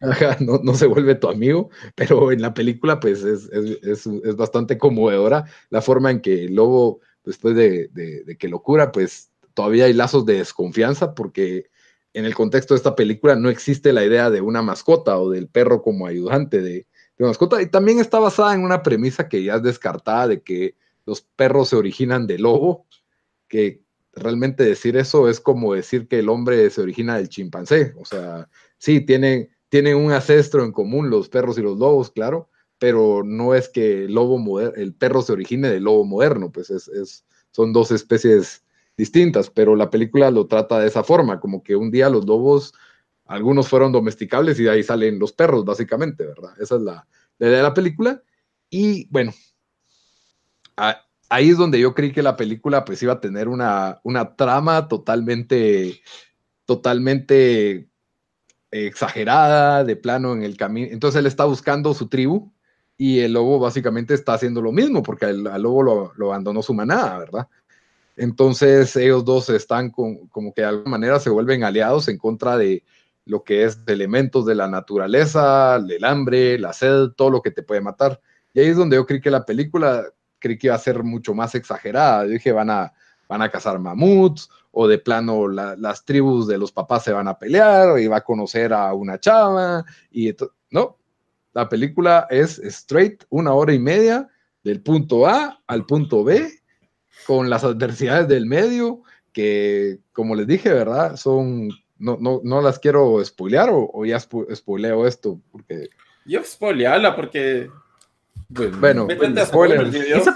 no, 0.40 0.60
no, 0.62 0.74
se 0.74 0.86
vuelve 0.86 1.16
tu 1.16 1.28
amigo, 1.28 1.70
pero 1.94 2.30
en 2.32 2.40
la 2.40 2.54
película, 2.54 3.00
pues 3.00 3.24
es, 3.24 3.50
es, 3.52 4.06
es, 4.06 4.36
bastante 4.36 4.78
conmovedora 4.78 5.44
la 5.68 5.82
forma 5.82 6.10
en 6.10 6.20
que 6.20 6.44
el 6.44 6.54
lobo, 6.54 7.00
después 7.24 7.54
de, 7.56 7.88
de, 7.88 8.36
que 8.38 8.48
lo 8.48 8.62
cura, 8.62 8.92
pues 8.92 9.30
todavía 9.52 9.86
hay 9.86 9.92
lazos 9.92 10.24
de 10.24 10.38
desconfianza, 10.38 11.14
porque 11.14 11.70
en 12.14 12.24
el 12.24 12.34
contexto 12.34 12.74
de 12.74 12.78
esta 12.78 12.94
película 12.94 13.36
no 13.36 13.50
existe 13.50 13.92
la 13.92 14.04
idea 14.04 14.30
de 14.30 14.40
una 14.40 14.62
mascota 14.62 15.18
o 15.18 15.30
del 15.30 15.48
perro 15.48 15.82
como 15.82 16.06
ayudante 16.06 16.62
de, 16.62 16.86
de 17.18 17.24
mascota, 17.24 17.60
y 17.60 17.66
también 17.66 17.98
está 17.98 18.20
basada 18.20 18.54
en 18.54 18.62
una 18.62 18.82
premisa 18.82 19.28
que 19.28 19.42
ya 19.42 19.56
es 19.56 19.62
descartada 19.62 20.28
de 20.28 20.42
que 20.42 20.76
los 21.10 21.22
perros 21.22 21.70
se 21.70 21.76
originan 21.76 22.28
del 22.28 22.42
lobo, 22.42 22.86
que 23.48 23.82
realmente 24.12 24.62
decir 24.62 24.96
eso 24.96 25.28
es 25.28 25.40
como 25.40 25.74
decir 25.74 26.06
que 26.06 26.20
el 26.20 26.28
hombre 26.28 26.70
se 26.70 26.82
origina 26.82 27.16
del 27.16 27.28
chimpancé. 27.28 27.94
O 27.98 28.04
sea, 28.04 28.48
sí, 28.78 29.00
tienen, 29.00 29.50
tienen 29.68 29.96
un 29.96 30.12
ancestro 30.12 30.64
en 30.64 30.70
común 30.70 31.10
los 31.10 31.28
perros 31.28 31.58
y 31.58 31.62
los 31.62 31.78
lobos, 31.78 32.12
claro, 32.12 32.48
pero 32.78 33.24
no 33.24 33.56
es 33.56 33.68
que 33.68 34.04
el, 34.04 34.14
lobo 34.14 34.60
el 34.60 34.94
perro 34.94 35.20
se 35.22 35.32
origine 35.32 35.68
del 35.68 35.82
lobo 35.82 36.04
moderno, 36.04 36.52
pues 36.52 36.70
es, 36.70 37.26
son 37.50 37.72
dos 37.72 37.90
especies 37.90 38.64
distintas, 38.96 39.50
pero 39.50 39.74
la 39.74 39.90
película 39.90 40.30
lo 40.30 40.46
trata 40.46 40.78
de 40.78 40.86
esa 40.86 41.02
forma, 41.02 41.40
como 41.40 41.64
que 41.64 41.74
un 41.74 41.90
día 41.90 42.08
los 42.08 42.24
lobos, 42.24 42.72
algunos 43.24 43.66
fueron 43.66 43.90
domesticables 43.90 44.60
y 44.60 44.62
de 44.62 44.70
ahí 44.70 44.84
salen 44.84 45.18
los 45.18 45.32
perros, 45.32 45.64
básicamente, 45.64 46.24
¿verdad? 46.24 46.52
Esa 46.60 46.76
es 46.76 46.82
la 46.82 47.08
idea 47.40 47.56
de 47.56 47.62
la 47.64 47.74
película. 47.74 48.22
Y 48.70 49.08
bueno, 49.10 49.32
ahí 51.28 51.50
es 51.50 51.56
donde 51.56 51.78
yo 51.78 51.94
creí 51.94 52.12
que 52.12 52.22
la 52.22 52.36
película 52.36 52.84
pues 52.84 53.02
iba 53.02 53.14
a 53.14 53.20
tener 53.20 53.48
una, 53.48 54.00
una 54.04 54.36
trama 54.36 54.88
totalmente, 54.88 56.00
totalmente 56.64 57.88
exagerada, 58.70 59.84
de 59.84 59.96
plano 59.96 60.32
en 60.32 60.42
el 60.42 60.56
camino. 60.56 60.88
Entonces 60.90 61.18
él 61.18 61.26
está 61.26 61.44
buscando 61.44 61.94
su 61.94 62.08
tribu 62.08 62.52
y 62.96 63.20
el 63.20 63.32
lobo 63.32 63.58
básicamente 63.58 64.14
está 64.14 64.34
haciendo 64.34 64.60
lo 64.60 64.72
mismo 64.72 65.02
porque 65.02 65.26
al, 65.26 65.42
lobo 65.62 66.12
lo, 66.16 66.32
abandonó 66.32 66.62
su 66.62 66.74
manada, 66.74 67.18
¿verdad? 67.18 67.48
Entonces 68.16 68.94
ellos 68.96 69.24
dos 69.24 69.48
están 69.50 69.90
como 69.90 70.52
que 70.54 70.62
de 70.62 70.68
alguna 70.68 70.90
manera 70.90 71.20
se 71.20 71.30
vuelven 71.30 71.64
aliados 71.64 72.08
en 72.08 72.18
contra 72.18 72.56
de 72.56 72.84
lo 73.24 73.44
que 73.44 73.64
es 73.64 73.84
de 73.84 73.92
elementos 73.92 74.44
de 74.44 74.54
la 74.54 74.68
naturaleza, 74.68 75.76
el 75.76 76.04
hambre, 76.04 76.58
la 76.58 76.72
sed, 76.72 77.10
todo 77.16 77.30
lo 77.30 77.42
que 77.42 77.50
te 77.50 77.62
puede 77.62 77.80
matar. 77.80 78.20
Y 78.52 78.60
ahí 78.60 78.66
es 78.66 78.76
donde 78.76 78.96
yo 78.96 79.06
creí 79.06 79.20
que 79.20 79.30
la 79.30 79.46
película 79.46 80.04
creí 80.40 80.58
que 80.58 80.66
iba 80.68 80.76
a 80.76 80.78
ser 80.78 81.04
mucho 81.04 81.34
más 81.34 81.54
exagerada. 81.54 82.24
Yo 82.24 82.32
dije, 82.32 82.52
van 82.52 82.70
a, 82.70 82.92
van 83.28 83.42
a 83.42 83.50
cazar 83.50 83.78
mamuts, 83.78 84.48
o 84.72 84.86
de 84.88 84.98
plano 84.98 85.48
las 85.48 86.04
tribus 86.04 86.46
de 86.46 86.58
los 86.58 86.72
papás 86.72 87.04
se 87.04 87.12
van 87.12 87.28
a 87.28 87.38
pelear, 87.38 87.88
o 87.88 87.98
iba 87.98 88.16
a 88.16 88.24
conocer 88.24 88.72
a 88.72 88.92
una 88.94 89.18
chava, 89.18 89.84
y 90.10 90.34
no, 90.70 90.98
la 91.52 91.68
película 91.68 92.26
es 92.30 92.58
straight, 92.58 93.24
una 93.30 93.52
hora 93.52 93.72
y 93.72 93.78
media, 93.78 94.28
del 94.62 94.82
punto 94.82 95.26
A 95.26 95.60
al 95.66 95.86
punto 95.86 96.22
B, 96.22 96.48
con 97.26 97.50
las 97.50 97.64
adversidades 97.64 98.28
del 98.28 98.46
medio, 98.46 99.02
que 99.32 99.98
como 100.12 100.34
les 100.34 100.46
dije, 100.46 100.72
¿verdad? 100.72 101.16
Son, 101.16 101.68
no, 101.98 102.16
no, 102.20 102.40
no 102.44 102.62
las 102.62 102.78
quiero 102.78 103.24
spoilear, 103.24 103.70
o, 103.72 104.04
ya 104.04 104.20
spoileo 104.20 105.06
esto, 105.06 105.40
porque... 105.50 105.88
Yo 106.26 106.44
spoilearla 106.44 107.16
porque 107.16 107.70
bueno, 108.50 109.06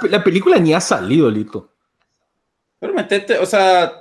la 0.09 0.23
película 0.23 0.59
ni 0.59 0.73
ha 0.73 0.81
salido, 0.81 1.31
Lito. 1.31 1.71
Pero 2.79 2.95
metete, 2.95 3.39
o 3.39 3.47
sea. 3.47 3.93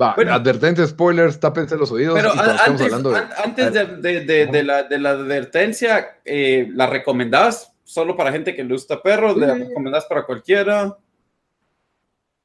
Va, 0.00 0.14
bueno, 0.16 0.32
advertencia, 0.32 0.86
spoilers, 0.86 1.38
tápense 1.38 1.76
los 1.76 1.92
oídos. 1.92 2.14
Pero 2.14 2.32
antes, 2.32 2.92
antes 2.92 3.72
de, 3.72 3.86
de, 4.24 4.46
de, 4.46 4.62
la, 4.64 4.82
de, 4.82 4.98
la, 4.98 5.10
advertencia, 5.10 6.18
eh, 6.24 6.68
¿la 6.74 6.86
recomendabas 6.86 7.72
solo 7.84 8.16
para 8.16 8.32
gente 8.32 8.56
que 8.56 8.64
le 8.64 8.72
gusta 8.72 9.02
perros? 9.02 9.36
¿La 9.36 9.54
recomendabas 9.54 10.06
para 10.06 10.24
cualquiera? 10.24 10.96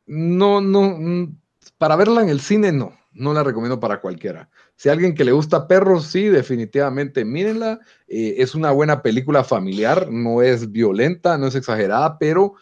No, 0.06 0.62
no. 0.62 0.82
Mm, 0.82 1.38
para 1.78 1.96
verla 1.96 2.22
en 2.22 2.30
el 2.30 2.42
cine, 2.42 2.72
no. 2.72 2.98
No 3.14 3.34
la 3.34 3.44
recomiendo 3.44 3.80
para 3.80 4.00
cualquiera. 4.00 4.50
Si 4.78 4.90
alguien 4.90 5.14
que 5.16 5.26
le 5.26 5.34
gusta 5.34 5.68
perros, 5.68 6.06
sí, 6.06 6.28
definitivamente 6.28 7.26
mírenla. 7.26 7.80
Eh, 8.08 8.36
es 8.38 8.56
una 8.56 8.72
buena 8.72 9.02
película 9.02 9.44
familiar, 9.44 10.10
no 10.10 10.42
es 10.42 10.72
violenta, 10.72 11.38
no 11.38 11.48
es 11.48 11.56
exagerada, 11.56 12.18
pero 12.18 12.54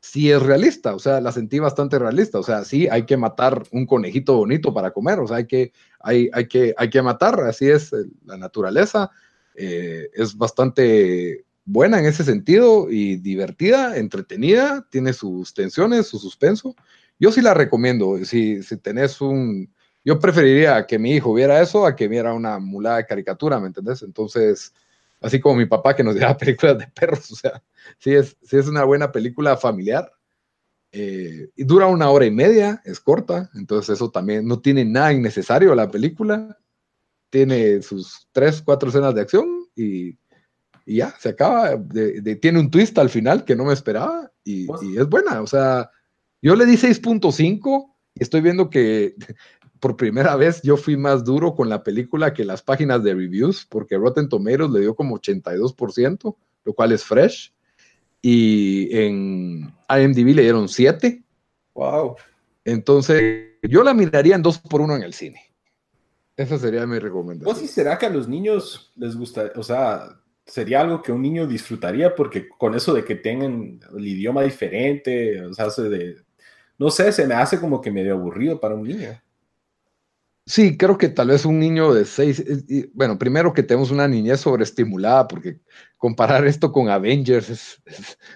sí 0.00 0.30
es 0.30 0.42
realista, 0.42 0.94
o 0.94 0.98
sea, 0.98 1.20
la 1.20 1.30
sentí 1.30 1.60
bastante 1.60 1.96
realista, 1.96 2.38
o 2.40 2.42
sea, 2.42 2.64
sí 2.64 2.88
hay 2.88 3.06
que 3.06 3.16
matar 3.16 3.62
un 3.70 3.86
conejito 3.86 4.36
bonito 4.36 4.74
para 4.74 4.90
comer, 4.90 5.20
o 5.20 5.28
sea, 5.28 5.36
hay 5.36 5.46
que, 5.46 5.72
hay, 6.00 6.28
hay 6.32 6.48
que, 6.48 6.74
hay 6.76 6.90
que 6.90 7.02
matar, 7.02 7.40
así 7.42 7.68
es 7.68 7.92
la 8.24 8.36
naturaleza, 8.36 9.12
eh, 9.54 10.10
es 10.12 10.36
bastante 10.36 11.44
buena 11.64 12.00
en 12.00 12.06
ese 12.06 12.24
sentido 12.24 12.90
y 12.90 13.16
divertida, 13.16 13.96
entretenida, 13.96 14.86
tiene 14.90 15.12
sus 15.12 15.54
tensiones, 15.54 16.08
su 16.08 16.18
suspenso. 16.18 16.74
Yo 17.20 17.30
sí 17.30 17.40
la 17.40 17.54
recomiendo, 17.54 18.22
si, 18.24 18.62
si 18.62 18.76
tenés 18.78 19.20
un... 19.20 19.72
Yo 20.04 20.18
preferiría 20.18 20.86
que 20.86 20.98
mi 20.98 21.12
hijo 21.12 21.32
viera 21.32 21.60
eso 21.60 21.86
a 21.86 21.94
que 21.94 22.08
viera 22.08 22.34
una 22.34 22.58
mulada 22.58 22.98
de 22.98 23.06
caricatura, 23.06 23.60
¿me 23.60 23.68
entendés? 23.68 24.02
Entonces, 24.02 24.74
así 25.20 25.40
como 25.40 25.56
mi 25.56 25.66
papá 25.66 25.94
que 25.94 26.02
nos 26.02 26.18
daba 26.18 26.36
películas 26.38 26.78
de 26.78 26.88
perros, 26.88 27.30
o 27.30 27.36
sea, 27.36 27.62
sí 27.98 28.12
es, 28.14 28.36
sí 28.42 28.56
es 28.56 28.66
una 28.66 28.84
buena 28.84 29.12
película 29.12 29.56
familiar. 29.56 30.12
Eh, 30.94 31.48
y 31.56 31.64
dura 31.64 31.86
una 31.86 32.10
hora 32.10 32.26
y 32.26 32.30
media, 32.30 32.82
es 32.84 33.00
corta, 33.00 33.50
entonces 33.54 33.94
eso 33.96 34.10
también 34.10 34.46
no 34.46 34.60
tiene 34.60 34.84
nada 34.84 35.12
innecesario 35.12 35.74
la 35.74 35.90
película. 35.90 36.58
Tiene 37.30 37.80
sus 37.80 38.28
tres, 38.32 38.60
cuatro 38.60 38.90
escenas 38.90 39.14
de 39.14 39.22
acción 39.22 39.66
y, 39.74 40.18
y 40.84 40.96
ya, 40.96 41.14
se 41.18 41.30
acaba. 41.30 41.76
De, 41.76 42.36
tiene 42.36 42.60
un 42.60 42.70
twist 42.70 42.98
al 42.98 43.08
final 43.08 43.44
que 43.44 43.56
no 43.56 43.64
me 43.64 43.72
esperaba 43.72 44.30
y, 44.44 44.66
y 44.84 44.98
es 44.98 45.08
buena. 45.08 45.40
O 45.40 45.46
sea, 45.46 45.90
yo 46.42 46.54
le 46.56 46.66
di 46.66 46.76
6.5 46.76 47.94
y 48.14 48.22
estoy 48.22 48.42
viendo 48.42 48.68
que 48.68 49.14
por 49.82 49.96
primera 49.96 50.36
vez 50.36 50.62
yo 50.62 50.76
fui 50.76 50.96
más 50.96 51.24
duro 51.24 51.56
con 51.56 51.68
la 51.68 51.82
película 51.82 52.32
que 52.32 52.44
las 52.44 52.62
páginas 52.62 53.02
de 53.02 53.14
reviews, 53.14 53.66
porque 53.68 53.96
Rotten 53.96 54.28
Tomatoes 54.28 54.70
le 54.70 54.78
dio 54.78 54.94
como 54.94 55.18
82%, 55.18 56.36
lo 56.64 56.72
cual 56.72 56.92
es 56.92 57.02
fresh. 57.02 57.52
Y 58.22 58.96
en 58.96 59.74
IMDb 59.88 60.36
le 60.36 60.42
dieron 60.42 60.68
7. 60.68 61.20
Wow. 61.74 62.14
Entonces, 62.64 63.56
yo 63.60 63.82
la 63.82 63.92
miraría 63.92 64.36
en 64.36 64.42
2 64.42 64.58
por 64.58 64.82
1 64.82 64.94
en 64.94 65.02
el 65.02 65.14
cine. 65.14 65.52
Esa 66.36 66.60
sería 66.60 66.86
mi 66.86 67.00
recomendación. 67.00 67.52
¿O 67.52 67.58
si 67.58 67.66
será 67.66 67.98
que 67.98 68.06
a 68.06 68.10
los 68.10 68.28
niños 68.28 68.92
les 68.94 69.16
gusta, 69.16 69.50
o 69.56 69.64
sea, 69.64 70.16
sería 70.46 70.82
algo 70.82 71.02
que 71.02 71.10
un 71.10 71.22
niño 71.22 71.44
disfrutaría? 71.44 72.14
Porque 72.14 72.48
con 72.48 72.76
eso 72.76 72.94
de 72.94 73.04
que 73.04 73.16
tengan 73.16 73.80
el 73.92 74.06
idioma 74.06 74.42
diferente, 74.42 75.44
o 75.44 75.52
sea, 75.52 75.64
hace 75.64 75.88
de, 75.88 76.18
no 76.78 76.88
sé, 76.88 77.10
se 77.10 77.26
me 77.26 77.34
hace 77.34 77.58
como 77.58 77.80
que 77.80 77.90
medio 77.90 78.14
aburrido 78.14 78.60
para 78.60 78.76
un 78.76 78.84
niño. 78.84 79.20
Sí, 80.46 80.76
creo 80.76 80.98
que 80.98 81.08
tal 81.08 81.28
vez 81.28 81.44
un 81.44 81.60
niño 81.60 81.94
de 81.94 82.04
seis, 82.04 82.42
bueno, 82.94 83.16
primero 83.16 83.52
que 83.52 83.62
tenemos 83.62 83.92
una 83.92 84.08
niñez 84.08 84.40
sobreestimulada, 84.40 85.28
porque 85.28 85.60
comparar 85.96 86.44
esto 86.46 86.72
con 86.72 86.88
Avengers 86.88 87.80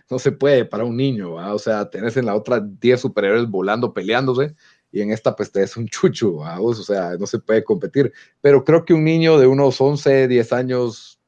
no 0.09 0.21
se 0.21 0.31
puede 0.31 0.65
para 0.65 0.85
un 0.85 0.97
niño, 0.97 1.35
o 1.35 1.59
sea, 1.59 1.91
tenés 1.91 2.17
en 2.17 2.27
la 2.27 2.37
otra 2.37 2.61
10 2.61 3.01
superhéroes 3.01 3.49
volando, 3.51 3.93
peleándose, 3.93 4.55
y 4.93 5.01
en 5.01 5.11
esta 5.11 5.35
pues 5.35 5.51
te 5.51 5.65
es 5.65 5.77
un 5.77 5.89
chucho, 5.89 6.37
o 6.37 6.75
sea, 6.75 7.17
no 7.19 7.27
se 7.27 7.41
puede 7.41 7.65
competir, 7.65 8.13
pero 8.41 8.63
creo 8.65 8.85
que 8.85 8.95
un 8.95 9.03
niño 9.03 9.37
de 9.39 9.49
unos 9.49 9.81
11, 9.81 10.29
10 10.29 10.53
años 10.53 11.19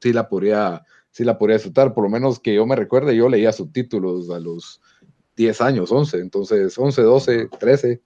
sí 0.00 0.12
la 0.12 0.28
podría, 0.28 0.84
sí 1.10 1.24
la 1.24 1.36
podría 1.36 1.56
disfrutar, 1.56 1.92
por 1.92 2.04
lo 2.04 2.10
menos 2.10 2.38
que 2.38 2.54
yo 2.54 2.64
me 2.64 2.76
recuerde, 2.76 3.16
yo 3.16 3.28
leía 3.28 3.50
subtítulos 3.52 4.30
a 4.30 4.38
los 4.38 4.80
10 5.36 5.60
años, 5.60 5.90
11, 5.90 6.18
entonces 6.20 6.78
11, 6.78 7.02
12, 7.02 7.48
13 7.58 8.02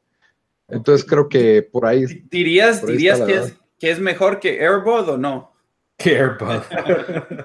entonces 0.72 1.06
creo 1.06 1.28
que 1.28 1.62
por 1.62 1.86
ahí. 1.86 2.06
¿Dirías, 2.30 2.84
dirías 2.84 3.20
que, 3.20 3.34
es, 3.34 3.54
que, 3.78 3.90
es, 3.90 4.00
mejor 4.00 4.40
que 4.40 4.60
Airbud 4.60 5.08
o 5.08 5.18
no? 5.18 5.52
Que 5.96 6.18
Airbud. 6.18 6.62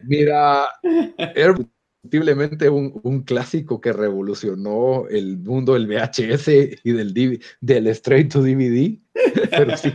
Mira, 0.00 0.68
Airbud 1.34 1.66
posiblemente 2.06 2.68
un, 2.68 3.00
un, 3.02 3.22
clásico 3.22 3.80
que 3.80 3.92
revolucionó 3.92 5.06
el 5.08 5.38
mundo 5.38 5.74
del 5.74 5.86
VHS 5.88 6.48
y 6.84 6.92
del, 6.92 7.40
del 7.60 7.86
straight 7.88 8.32
to 8.32 8.42
DVD. 8.42 8.96
Pero 9.50 9.76
sí. 9.76 9.92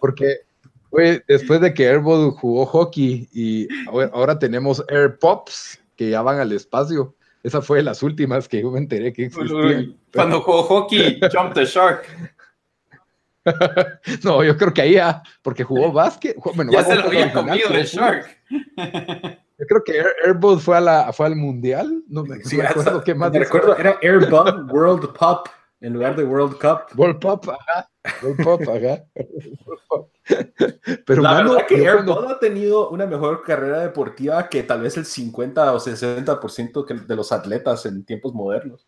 Porque 0.00 0.40
fue 0.90 1.22
después 1.26 1.60
de 1.60 1.72
que 1.72 1.88
Airbud 1.88 2.32
jugó 2.32 2.66
hockey 2.66 3.28
y 3.32 3.66
ahora 4.12 4.38
tenemos 4.38 4.84
AirPops 4.88 5.80
que 5.96 6.10
ya 6.10 6.20
van 6.22 6.38
al 6.38 6.52
espacio. 6.52 7.14
Esa 7.42 7.60
fue 7.60 7.78
de 7.78 7.84
las 7.84 8.02
últimas 8.02 8.48
que 8.48 8.62
yo 8.62 8.70
me 8.70 8.78
enteré 8.78 9.12
que 9.12 9.26
existían. 9.26 9.96
Cuando 10.12 10.40
jugó 10.40 10.62
hockey, 10.62 11.20
Jump 11.32 11.54
the 11.54 11.64
Shark. 11.64 12.06
no, 14.24 14.44
yo 14.44 14.56
creo 14.56 14.72
que 14.72 14.82
ahí 14.82 14.92
ya, 14.94 15.22
porque 15.42 15.64
jugó 15.64 15.92
básquet. 15.92 16.36
Bueno, 16.54 16.70
ya 16.70 16.84
se 16.84 16.94
lo 16.94 17.06
había 17.06 17.32
comido 17.32 17.70
el 17.70 17.84
Shark. 17.84 18.26
Yo 19.58 19.66
creo 19.68 19.84
que 19.84 20.04
Airbud 20.24 20.58
fue, 20.58 20.76
a 20.76 20.80
la, 20.80 21.12
fue 21.12 21.26
al 21.26 21.36
mundial. 21.36 22.02
No 22.08 22.24
me, 22.24 22.42
sí, 22.42 22.60
acuerdo 22.60 23.04
qué 23.04 23.14
más. 23.14 23.30
Me 23.30 23.38
recuerdo, 23.38 23.76
era 23.76 23.96
Airbud 24.02 24.72
World 24.72 25.12
Pop 25.16 25.46
en 25.82 25.92
lugar 25.92 26.16
de 26.16 26.24
World 26.24 26.58
Cup. 26.58 26.96
World 26.96 27.18
Pop, 27.18 27.48
ajá. 27.48 27.90
World 28.22 28.44
Pop, 28.44 28.62
ajá. 28.68 29.04
Pero 31.04 31.22
la 31.22 31.34
verdad 31.34 31.66
que 31.68 31.88
Airbud 31.88 32.24
ha 32.26 32.38
tenido 32.38 32.88
una 32.90 33.06
mejor 33.06 33.42
carrera 33.42 33.80
deportiva 33.80 34.48
que 34.48 34.62
tal 34.62 34.82
vez 34.82 34.96
el 34.96 35.04
50 35.04 35.72
o 35.72 35.80
60% 35.80 37.06
de 37.06 37.16
los 37.16 37.32
atletas 37.32 37.84
en 37.86 38.04
tiempos 38.04 38.32
modernos. 38.32 38.86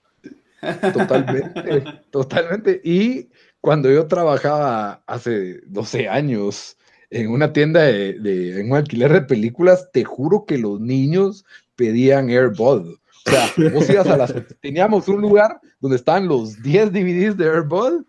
Totalmente, 0.92 1.84
totalmente. 2.10 2.80
Y 2.84 3.28
cuando 3.60 3.90
yo 3.90 4.06
trabajaba 4.06 5.02
hace 5.06 5.60
12 5.66 6.08
años 6.08 6.76
en 7.10 7.30
una 7.30 7.52
tienda 7.52 7.82
de, 7.82 8.60
en 8.60 8.70
un 8.70 8.76
alquiler 8.76 9.12
de 9.12 9.22
películas, 9.22 9.90
te 9.92 10.04
juro 10.04 10.44
que 10.46 10.58
los 10.58 10.80
niños 10.80 11.44
pedían 11.76 12.28
Airbud. 12.28 12.96
O 13.26 13.82
sea, 13.82 14.26
teníamos 14.60 15.08
un 15.08 15.20
lugar 15.20 15.60
donde 15.80 15.96
estaban 15.96 16.28
los 16.28 16.62
10 16.62 16.92
DVDs 16.92 17.36
de 17.36 17.48
Airbud 17.48 18.04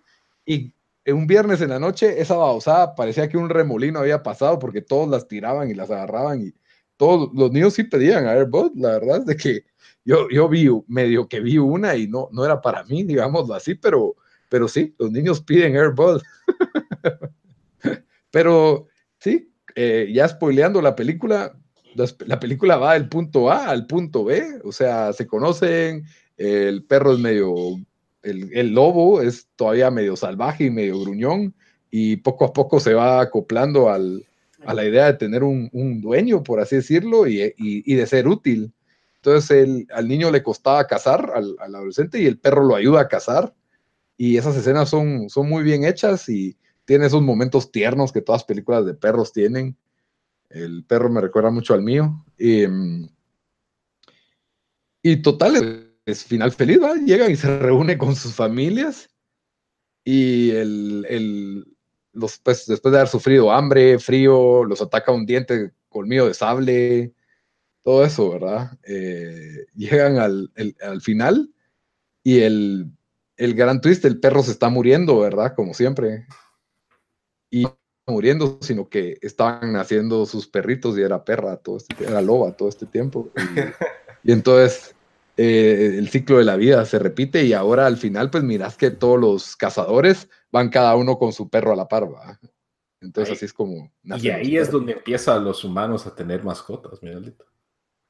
y 0.46 0.74
un 1.08 1.28
viernes 1.28 1.62
en 1.62 1.70
la 1.70 1.80
noche 1.80 2.20
esa 2.20 2.36
babosada 2.36 2.96
parecía 2.96 3.30
que 3.30 3.38
un 3.38 3.50
remolino 3.50 4.00
había 4.00 4.24
pasado 4.24 4.60
porque 4.60 4.82
todos 4.82 5.08
las 5.08 5.28
tiraban 5.28 5.70
y 5.70 5.74
las 5.74 5.92
agarraban 5.92 6.42
y 6.42 6.54
todos 6.98 7.30
los 7.34 7.52
niños 7.52 7.74
sí 7.74 7.84
pedían 7.84 8.26
a 8.26 8.32
Airbud, 8.32 8.72
la 8.76 8.92
verdad 8.92 9.18
es 9.20 9.26
de 9.26 9.38
que 9.38 9.66
yo, 10.06 10.30
yo 10.30 10.48
vi 10.48 10.70
medio 10.88 11.28
que 11.28 11.40
vi 11.40 11.58
una 11.58 11.96
y 11.96 12.08
no, 12.08 12.30
no 12.32 12.46
era 12.46 12.62
para 12.62 12.84
mí, 12.84 13.04
digámoslo 13.04 13.54
así, 13.54 13.76
pero, 13.76 14.16
pero 14.50 14.68
sí, 14.68 14.96
los 15.00 15.12
niños 15.12 15.42
piden 15.42 15.76
Airbud. 15.76 16.22
pero 18.32 18.88
sí, 19.20 19.52
eh, 19.76 20.12
ya 20.14 20.28
spoileando 20.28 20.82
la 20.82 20.96
película, 20.96 21.58
la 22.26 22.40
película 22.40 22.78
va 22.78 22.94
del 22.94 23.10
punto 23.10 23.50
A 23.50 23.70
al 23.70 23.88
punto 23.88 24.24
B, 24.26 24.60
o 24.64 24.72
sea, 24.72 25.14
se 25.14 25.26
conocen, 25.26 26.06
el 26.38 26.84
perro 26.84 27.14
es 27.14 27.20
medio 27.20 27.78
el, 28.26 28.74
lobo 28.74 29.22
es 29.22 29.48
todavía 29.56 29.92
medio 29.92 30.16
salvaje 30.16 30.66
y 30.66 30.72
medio 30.72 31.00
gruñón 31.00 31.54
y 31.92 32.18
poco 32.18 32.46
a 32.46 32.54
poco 32.54 32.80
se 32.80 32.94
va 32.94 33.22
acoplando 33.22 33.90
a 33.90 34.00
la 34.00 34.86
idea 34.86 35.06
de 35.06 35.14
tener 35.14 35.44
un, 35.44 36.02
dueño, 36.02 36.44
por 36.44 36.60
así 36.60 36.78
decirlo, 36.78 37.28
y, 37.28 37.94
de 37.94 38.08
ser 38.08 38.28
útil. 38.28 38.74
Entonces 39.18 39.86
al 39.94 40.08
niño 40.08 40.32
le 40.32 40.44
costaba 40.44 40.86
cazar, 40.88 41.32
al, 41.34 41.56
adolescente, 41.60 42.20
y 42.20 42.26
el 42.26 42.40
perro 42.40 42.64
lo 42.64 42.76
ayuda 42.76 43.02
a 43.02 43.08
cazar. 43.08 43.54
Y 44.18 44.38
esas 44.38 44.56
escenas 44.56 44.90
son, 44.90 45.30
son 45.30 45.48
muy 45.50 45.64
bien 45.64 45.84
hechas 45.84 46.28
y 46.30 46.58
tiene 46.86 47.08
esos 47.08 47.22
momentos 47.22 47.72
tiernos 47.72 48.12
que 48.12 48.22
todas 48.22 48.44
películas 48.44 48.86
de 48.86 48.94
perros 48.94 49.32
tienen. 49.32 49.78
El 50.50 50.86
perro 50.86 51.10
me 51.10 51.22
recuerda 51.22 51.52
mucho 51.52 51.74
al 51.74 51.82
mío. 51.82 52.26
Y, 52.38 52.68
mm, 52.68 53.10
y 55.04 55.22
total, 55.22 55.94
es 56.06 56.24
final 56.24 56.52
feliz, 56.52 56.82
¿va? 56.82 56.96
Llega 56.96 57.30
y 57.30 57.36
se 57.36 57.60
reúne 57.60 57.98
con 57.98 58.16
sus 58.16 58.34
familias 58.34 59.10
y 60.04 60.52
el, 60.52 61.66
los, 62.14 62.38
pues, 62.38 62.66
después 62.68 62.92
de 62.92 63.00
haber 63.00 63.10
sufrido 63.10 63.52
hambre, 63.52 64.00
frío, 64.00 64.64
los 64.64 64.82
ataca 64.82 65.12
un 65.12 65.26
diente 65.26 65.72
colmillo 65.90 66.28
de 66.28 66.34
sable, 66.34 67.14
todo 67.84 68.06
eso, 68.06 68.32
¿verdad? 68.32 68.78
Eh, 68.84 69.66
llegan 69.76 70.18
al, 70.18 70.52
al, 70.82 71.02
final 71.02 71.52
y 72.24 72.40
el, 72.40 72.92
el 73.38 73.54
gran 73.56 73.82
twist, 73.82 74.06
el 74.06 74.20
perro 74.20 74.44
se 74.44 74.52
está 74.52 74.70
muriendo, 74.70 75.20
¿verdad? 75.20 75.54
Como 75.56 75.74
siempre. 75.74 76.26
Y 77.50 77.66
muriendo, 78.08 78.58
sino 78.62 78.88
que 78.88 79.18
estaban 79.22 79.74
naciendo 79.74 80.26
sus 80.26 80.48
perritos 80.48 80.98
y 80.98 81.02
era 81.02 81.24
perra, 81.24 81.58
todo 81.58 81.78
este, 81.78 82.04
era 82.04 82.22
loba 82.22 82.52
todo 82.54 82.70
este 82.70 82.86
tiempo. 82.86 83.30
y 84.24 84.32
entonces 84.32 84.96
eh, 85.38 85.96
el 85.98 86.10
ciclo 86.10 86.38
de 86.38 86.44
la 86.44 86.56
vida 86.56 86.86
se 86.86 87.00
repite 87.00 87.44
y 87.44 87.54
ahora 87.54 87.88
al 87.88 87.98
final 87.98 88.30
pues 88.30 88.44
mirás 88.44 88.78
que 88.78 88.92
todos 88.92 89.20
los 89.20 89.56
cazadores 89.56 90.30
van 90.52 90.70
cada 90.70 90.96
uno 90.96 91.18
con 91.18 91.34
su 91.34 91.50
perro 91.50 91.74
a 91.74 91.76
la 91.76 91.88
parva. 91.88 92.40
Entonces 93.02 93.36
así 93.36 93.46
es 93.46 93.54
como... 93.54 93.92
Y 94.04 94.30
ahí 94.30 94.58
es 94.58 94.72
donde 94.72 94.94
empiezan 94.94 95.44
los 95.44 95.64
humanos 95.64 96.08
a 96.08 96.16
tener 96.16 96.44
mascotas, 96.44 97.02
Miguelito. 97.04 97.46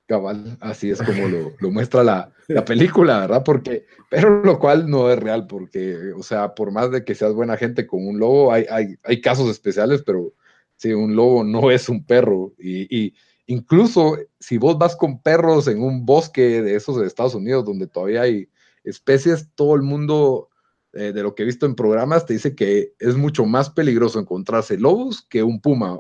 Cabal, 0.08 0.58
así 0.62 0.92
es 0.92 1.02
como 1.02 1.28
lo, 1.28 1.52
muestra 1.72 2.04
la, 2.04 2.32
película, 2.66 3.22
¿verdad? 3.22 3.44
Porque, 3.44 3.86
pero 4.10 4.44
lo 4.44 4.60
cual 4.60 4.90
no 4.90 5.10
es 5.10 5.18
real, 5.18 5.48
porque, 5.48 6.14
o 6.16 6.22
sea, 6.22 6.54
por 6.54 6.72
más 6.72 6.92
de 6.92 7.04
que 7.04 7.16
seas 7.16 7.34
buena 7.34 7.58
gente 7.58 7.88
con 7.88 8.08
un 8.08 8.20
lobo, 8.20 8.52
hay, 8.54 8.66
hay, 8.70 8.96
hay 9.04 9.22
casos 9.22 9.50
especiales, 9.50 10.04
pero 10.06 10.34
si 10.78 10.94
un 10.94 11.16
lobo 11.16 11.44
no 11.44 11.72
es 11.72 11.90
un 11.90 12.06
perro 12.06 12.54
y, 12.60 13.14
incluso 13.48 14.18
si 14.40 14.58
vos 14.58 14.78
vas 14.78 14.96
con 14.96 15.22
perros 15.22 15.68
en 15.68 15.82
un 15.82 16.06
bosque 16.06 16.62
de 16.62 16.76
esos 16.76 17.00
de 17.00 17.08
Estados 17.08 17.36
Unidos 17.36 17.66
donde 17.66 17.88
todavía 17.88 18.24
hay 18.24 18.50
especies, 18.84 19.50
todo 19.56 19.76
el 19.76 19.82
mundo 19.82 20.50
eh, 20.94 21.12
de 21.14 21.24
lo 21.24 21.36
que 21.36 21.44
he 21.44 21.46
visto 21.46 21.66
en 21.66 21.76
programas 21.76 22.26
te 22.26 22.34
dice 22.34 22.56
que 22.56 22.94
es 23.00 23.16
mucho 23.16 23.46
más 23.46 23.70
peligroso 23.70 24.20
encontrarse 24.20 24.78
lobos 24.78 25.22
que 25.22 25.44
un 25.44 25.62
puma, 25.62 26.00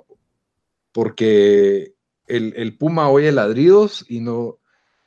porque 0.91 1.94
el, 2.27 2.53
el 2.57 2.77
puma 2.77 3.09
oye 3.09 3.31
ladridos 3.31 4.05
y 4.09 4.19
no, 4.19 4.59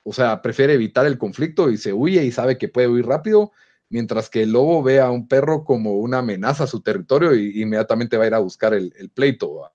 o 0.08 0.12
sea, 0.14 0.40
prefiere 0.40 0.72
evitar 0.72 1.04
el 1.04 1.18
conflicto 1.18 1.68
y 1.70 1.76
se 1.76 1.92
huye 1.92 2.24
y 2.24 2.32
sabe 2.32 2.56
que 2.56 2.68
puede 2.68 2.88
huir 2.88 3.04
rápido, 3.04 3.52
mientras 3.90 4.30
que 4.30 4.44
el 4.44 4.52
lobo 4.52 4.82
ve 4.82 5.00
a 5.00 5.10
un 5.10 5.28
perro 5.28 5.64
como 5.64 5.98
una 5.98 6.18
amenaza 6.18 6.64
a 6.64 6.66
su 6.66 6.80
territorio 6.80 7.34
y 7.34 7.60
inmediatamente 7.60 8.16
va 8.16 8.24
a 8.24 8.28
ir 8.28 8.34
a 8.34 8.38
buscar 8.38 8.72
el, 8.72 9.10
pleito. 9.12 9.70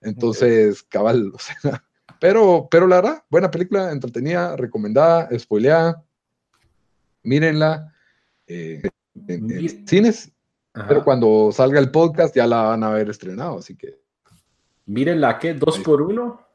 Entonces, 0.00 0.82
cabal, 0.82 1.30
o 1.32 1.38
sea, 1.38 1.56
pero, 2.20 2.66
pero 2.68 2.88
la 2.88 2.96
verdad, 2.96 3.24
buena 3.30 3.48
película, 3.48 3.92
entretenida, 3.92 4.56
recomendada, 4.56 5.28
spoileada, 5.38 6.02
mírenla 7.22 7.94
eh, 8.48 8.82
en, 9.28 9.86
cines, 9.86 10.32
pero 10.72 11.04
cuando 11.04 11.52
salga 11.52 11.78
el 11.78 11.92
podcast 11.92 12.34
ya 12.34 12.48
la 12.48 12.62
van 12.62 12.82
a 12.82 12.88
haber 12.88 13.10
estrenado, 13.10 13.58
así 13.58 13.76
que. 13.76 14.00
Mírenla, 14.86 15.38
¿qué? 15.38 15.54
¿Dos 15.54 15.78
por 15.78 16.02
uno? 16.02 16.45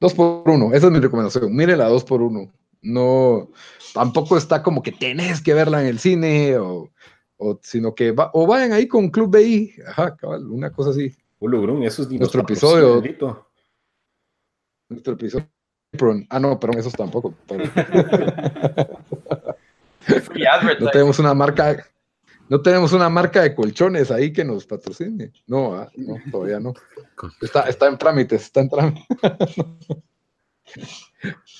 Dos 0.00 0.14
por 0.14 0.48
uno, 0.48 0.72
esa 0.72 0.86
es 0.86 0.92
mi 0.92 0.98
recomendación. 0.98 1.54
Mírenla 1.54 1.88
dos 1.88 2.04
por 2.04 2.22
uno. 2.22 2.50
No, 2.82 3.50
tampoco 3.92 4.38
está 4.38 4.62
como 4.62 4.82
que 4.82 4.92
tenés 4.92 5.42
que 5.42 5.52
verla 5.52 5.82
en 5.82 5.88
el 5.88 5.98
cine, 5.98 6.56
o, 6.56 6.90
sino 7.62 7.94
que 7.94 8.12
va, 8.12 8.30
o 8.32 8.46
vayan 8.46 8.72
ahí 8.72 8.88
con 8.88 9.10
Club 9.10 9.36
BI, 9.36 9.74
ajá, 9.86 10.16
cabal, 10.16 10.46
una 10.46 10.72
cosa 10.72 10.88
así. 10.90 11.14
eso 11.84 12.02
es 12.02 12.10
nuestro 12.10 12.40
episodio. 12.40 13.02
Nuestro 14.88 15.12
episodio. 15.12 15.46
Ah, 16.30 16.40
no, 16.40 16.58
pero 16.58 16.78
esos 16.78 16.94
tampoco. 16.94 17.34
no 20.80 20.90
tenemos 20.90 21.18
una 21.18 21.34
marca, 21.34 21.86
no 22.50 22.60
tenemos 22.60 22.92
una 22.92 23.08
marca 23.08 23.42
de 23.42 23.54
colchones 23.54 24.10
ahí 24.10 24.32
que 24.32 24.44
nos 24.44 24.66
patrocine. 24.66 25.32
No, 25.46 25.74
ah, 25.76 25.88
no 25.96 26.16
todavía 26.32 26.58
no. 26.58 26.74
Está, 27.40 27.62
está 27.62 27.86
en 27.86 27.96
trámites, 27.96 28.42
está 28.42 28.60
en 28.60 28.68
trámites. 28.68 29.06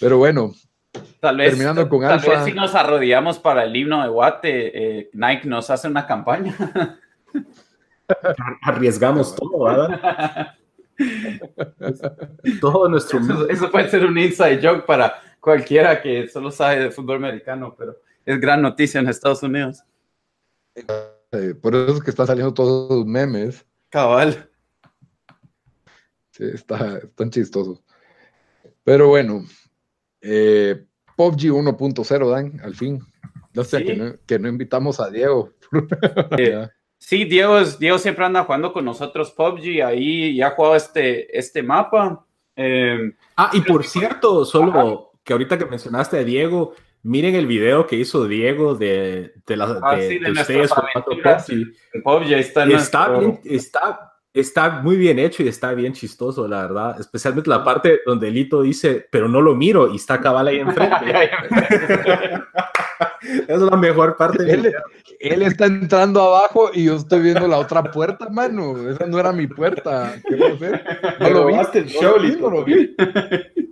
Pero 0.01 0.19
bueno, 0.19 0.53
Tal 1.21 1.37
vez, 1.37 1.51
terminando 1.51 1.89
con 1.89 2.01
tal 2.01 2.19
vez 2.19 2.45
si 2.45 2.53
nos 2.53 2.75
arrodillamos 2.75 3.39
para 3.39 3.63
el 3.63 3.77
himno 3.77 4.03
de 4.03 4.09
Guate, 4.09 4.99
eh, 4.99 5.11
Nike 5.13 5.47
nos 5.47 5.71
hace 5.71 5.87
una 5.87 6.05
campaña. 6.09 6.57
Arriesgamos 8.63 9.37
todo, 9.37 9.67
¿verdad? 9.67 10.57
todo 12.61 12.89
nuestro. 12.89 13.21
Eso, 13.21 13.49
eso, 13.49 13.71
puede 13.71 13.89
ser 13.89 14.05
un 14.05 14.19
inside 14.19 14.61
joke 14.61 14.85
para 14.87 15.15
cualquiera 15.39 16.03
que 16.03 16.27
solo 16.27 16.51
sabe 16.51 16.81
de 16.81 16.91
fútbol 16.91 17.19
americano, 17.19 17.77
pero 17.79 17.97
es 18.27 18.41
gran 18.41 18.61
noticia 18.61 19.01
en 19.01 19.09
Estados 19.09 19.45
Unidos. 19.45 19.85
Eh, 20.75 21.55
por 21.55 21.75
eso 21.75 21.97
es 21.97 22.03
que 22.03 22.11
están 22.11 22.27
saliendo 22.27 22.55
todos 22.55 22.91
los 22.91 23.07
memes. 23.07 23.65
Cabal. 23.89 24.51
Sí, 26.31 26.45
está, 26.55 26.99
están 26.99 27.31
chistosos. 27.31 27.83
Pero 28.85 29.09
bueno, 29.09 29.45
eh, 30.21 30.87
PUBG 31.17 31.53
1.0, 31.53 32.31
Dan, 32.31 32.61
al 32.63 32.75
fin. 32.75 33.01
No 33.53 33.65
sé, 33.65 33.85
que, 34.27 34.39
no, 34.39 34.49
invitamos 34.49 35.01
a 35.01 35.11
Diego. 35.11 35.53
Eh, 36.39 36.69
sí, 36.99 37.25
Diego, 37.25 37.63
Diego 37.79 37.99
siempre 37.99 38.25
anda 38.25 38.45
jugando 38.45 38.73
con 38.73 38.85
nosotros 38.85 39.31
PUBG, 39.33 39.83
ahí 39.85 40.37
ya 40.37 40.49
ha 40.49 40.51
jugado 40.53 40.77
este, 40.77 41.39
este 41.39 41.63
mapa. 41.63 42.25
Eh, 42.57 43.13
ah, 43.37 43.51
y 43.53 43.61
por 43.61 43.85
cierto, 43.85 44.45
solo 44.45 45.13
que 45.23 45.33
ahorita 45.33 45.59
que 45.59 45.67
mencionaste 45.67 46.19
a 46.19 46.25
Diego, 46.25 46.75
Miren 47.03 47.35
el 47.35 47.47
video 47.47 47.87
que 47.87 47.97
hizo 47.97 48.27
Diego 48.29 48.75
de, 48.75 49.33
de, 49.47 49.57
la, 49.57 49.81
ah, 49.83 49.97
de, 49.97 50.19
de 50.19 50.33
ustedes 50.33 50.71
PUBG. 52.05 52.33
está, 52.33 52.67
está, 53.45 54.13
está, 54.35 54.71
muy 54.83 54.97
bien 54.97 55.19
hecho 55.19 55.43
y 55.43 55.49
está 55.49 55.73
bien 55.73 55.95
chistoso, 55.95 56.47
la 56.47 56.63
verdad. 56.63 57.01
Especialmente 57.01 57.49
la 57.49 57.65
parte 57.65 58.01
donde 58.05 58.31
Lito 58.31 58.61
dice, 58.61 59.09
pero 59.11 59.29
no 59.29 59.41
lo 59.41 59.55
miro 59.55 59.91
y 59.91 59.97
está 59.97 60.21
cabal 60.21 60.49
ahí 60.49 60.59
enfrente. 60.59 61.31
es 63.49 63.61
la 63.61 63.77
mejor 63.77 64.17
parte. 64.17 64.51
Él, 64.53 64.75
él, 65.21 65.43
está 65.43 65.67
entrando 65.67 66.21
abajo 66.21 66.71
y 66.73 66.85
yo 66.85 66.97
estoy 66.97 67.21
viendo 67.21 67.49
la 67.49 67.59
otra 67.59 67.83
puerta, 67.83 68.29
mano. 68.29 68.91
Esa 68.91 69.07
no 69.07 69.19
era 69.19 69.33
mi 69.33 69.47
puerta. 69.47 70.15
¿Qué 70.29 70.37
voy 70.37 70.51
a 70.51 70.55
hacer? 70.55 70.85
No 71.19 71.31
lo 71.31 71.47
viste 71.47 71.79
el 71.79 71.87
show, 71.87 72.19
Lito. 72.19 72.51
lo 72.51 72.65
vi. 72.65 72.95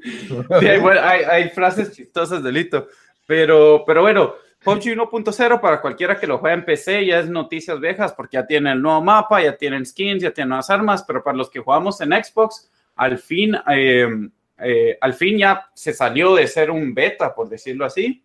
Sí, 0.00 0.66
hay, 0.66 0.80
hay, 0.80 1.24
hay, 1.24 1.48
frases 1.50 1.92
chistosas 1.92 2.42
de 2.42 2.52
Lito. 2.52 2.86
Pero, 3.28 3.84
pero 3.86 4.00
bueno, 4.00 4.36
PUBG 4.64 4.96
1.0 4.96 5.60
para 5.60 5.82
cualquiera 5.82 6.18
que 6.18 6.26
lo 6.26 6.38
juegue 6.38 6.54
en 6.54 6.64
PC 6.64 7.04
ya 7.04 7.18
es 7.18 7.28
noticias 7.28 7.78
viejas 7.78 8.14
porque 8.14 8.38
ya 8.38 8.46
tiene 8.46 8.72
el 8.72 8.80
nuevo 8.80 9.02
mapa, 9.02 9.42
ya 9.42 9.54
tienen 9.54 9.84
skins, 9.84 10.22
ya 10.22 10.30
tienen 10.30 10.48
nuevas 10.48 10.70
armas, 10.70 11.04
pero 11.06 11.22
para 11.22 11.36
los 11.36 11.50
que 11.50 11.60
jugamos 11.60 12.00
en 12.00 12.12
Xbox, 12.12 12.70
al 12.96 13.18
fin, 13.18 13.54
em, 13.66 14.30
eh, 14.56 14.96
al 14.98 15.12
fin 15.12 15.36
ya 15.36 15.68
se 15.74 15.92
salió 15.92 16.36
de 16.36 16.46
ser 16.46 16.70
un 16.70 16.94
beta, 16.94 17.34
por 17.34 17.50
decirlo 17.50 17.84
así, 17.84 18.24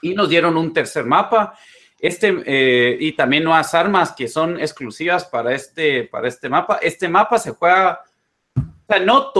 y 0.00 0.14
nos 0.14 0.30
dieron 0.30 0.56
un 0.56 0.72
tercer 0.72 1.04
mapa. 1.04 1.52
Este, 1.98 2.34
eh, 2.46 2.96
y 2.98 3.12
también 3.12 3.44
nuevas 3.44 3.74
armas 3.74 4.12
que 4.12 4.28
son 4.28 4.58
exclusivas 4.58 5.26
para 5.26 5.54
este, 5.54 6.04
para 6.04 6.26
este 6.26 6.48
mapa. 6.48 6.78
Este 6.80 7.06
mapa 7.06 7.38
se 7.38 7.50
juega, 7.50 8.00
o 8.56 8.86
sea, 8.88 8.98
no, 8.98 9.30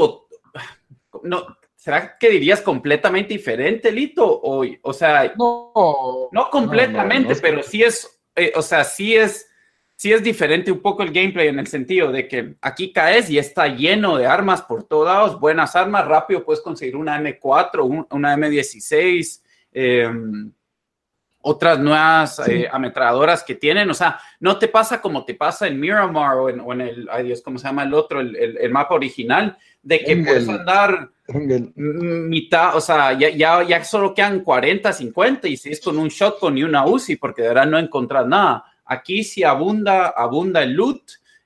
no 1.23 1.57
¿Será 1.83 2.17
que 2.17 2.31
dirías 2.31 2.61
completamente 2.61 3.35
diferente, 3.35 3.91
Lito? 3.91 4.25
O, 4.25 4.65
o 4.83 4.93
sea, 4.93 5.35
no, 5.37 6.29
no 6.31 6.49
completamente, 6.49 7.35
pero 7.43 7.61
sí 7.65 7.83
es, 7.83 8.23
eh, 8.37 8.53
o 8.55 8.63
sea, 8.63 8.85
sí 8.85 9.17
es, 9.17 9.51
sí 9.97 10.13
es 10.13 10.23
diferente 10.23 10.71
un 10.71 10.79
poco 10.79 11.03
el 11.03 11.11
gameplay 11.11 11.49
en 11.49 11.59
el 11.59 11.67
sentido 11.67 12.13
de 12.13 12.29
que 12.29 12.55
aquí 12.63 12.93
caes 12.93 13.29
y 13.31 13.37
está 13.37 13.67
lleno 13.67 14.17
de 14.17 14.27
armas 14.27 14.63
por 14.63 14.85
todos 14.85 15.09
lados, 15.09 15.41
buenas 15.41 15.75
armas, 15.75 16.07
rápido 16.07 16.45
puedes 16.45 16.63
conseguir 16.63 16.95
una 16.95 17.21
M4, 17.21 18.07
una 18.11 18.37
M16, 18.37 19.43
em, 19.73 20.53
otras 21.41 21.81
nuevas 21.81 22.41
eh, 22.49 22.69
ametralladoras 22.71 23.43
que 23.43 23.57
tienen, 23.57 23.91
o 23.91 23.95
sea, 23.95 24.21
no 24.39 24.57
te 24.57 24.69
pasa 24.69 25.01
como 25.01 25.25
te 25.25 25.35
pasa 25.35 25.67
en 25.67 25.81
Miramar 25.81 26.37
o 26.37 26.49
en, 26.49 26.81
el, 26.81 27.09
ay 27.11 27.25
Dios, 27.25 27.43
¿cómo 27.43 27.59
se 27.59 27.67
llama 27.67 27.83
el 27.83 27.93
otro? 27.93 28.21
El, 28.21 28.37
el, 28.37 28.71
mapa 28.71 28.95
original, 28.95 29.59
de 29.83 30.01
que 30.01 30.17
puedes 30.17 30.49
andar 30.49 31.11
mitad, 31.77 32.77
o 32.77 32.81
sea, 32.81 33.13
ya, 33.19 33.31
ya, 33.31 33.63
ya, 33.63 33.85
solo 33.85 34.15
quedan 34.15 34.41
40, 34.41 34.93
50 34.93 35.49
y 35.49 35.57
si 35.57 35.71
es 35.71 35.81
con 35.81 35.99
un 35.99 36.09
shotgun 36.09 36.59
y 36.59 36.63
una 36.63 36.87
UCI, 36.87 37.17
porque 37.17 37.43
de 37.43 37.49
verdad 37.49 37.67
no 37.67 37.79
encontrar 37.79 38.27
nada. 38.27 38.65
Aquí 38.85 39.25
sí 39.25 39.43
abunda, 39.43 40.09
abunda 40.09 40.63
el 40.63 40.73
loot. 40.73 41.03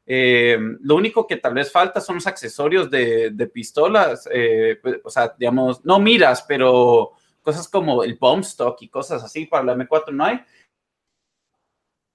Eh, 0.09 0.59
lo 0.81 0.95
único 0.95 1.27
que 1.27 1.37
tal 1.37 1.55
vez 1.55 1.71
falta 1.71 2.01
son 2.01 2.17
los 2.17 2.27
accesorios 2.27 2.91
de, 2.91 3.31
de 3.31 3.47
pistolas, 3.49 4.29
eh, 4.33 4.79
pues, 4.81 5.01
o 5.03 5.11
sea, 5.11 5.35
digamos, 5.37 5.85
no 5.85 5.99
miras, 5.99 6.45
pero 6.47 7.13
cosas 7.43 7.69
como 7.69 8.03
el 8.03 8.15
bomb 8.15 8.43
stock 8.43 8.81
y 8.83 8.89
cosas 8.89 9.23
así 9.23 9.47
para 9.47 9.65
la 9.65 9.77
M4 9.77 10.13
no 10.13 10.25
hay. 10.25 10.41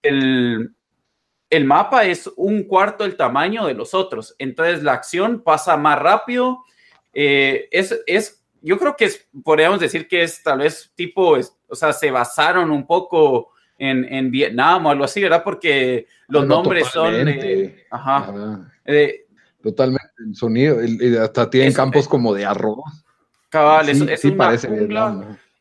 El, 0.02 0.74
el 1.52 1.66
mapa 1.66 2.06
es 2.06 2.32
un 2.38 2.64
cuarto 2.64 3.04
del 3.04 3.18
tamaño 3.18 3.68
de 3.68 3.74
los 3.74 3.94
otros, 3.94 4.34
entonces 4.40 4.82
la 4.84 4.94
acción 4.94 5.42
pasa 5.42 5.76
más 5.76 6.00
rápido. 6.00 6.64
Eh, 7.14 7.68
es, 7.72 8.02
es, 8.08 8.42
yo 8.62 8.80
creo 8.80 8.96
que 8.96 9.06
es, 9.06 9.28
podríamos 9.44 9.82
decir 9.82 10.08
que 10.08 10.24
es 10.24 10.42
tal 10.42 10.60
vez 10.60 10.92
tipo, 10.96 11.38
o 11.68 11.76
sea, 11.76 11.92
se 11.92 12.10
basaron 12.10 12.72
un 12.72 12.88
poco 12.88 13.52
en, 13.78 14.06
en, 14.06 14.32
Vietnam 14.32 14.86
o 14.86 14.92
algo 14.92 15.04
así, 15.04 15.22
¿verdad? 15.22 15.44
Porque 15.44 16.08
los 16.30 16.48
nombres 16.48 16.88
son... 16.88 17.14
ajá. 17.90 18.72
totalmente, 19.62 20.10
el 20.26 20.36
sonido, 20.36 20.78
hasta 21.22 21.50
tienen 21.50 21.74
campos 21.74 22.08
como 22.08 22.34
de 22.34 22.46
arroz. 22.46 22.80
Cabal, 23.50 23.94
sí 24.18 24.32
parece 24.32 24.70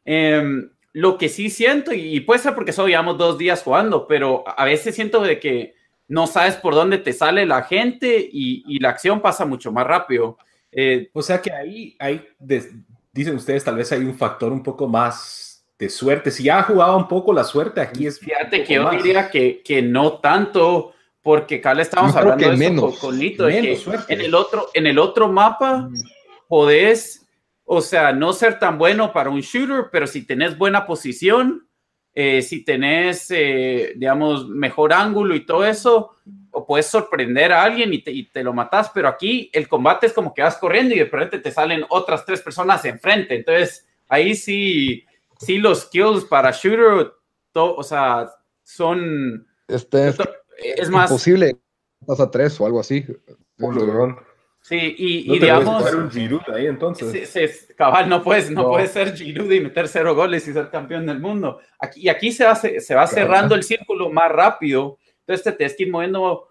em, 0.05 0.70
lo 0.93 1.18
que 1.18 1.28
sí 1.28 1.51
siento, 1.51 1.93
y 1.93 2.20
puede 2.20 2.38
ser 2.38 2.55
porque 2.55 2.72
solo 2.72 2.86
llevamos 2.86 3.18
dos 3.18 3.38
días 3.38 3.64
jugando, 3.64 4.07
pero 4.07 4.45
a 4.47 4.64
veces 4.64 4.95
siento 4.95 5.20
de 5.22 5.41
que 5.41 5.80
no 6.11 6.26
sabes 6.26 6.56
por 6.56 6.74
dónde 6.74 6.98
te 6.98 7.12
sale 7.12 7.46
la 7.46 7.62
gente 7.62 8.28
y, 8.32 8.78
la 8.80 8.90
acción 8.90 9.20
pasa 9.20 9.46
mucho 9.46 9.70
más 9.70 9.86
rápido. 9.86 10.36
Eh, 10.72 11.08
o 11.12 11.22
sea 11.22 11.40
que 11.40 11.52
ahí, 11.52 11.96
ahí 12.00 12.20
dicen 13.12 13.36
ustedes, 13.36 13.62
tal 13.62 13.76
vez 13.76 13.92
hay 13.92 14.00
un 14.00 14.18
factor 14.18 14.52
un 14.52 14.62
poco 14.62 14.88
más 14.88 15.64
de 15.78 15.88
suerte. 15.88 16.32
Si 16.32 16.42
ya 16.42 16.58
ha 16.58 16.62
jugado 16.64 16.96
un 16.96 17.06
poco 17.06 17.32
la 17.32 17.44
suerte, 17.44 17.80
aquí 17.80 18.08
es. 18.08 18.18
Fíjate 18.18 18.64
que 18.64 18.74
yo 18.74 18.90
diría 18.90 19.30
que, 19.30 19.62
que 19.64 19.82
no 19.82 20.14
tanto, 20.14 20.94
porque 21.22 21.56
acá 21.56 21.74
le 21.74 21.82
estamos 21.82 22.14
hablando 22.16 22.50
de 22.50 22.56
menos, 22.56 23.00
en 24.08 24.20
el 24.20 24.34
otro, 24.34 24.68
en 24.74 24.88
el 24.88 24.98
otro 24.98 25.28
mapa 25.28 25.88
mm. 25.88 25.94
podés 26.48 27.24
o 27.72 27.80
sea, 27.80 28.12
no 28.12 28.32
ser 28.32 28.58
tan 28.58 28.78
bueno 28.78 29.12
para 29.12 29.30
un 29.30 29.42
shooter, 29.42 29.90
pero 29.92 30.08
si 30.08 30.26
tenés 30.26 30.58
buena 30.58 30.86
posición, 30.86 31.68
eh, 32.14 32.42
si 32.42 32.64
tenés, 32.64 33.30
eh, 33.30 33.92
digamos, 33.96 34.48
mejor 34.48 34.92
ángulo 34.92 35.34
y 35.34 35.46
todo 35.46 35.64
eso, 35.64 36.16
o 36.50 36.66
puedes 36.66 36.86
sorprender 36.86 37.52
a 37.52 37.62
alguien 37.62 37.92
y 37.92 38.02
te, 38.02 38.11
y 38.11 38.30
te, 38.30 38.42
lo 38.42 38.52
matas, 38.52 38.90
pero 38.92 39.08
aquí 39.08 39.48
el 39.52 39.68
combate 39.68 40.06
es 40.06 40.12
como 40.12 40.34
que 40.34 40.42
vas 40.42 40.56
corriendo 40.56 40.94
y 40.94 40.98
de 40.98 41.04
repente 41.04 41.38
te 41.38 41.52
salen 41.52 41.84
otras 41.88 42.24
tres 42.24 42.40
personas 42.42 42.84
enfrente. 42.84 43.36
Entonces, 43.36 43.86
ahí 44.08 44.34
sí, 44.34 45.04
sí 45.38 45.58
los 45.58 45.86
kills 45.86 46.24
para 46.24 46.50
shooter, 46.50 47.12
o 47.54 47.82
sea, 47.82 48.30
son... 48.62 49.46
Este 49.68 50.08
es, 50.08 50.18
es 50.58 50.90
más... 50.90 51.11
Imposible, 51.11 51.56
pasa 52.04 52.30
tres 52.30 52.61
o 52.61 52.66
algo 52.66 52.80
así. 52.80 53.06
Sí, 54.62 54.94
y, 54.98 55.34
y 55.34 55.38
digamos. 55.38 55.92
un 55.92 56.11
Giroud 56.11 56.42
ahí 56.54 56.66
entonces. 56.66 57.68
cabal, 57.76 58.08
no 58.08 58.22
puedes, 58.22 58.50
no, 58.50 58.68
puedes 58.68 58.90
ser 58.92 59.16
Giroud 59.16 59.50
y 59.50 59.61
meter 59.61 59.88
cero 59.88 60.14
goles 60.14 60.46
y 60.46 60.52
ser 60.52 60.70
campeón 60.70 61.06
del 61.06 61.18
mundo. 61.18 61.61
Aquí, 61.78 62.02
y 62.02 62.08
aquí 62.08 62.30
se, 62.30 62.46
hace, 62.46 62.80
se 62.80 62.94
va 62.94 63.06
cerrando 63.06 63.54
el 63.54 63.62
círculo 63.62 64.11
más 64.11 64.30
rápido. 64.30 64.98
Entonces 65.20 65.44
te 65.44 65.52
tienes 65.52 65.76
que 65.76 65.84
ir 65.84 65.90
moviendo 65.90 66.48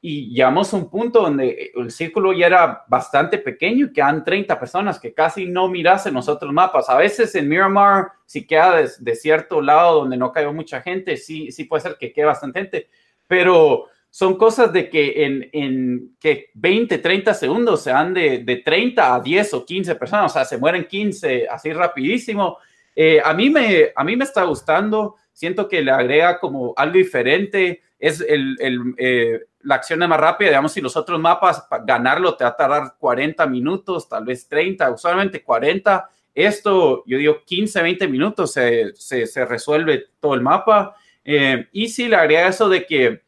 y 0.00 0.28
llegamos 0.28 0.72
a 0.72 0.76
un 0.76 0.90
punto 0.90 1.22
donde 1.22 1.72
el 1.74 1.90
círculo 1.90 2.32
ya 2.32 2.46
era 2.46 2.84
bastante 2.86 3.38
pequeño 3.38 3.86
y 3.86 3.92
quedan 3.92 4.22
30 4.22 4.60
personas 4.60 5.00
que 5.00 5.14
casi 5.14 5.46
no 5.46 5.68
miras 5.68 6.06
en 6.06 6.14
los 6.14 6.28
otros 6.28 6.52
mapas. 6.52 6.88
A 6.90 6.96
veces 6.96 7.34
en 7.34 7.48
Miramar, 7.48 8.12
si 8.26 8.46
queda 8.46 8.76
de, 8.76 8.90
de 9.00 9.16
cierto 9.16 9.60
lado 9.60 10.00
donde 10.00 10.16
no 10.16 10.30
cayó 10.30 10.52
mucha 10.52 10.82
gente, 10.82 11.16
sí, 11.16 11.50
sí 11.50 11.64
puede 11.64 11.82
ser 11.82 11.96
que 11.98 12.12
quede 12.12 12.26
bastante 12.26 12.60
gente, 12.60 12.88
pero 13.26 13.86
son 14.16 14.38
cosas 14.38 14.72
de 14.72 14.88
que 14.88 15.26
en, 15.26 15.50
en 15.52 16.16
que 16.18 16.48
20, 16.54 16.96
30 16.96 17.34
segundos 17.34 17.82
se 17.82 17.90
dan 17.90 18.14
de, 18.14 18.38
de, 18.38 18.56
30 18.56 19.14
a 19.14 19.20
10 19.20 19.52
o 19.52 19.66
15 19.66 19.94
personas, 19.96 20.32
o 20.32 20.32
sea, 20.32 20.46
se 20.46 20.56
mueren 20.56 20.86
15 20.86 21.46
así 21.50 21.70
rapidísimo. 21.74 22.56
Eh, 22.94 23.20
a, 23.22 23.34
mí 23.34 23.50
me, 23.50 23.92
a 23.94 24.02
mí 24.04 24.16
me 24.16 24.24
está 24.24 24.44
gustando, 24.44 25.16
siento 25.34 25.68
que 25.68 25.82
le 25.82 25.90
agrega 25.90 26.40
como 26.40 26.72
algo 26.78 26.94
diferente, 26.94 27.82
es 27.98 28.22
el, 28.22 28.56
el 28.60 28.94
eh, 28.96 29.40
la 29.60 29.74
acción 29.74 30.02
es 30.02 30.08
más 30.08 30.18
rápida, 30.18 30.48
digamos, 30.48 30.72
si 30.72 30.80
los 30.80 30.96
otros 30.96 31.20
mapas, 31.20 31.68
ganarlo 31.84 32.38
te 32.38 32.44
va 32.44 32.50
a 32.50 32.56
tardar 32.56 32.94
40 32.98 33.46
minutos, 33.48 34.08
tal 34.08 34.24
vez 34.24 34.48
30, 34.48 34.92
usualmente 34.92 35.42
40. 35.42 36.08
Esto, 36.34 37.04
yo 37.04 37.18
digo, 37.18 37.42
15, 37.44 37.82
20 37.82 38.08
minutos 38.08 38.54
se, 38.54 38.94
se, 38.94 39.26
se 39.26 39.44
resuelve 39.44 40.06
todo 40.18 40.32
el 40.32 40.40
mapa. 40.40 40.96
Eh, 41.22 41.68
y 41.72 41.88
sí, 41.90 42.08
le 42.08 42.16
agrega 42.16 42.48
eso 42.48 42.70
de 42.70 42.86
que 42.86 43.25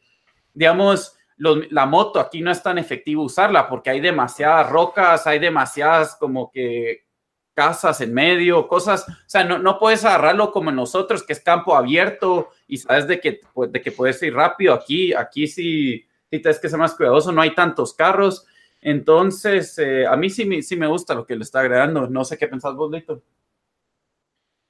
digamos, 0.53 1.15
la 1.37 1.85
moto 1.85 2.19
aquí 2.19 2.41
no 2.41 2.51
es 2.51 2.61
tan 2.61 2.77
efectivo 2.77 3.23
usarla 3.23 3.69
porque 3.69 3.89
hay 3.89 4.01
demasiadas 4.01 4.69
rocas, 4.69 5.25
hay 5.25 5.39
demasiadas 5.39 6.15
como 6.15 6.51
que 6.51 7.05
casas 7.53 7.99
en 8.01 8.13
medio, 8.13 8.67
cosas, 8.67 9.05
o 9.07 9.13
sea, 9.25 9.43
no, 9.43 9.57
no 9.57 9.79
puedes 9.79 10.05
agarrarlo 10.05 10.51
como 10.51 10.71
nosotros, 10.71 11.23
que 11.23 11.33
es 11.33 11.41
campo 11.41 11.75
abierto 11.75 12.51
y 12.67 12.77
sabes 12.77 13.07
de 13.07 13.19
que, 13.19 13.41
pues, 13.53 13.71
de 13.71 13.81
que 13.81 13.91
puedes 13.91 14.21
ir 14.23 14.33
rápido. 14.33 14.73
Aquí, 14.73 15.13
aquí 15.13 15.47
sí, 15.47 16.05
sí 16.29 16.39
tienes 16.39 16.59
que 16.59 16.69
ser 16.69 16.79
más 16.79 16.95
cuidadoso, 16.95 17.31
no 17.31 17.41
hay 17.41 17.53
tantos 17.53 17.93
carros. 17.93 18.45
Entonces, 18.81 19.77
eh, 19.77 20.07
a 20.07 20.15
mí 20.15 20.29
sí, 20.29 20.61
sí 20.61 20.75
me 20.77 20.87
gusta 20.87 21.13
lo 21.13 21.25
que 21.25 21.35
le 21.35 21.43
está 21.43 21.59
agregando. 21.59 22.07
No 22.07 22.23
sé 22.23 22.37
qué 22.37 22.47
pensás 22.47 22.75
vos, 22.75 22.89
Lito. 22.91 23.21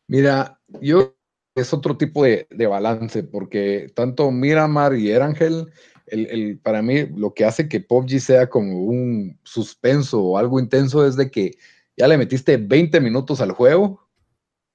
Mira, 0.08 0.60
yo 0.82 1.14
es 1.60 1.74
otro 1.74 1.98
tipo 1.98 2.24
de, 2.24 2.48
balance, 2.50 3.24
porque 3.24 3.92
tanto 3.94 4.32
Miramar 4.32 4.96
y 4.96 5.12
Erangel, 5.12 5.72
el, 6.08 6.28
el, 6.28 6.60
para 6.60 6.82
mí 6.82 7.06
lo 7.16 7.34
que 7.34 7.46
hace 7.46 7.68
que 7.68 7.82
PUBG 7.82 8.20
sea 8.20 8.50
como 8.50 8.84
un 8.84 9.40
suspenso 9.44 10.22
o 10.24 10.38
algo 10.38 10.60
intenso 10.60 11.06
es 11.06 11.16
de 11.16 11.30
que 11.30 11.52
ya 11.96 12.08
le 12.08 12.18
metiste 12.18 12.58
20 12.58 13.00
minutos 13.02 13.42
al 13.42 13.52
juego 13.52 14.10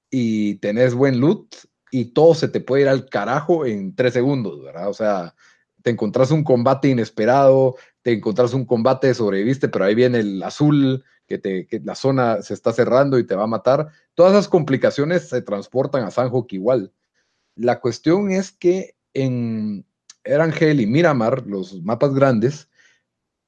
y 0.09 0.55
tenés 0.55 0.93
buen 0.93 1.19
loot 1.19 1.55
y 1.91 2.05
todo 2.05 2.35
se 2.35 2.47
te 2.47 2.61
puede 2.61 2.83
ir 2.83 2.89
al 2.89 3.09
carajo 3.09 3.65
en 3.65 3.95
3 3.95 4.13
segundos, 4.13 4.63
¿verdad? 4.63 4.89
O 4.89 4.93
sea, 4.93 5.35
te 5.81 5.91
encontrás 5.91 6.31
un 6.31 6.43
combate 6.43 6.89
inesperado, 6.89 7.75
te 8.05 8.11
encontrás 8.11 8.53
un 8.53 8.65
combate, 8.65 9.15
sobreviviste, 9.15 9.67
pero 9.67 9.83
ahí 9.83 9.95
viene 9.95 10.19
el 10.19 10.43
azul, 10.43 11.03
que, 11.25 11.39
te, 11.39 11.65
que 11.65 11.79
la 11.79 11.95
zona 11.95 12.43
se 12.43 12.53
está 12.53 12.71
cerrando 12.71 13.17
y 13.17 13.25
te 13.25 13.33
va 13.33 13.45
a 13.45 13.47
matar. 13.47 13.87
Todas 14.13 14.33
esas 14.33 14.47
complicaciones 14.47 15.27
se 15.27 15.41
transportan 15.41 16.03
a 16.03 16.11
Sanjok 16.11 16.53
igual. 16.53 16.93
La 17.55 17.79
cuestión 17.79 18.29
es 18.29 18.51
que 18.51 18.95
en 19.15 19.87
Erangel 20.23 20.81
y 20.81 20.85
Miramar, 20.85 21.47
los 21.47 21.81
mapas 21.81 22.13
grandes, 22.13 22.69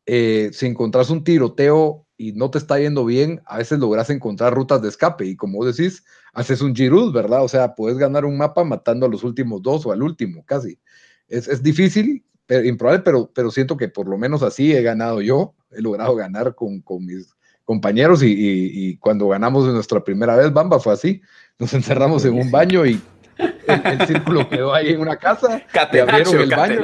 eh, 0.07 0.49
si 0.53 0.65
encontrás 0.65 1.11
un 1.11 1.23
tiroteo 1.23 2.07
y 2.17 2.31
no 2.31 2.49
te 2.49 2.57
está 2.57 2.79
yendo 2.79 3.05
bien, 3.05 3.43
a 3.45 3.59
veces 3.59 3.77
logras 3.77 4.09
encontrar 4.09 4.55
rutas 4.55 4.81
de 4.81 4.89
escape 4.89 5.23
y 5.27 5.35
como 5.35 5.63
decís, 5.65 6.03
haces 6.33 6.61
un 6.61 6.75
Giroud, 6.75 7.13
¿verdad? 7.13 7.43
O 7.43 7.47
sea, 7.47 7.75
puedes 7.75 7.99
ganar 7.99 8.25
un 8.25 8.39
mapa 8.39 8.63
matando 8.63 9.05
a 9.05 9.09
los 9.09 9.23
últimos 9.23 9.61
dos 9.61 9.85
o 9.85 9.91
al 9.91 10.01
último, 10.01 10.43
casi. 10.45 10.79
Es, 11.27 11.47
es 11.47 11.61
difícil, 11.61 12.23
pero, 12.47 12.65
improbable, 12.65 13.03
pero, 13.03 13.31
pero 13.33 13.51
siento 13.51 13.77
que 13.77 13.89
por 13.89 14.07
lo 14.07 14.17
menos 14.17 14.41
así 14.41 14.73
he 14.73 14.81
ganado 14.81 15.21
yo, 15.21 15.53
he 15.71 15.81
logrado 15.81 16.15
ganar 16.15 16.55
con, 16.55 16.81
con 16.81 17.05
mis 17.05 17.35
compañeros 17.67 18.21
y, 18.23 18.97
cuando 18.97 19.27
ganamos 19.27 19.67
nuestra 19.67 20.01
primera 20.01 20.37
vez, 20.37 20.53
Bamba, 20.53 20.79
fue 20.79 20.93
así. 20.93 21.21
Nos 21.59 21.73
encerramos 21.73 22.23
en 22.23 22.33
un 22.33 22.49
baño 22.49 22.85
y 22.85 23.01
el, 23.37 24.07
círculo 24.07 24.47
quedó 24.47 24.73
ahí 24.73 24.93
en 24.93 25.01
una 25.01 25.17
casa. 25.17 25.61
abrieron 25.73 26.41
el 26.41 26.49
baño. 26.49 26.81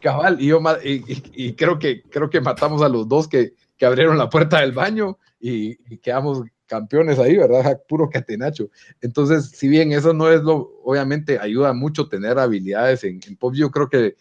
Cabal, 0.00 0.36
y 0.40 0.48
yo 0.48 0.60
y, 0.84 1.54
creo 1.54 1.78
que 1.78 2.02
creo 2.02 2.28
que 2.28 2.40
matamos 2.42 2.82
a 2.82 2.88
los 2.90 3.08
dos 3.08 3.26
que, 3.26 3.54
que 3.78 3.86
abrieron 3.86 4.18
la 4.18 4.28
puerta 4.28 4.60
del 4.60 4.72
baño 4.72 5.18
y, 5.40 5.76
quedamos 5.98 6.42
campeones 6.66 7.18
ahí, 7.18 7.36
¿verdad? 7.36 7.80
Puro 7.88 8.10
catenacho. 8.10 8.70
Entonces, 9.00 9.50
si 9.50 9.68
bien 9.68 9.92
eso 9.92 10.12
no 10.12 10.30
es 10.30 10.42
lo, 10.42 10.80
obviamente 10.84 11.38
ayuda 11.38 11.72
mucho 11.72 12.08
tener 12.08 12.38
habilidades 12.38 13.04
en, 13.04 13.20
en 13.26 13.36
pop, 13.36 13.54
yo 13.54 13.70
creo 13.70 13.88
que 13.88 14.16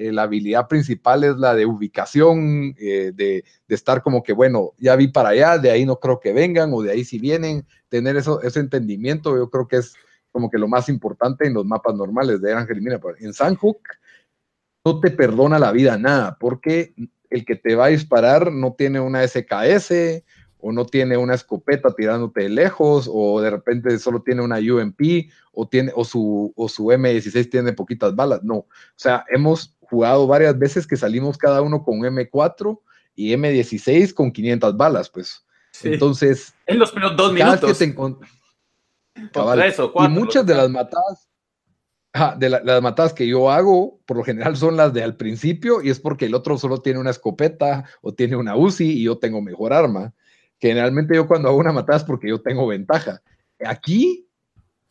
eh, 0.00 0.12
la 0.12 0.22
habilidad 0.22 0.66
principal 0.66 1.24
es 1.24 1.36
la 1.36 1.54
de 1.54 1.66
ubicación, 1.66 2.74
eh, 2.78 3.12
de, 3.14 3.44
estar 3.68 4.02
como 4.02 4.22
que, 4.22 4.32
bueno, 4.32 4.72
ya 4.78 4.96
vi 4.96 5.08
para 5.08 5.28
allá, 5.30 5.58
de 5.58 5.70
ahí 5.70 5.84
no 5.84 6.00
creo 6.00 6.18
que 6.20 6.32
vengan, 6.32 6.70
o 6.72 6.80
de 6.80 6.92
ahí 6.92 7.04
si 7.04 7.18
vienen, 7.18 7.66
tener 7.90 8.16
eso, 8.16 8.40
ese 8.40 8.60
entendimiento, 8.60 9.36
yo 9.36 9.50
creo 9.50 9.68
que 9.68 9.76
es 9.76 9.94
como 10.32 10.48
que 10.48 10.56
lo 10.56 10.68
más 10.68 10.88
importante 10.88 11.46
en 11.46 11.52
los 11.52 11.66
mapas 11.66 11.94
normales 11.94 12.40
de 12.40 12.54
Ángel 12.54 12.80
Mira, 12.80 12.98
en 13.18 13.34
Sanhook 13.34 13.80
no 14.86 15.00
te 15.00 15.10
perdona 15.10 15.58
la 15.58 15.70
vida 15.70 15.98
nada, 15.98 16.38
porque 16.40 16.94
el 17.28 17.44
que 17.44 17.56
te 17.56 17.74
va 17.74 17.86
a 17.86 17.88
disparar 17.88 18.50
no 18.50 18.72
tiene 18.72 19.00
una 19.00 19.26
SKS 19.28 20.22
o 20.62 20.72
no 20.72 20.86
tiene 20.86 21.16
una 21.16 21.34
escopeta 21.34 21.92
tirándote 21.94 22.42
de 22.42 22.48
lejos, 22.48 23.08
o 23.12 23.40
de 23.40 23.50
repente 23.50 23.98
solo 23.98 24.22
tiene 24.22 24.42
una 24.42 24.58
UMP, 24.58 25.30
o, 25.52 25.68
tiene, 25.68 25.92
o, 25.94 26.04
su, 26.04 26.52
o 26.56 26.68
su 26.68 26.86
M16 26.86 27.50
tiene 27.50 27.72
poquitas 27.72 28.14
balas. 28.14 28.42
No, 28.42 28.54
o 28.54 28.68
sea, 28.96 29.24
hemos 29.28 29.76
jugado 29.80 30.26
varias 30.26 30.58
veces 30.58 30.86
que 30.86 30.96
salimos 30.96 31.36
cada 31.36 31.62
uno 31.62 31.82
con 31.82 32.00
M4 32.00 32.78
y 33.14 33.32
M16 33.32 34.14
con 34.14 34.32
500 34.32 34.76
balas, 34.76 35.10
pues. 35.10 35.44
Entonces. 35.82 36.54
En 36.66 36.78
los 36.78 36.90
primeros 36.90 37.16
dos 37.16 37.32
minutos. 37.32 37.78
Que 37.78 37.94
y 40.04 40.08
muchas 40.08 40.46
de 40.46 40.54
las 40.54 40.70
matadas, 40.70 41.28
de 42.38 42.48
las 42.48 42.82
matadas 42.82 43.12
que 43.12 43.26
yo 43.26 43.50
hago, 43.50 44.00
por 44.06 44.16
lo 44.16 44.24
general 44.24 44.56
son 44.56 44.76
las 44.76 44.92
de 44.92 45.02
al 45.02 45.16
principio, 45.16 45.82
y 45.82 45.90
es 45.90 46.00
porque 46.00 46.26
el 46.26 46.34
otro 46.34 46.58
solo 46.58 46.78
tiene 46.78 46.98
una 46.98 47.10
escopeta 47.10 47.84
o 48.00 48.14
tiene 48.14 48.36
una 48.36 48.56
UCI 48.56 48.90
y 48.90 49.04
yo 49.04 49.18
tengo 49.18 49.42
mejor 49.42 49.72
arma. 49.72 50.14
Generalmente 50.60 51.14
yo 51.14 51.26
cuando 51.26 51.48
hago 51.48 51.58
una 51.58 51.72
matada 51.72 51.98
es 51.98 52.04
porque 52.04 52.28
yo 52.28 52.40
tengo 52.40 52.66
ventaja. 52.66 53.22
Aquí 53.64 54.28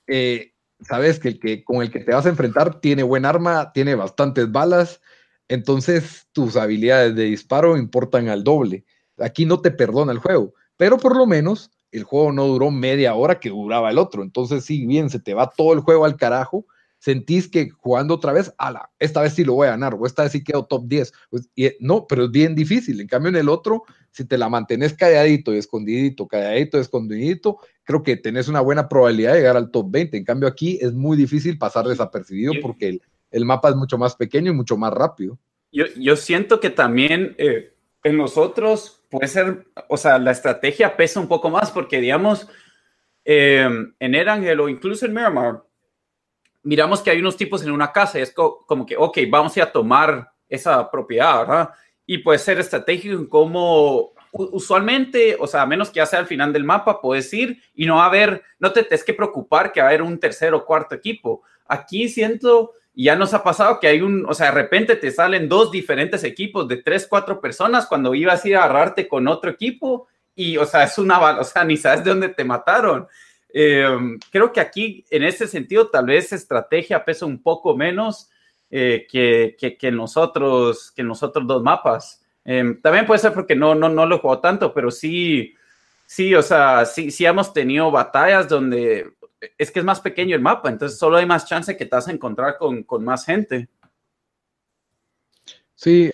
eh, 0.08 0.54
sabes 0.82 1.20
que 1.20 1.30
el 1.30 1.40
que 1.40 1.64
con 1.64 1.82
el 1.82 1.92
que 1.92 2.00
te 2.00 2.14
vas 2.14 2.26
a 2.26 2.30
enfrentar 2.30 2.80
tiene 2.80 3.04
buen 3.04 3.26
arma, 3.26 3.72
tiene 3.74 3.96
bastantes 3.96 4.52
balas, 4.52 5.02
entonces 5.48 6.28
tus 6.32 6.56
habilidades 6.56 7.16
de 7.16 7.26
disparo 7.26 7.78
importan 7.78 8.30
al 8.30 8.44
doble. 8.44 8.86
Aquí 9.18 9.46
no 9.46 9.62
te 9.62 9.72
perdona 9.72 10.12
el 10.12 10.20
juego, 10.20 10.54
pero 10.78 10.98
por 10.98 11.18
lo 11.18 11.26
menos 11.26 11.72
el 11.92 12.04
juego 12.04 12.32
no 12.32 12.46
duró 12.48 12.72
media 12.72 13.16
hora 13.16 13.40
que 13.40 13.50
duraba 13.50 13.90
el 13.90 13.98
otro. 13.98 14.24
Entonces, 14.24 14.64
si 14.64 14.86
bien 14.86 15.10
se 15.10 15.20
te 15.20 15.34
va 15.34 15.50
todo 15.50 15.74
el 15.74 15.80
juego 15.80 16.06
al 16.06 16.18
carajo, 16.18 16.66
sentís 17.00 17.48
que 17.50 17.70
jugando 17.70 18.14
otra 18.14 18.34
vez, 18.34 18.54
ala, 18.58 18.92
esta 19.00 19.22
vez 19.22 19.34
sí 19.34 19.44
lo 19.44 19.54
voy 19.54 19.68
a 19.68 19.72
ganar, 19.72 19.96
o 19.96 20.06
esta 20.06 20.24
vez 20.24 20.34
sí 20.34 20.44
quedo 20.44 20.66
top 20.66 20.88
10. 20.88 21.14
Pues, 21.30 21.50
y, 21.56 21.72
no, 21.80 22.06
pero 22.08 22.26
es 22.26 22.32
bien 22.32 22.56
difícil. 22.56 23.02
En 23.02 23.08
cambio, 23.08 23.30
en 23.30 23.38
el 23.38 23.50
otro, 23.50 23.84
si 24.12 24.26
te 24.26 24.38
la 24.38 24.50
mantenés 24.50 24.94
calladito 24.94 25.54
y 25.54 25.58
escondidito, 25.58 26.28
calladito 26.28 26.78
y 26.78 26.82
escondidito, 26.82 27.58
creo 27.84 28.04
que 28.04 28.18
tenés 28.18 28.48
una 28.48 28.62
buena 28.62 28.88
probabilidad 28.90 29.34
de 29.34 29.40
llegar 29.40 29.58
al 29.58 29.72
top 29.72 29.88
20. 29.90 30.18
En 30.18 30.26
cambio, 30.26 30.48
aquí 30.48 30.78
es 30.82 30.94
muy 30.94 31.18
difícil 31.18 31.58
pasar 31.58 31.86
desapercibido 31.86 32.54
porque 32.62 33.00
el, 33.32 33.46
mapa 33.46 33.70
es 33.70 33.76
mucho 33.76 33.98
más 33.98 34.16
pequeño 34.16 34.52
y 34.52 34.56
mucho 34.56 34.78
más 34.78 34.94
rápido. 34.94 35.38
Yo, 35.72 35.86
yo 35.98 36.16
siento 36.16 36.60
que 36.60 36.70
también 36.70 37.36
eh, 37.38 37.74
en 38.04 38.18
nosotros 38.18 39.02
puede 39.10 39.28
ser, 39.28 39.68
o 39.88 39.98
sea, 39.98 40.18
la 40.20 40.32
estrategia 40.32 40.96
pesa 40.96 41.20
un 41.20 41.28
poco 41.28 41.50
más 41.50 41.72
porque, 41.72 42.00
digamos, 42.00 42.48
eh, 43.26 43.68
en 44.00 44.16
Erangel 44.16 44.60
o 44.60 44.70
incluso 44.70 45.06
en 45.06 45.14
Miramar, 45.14 45.64
miramos 46.64 47.02
que 47.02 47.12
hay 47.12 47.20
unos 47.20 47.38
tipos 47.38 47.64
en 47.64 47.72
una 47.72 47.92
casa 47.92 48.20
y 48.20 48.22
es 48.22 48.34
como 48.34 48.86
que, 48.86 48.96
ok, 48.98 49.18
vamos 49.30 49.58
a, 49.58 49.72
tomar 49.72 50.32
esa 50.48 50.90
propiedad, 50.90 51.40
¿verdad? 51.40 51.70
Y 52.12 52.18
puede 52.18 52.40
ser 52.40 52.60
estratégico 52.60 53.14
en 53.14 53.28
cómo 53.28 54.14
usualmente, 54.32 55.38
o 55.40 55.46
sea, 55.46 55.62
a 55.62 55.68
menos 55.68 55.92
que 55.92 55.98
ya 55.98 56.08
sea 56.08 56.18
al 56.18 56.26
final 56.26 56.52
del 56.52 56.64
mapa, 56.64 57.02
puedes 57.02 57.32
ir 57.36 57.62
y 57.76 57.86
no 57.86 57.98
va 57.98 58.06
a 58.06 58.08
haber, 58.08 58.42
no 58.58 58.74
te 58.74 58.82
tienes 58.82 59.04
que 59.04 59.14
preocupar 59.14 59.72
que 59.72 59.80
va 59.80 59.86
a 59.86 59.90
haber 59.90 60.02
un 60.02 60.20
tercer 60.20 60.56
o 60.56 60.66
cuarto 60.66 60.96
equipo. 60.96 61.44
Aquí 61.68 62.10
siento 62.10 62.72
Y 62.96 63.04
ya 63.04 63.16
nos 63.16 63.36
ha 63.36 63.44
pasado 63.44 63.80
que 63.80 63.86
hay 63.86 64.02
un, 64.02 64.26
o 64.28 64.34
sea, 64.34 64.48
de 64.48 64.54
repente 64.54 64.96
te 64.96 65.12
salen 65.12 65.48
dos 65.48 65.70
diferentes 65.70 66.24
equipos 66.24 66.68
de 66.68 66.78
tres, 66.78 67.06
cuatro 67.08 67.40
personas 67.40 67.86
cuando 67.86 68.16
ibas 68.16 68.44
a 68.44 68.48
ir 68.48 68.56
a 68.56 68.64
agarrarte 68.64 69.08
con 69.08 69.28
otro 69.28 69.52
equipo 69.52 70.08
y, 70.34 70.58
o 70.58 70.66
sea, 70.66 70.86
es 70.86 70.98
una, 70.98 71.20
o 71.38 71.44
sea, 71.44 71.64
ni 71.70 71.78
sabes 71.78 72.04
de 72.04 72.10
dónde 72.10 72.30
te 72.30 72.44
mataron. 72.44 73.08
Em, 73.54 74.18
creo 74.32 74.52
que 74.52 74.62
aquí, 74.62 75.06
en 75.12 75.22
ese 75.22 75.46
sentido, 75.48 75.90
tal 75.90 76.08
vez 76.08 76.34
estrategia 76.34 77.06
pesa 77.06 77.28
un 77.28 77.40
poco 77.40 77.78
menos 77.78 78.32
eh, 78.70 79.08
que, 79.10 79.56
que, 79.60 79.78
que, 79.78 79.92
nosotros, 79.92 80.92
que 80.92 81.04
nosotros 81.04 81.46
dos 81.48 81.64
mapas. 81.64 82.22
Em, 82.46 82.80
también 82.82 83.06
puede 83.06 83.20
ser 83.20 83.34
porque 83.34 83.56
no, 83.56 83.76
no, 83.76 83.90
no 83.90 84.06
lo 84.06 84.16
he 84.16 84.20
jugado 84.20 84.42
tanto, 84.42 84.74
pero 84.74 84.92
sí, 84.92 85.54
sí, 86.06 86.34
o 86.36 86.42
sea, 86.42 86.86
sí, 86.86 87.12
sí 87.12 87.26
hemos 87.26 87.54
tenido 87.54 87.92
batallas 87.92 88.48
donde 88.48 89.12
es 89.58 89.72
que 89.72 89.80
es 89.80 89.86
más 89.86 90.02
pequeño 90.02 90.36
el 90.36 90.42
mapa, 90.42 90.70
entonces 90.70 90.98
solo 91.00 91.18
hay 91.18 91.26
más 91.26 91.46
chance 91.46 91.78
que 91.78 91.86
te 91.86 91.96
vas 91.96 92.08
a 92.08 92.12
encontrar 92.12 92.58
con, 92.58 92.84
con 92.84 93.04
más 93.04 93.26
gente. 93.26 93.70
Sí, 95.76 96.12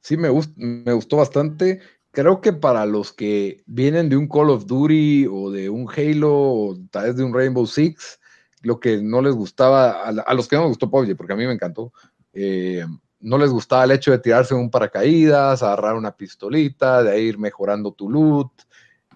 sí 0.00 0.16
me, 0.16 0.28
gust, 0.28 0.56
me 0.56 0.92
gustó 0.92 1.18
bastante 1.18 1.80
creo 2.16 2.40
que 2.40 2.54
para 2.54 2.86
los 2.86 3.12
que 3.12 3.62
vienen 3.66 4.08
de 4.08 4.16
un 4.16 4.26
Call 4.26 4.48
of 4.48 4.64
Duty 4.64 5.26
o 5.30 5.50
de 5.50 5.68
un 5.68 5.86
Halo 5.86 6.32
o 6.32 6.78
tal 6.90 7.08
vez 7.08 7.16
de 7.16 7.24
un 7.24 7.34
Rainbow 7.34 7.66
Six, 7.66 8.18
lo 8.62 8.80
que 8.80 9.02
no 9.02 9.22
les 9.22 9.34
gustaba, 9.34 10.04
a, 10.04 10.34
los 10.34 10.48
que 10.48 10.56
no 10.56 10.62
les 10.62 10.70
gustó 10.70 10.90
PUBG, 10.90 11.16
porque 11.16 11.32
a 11.32 11.36
mí 11.36 11.46
me 11.46 11.52
encantó, 11.52 11.92
eh, 12.32 12.84
no 13.20 13.38
les 13.38 13.50
gustaba 13.50 13.84
el 13.84 13.92
hecho 13.92 14.10
de 14.10 14.18
tirarse 14.18 14.54
un 14.54 14.70
paracaídas, 14.70 15.62
agarrar 15.62 15.96
una 15.96 16.16
pistolita, 16.16 17.02
de 17.02 17.20
ir 17.20 17.38
mejorando 17.38 17.92
tu 17.92 18.10
loot, 18.10 18.50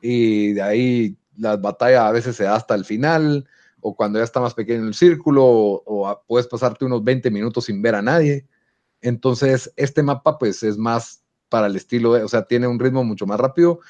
y 0.00 0.52
de 0.52 0.62
ahí 0.62 1.16
las 1.36 1.60
batallas 1.60 2.02
a 2.02 2.12
veces 2.12 2.36
se 2.36 2.44
da 2.44 2.56
hasta 2.56 2.74
el 2.74 2.84
final, 2.84 3.48
o 3.80 3.94
cuando 3.94 4.18
ya 4.18 4.24
está 4.24 4.40
más 4.40 4.54
pequeño 4.54 4.86
el 4.86 4.94
círculo, 4.94 5.44
o, 5.44 5.82
o 5.84 6.22
puedes 6.26 6.46
pasarte 6.46 6.84
unos 6.84 7.02
20 7.02 7.30
minutos 7.30 7.64
sin 7.64 7.80
ver 7.80 7.94
a 7.94 8.02
nadie. 8.02 8.46
Entonces, 9.00 9.72
este 9.76 10.02
mapa 10.02 10.38
pues 10.38 10.62
es 10.62 10.76
más 10.76 11.22
para 11.48 11.66
el 11.66 11.76
estilo, 11.76 12.12
o 12.12 12.28
sea, 12.28 12.42
tiene 12.42 12.66
un 12.66 12.78
ritmo 12.78 13.04
mucho 13.04 13.26
más 13.26 13.40
rápido 13.40 13.80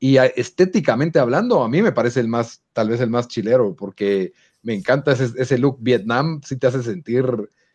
y 0.00 0.16
estéticamente 0.16 1.18
hablando, 1.18 1.62
a 1.62 1.68
mí 1.68 1.82
me 1.82 1.92
parece 1.92 2.20
el 2.20 2.28
más, 2.28 2.62
tal 2.72 2.88
vez 2.88 3.00
el 3.00 3.10
más 3.10 3.26
chilero, 3.26 3.74
porque 3.74 4.32
me 4.62 4.74
encanta 4.74 5.12
ese, 5.12 5.30
ese 5.36 5.58
look 5.58 5.78
Vietnam, 5.80 6.40
sí 6.44 6.56
te 6.56 6.66
hace 6.66 6.82
sentir 6.82 7.24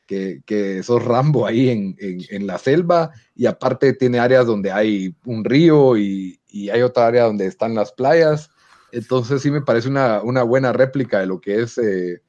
que, 0.05 0.41
que 0.45 0.83
sos 0.83 1.03
Rambo 1.03 1.45
ahí 1.45 1.69
en, 1.69 1.95
en, 1.97 2.45
la 2.45 2.57
selva 2.57 3.11
y 3.35 3.45
aparte 3.45 3.93
tiene 3.93 4.19
áreas 4.19 4.45
donde 4.45 4.71
hay 4.71 5.15
un 5.25 5.45
río 5.45 5.97
y, 5.97 6.39
y, 6.47 6.69
hay 6.69 6.81
otra 6.81 7.07
área 7.07 7.23
donde 7.23 7.45
están 7.45 7.73
las 7.73 7.93
playas, 7.93 8.49
entonces 8.91 9.41
sí 9.41 9.49
me 9.49 9.61
parece 9.61 9.89
una, 9.89 10.21
una 10.21 10.43
buena 10.43 10.73
réplica 10.73 11.19
de 11.19 11.25
lo 11.25 11.39
que 11.39 11.61
es, 11.61 11.77
eh, 11.77 12.21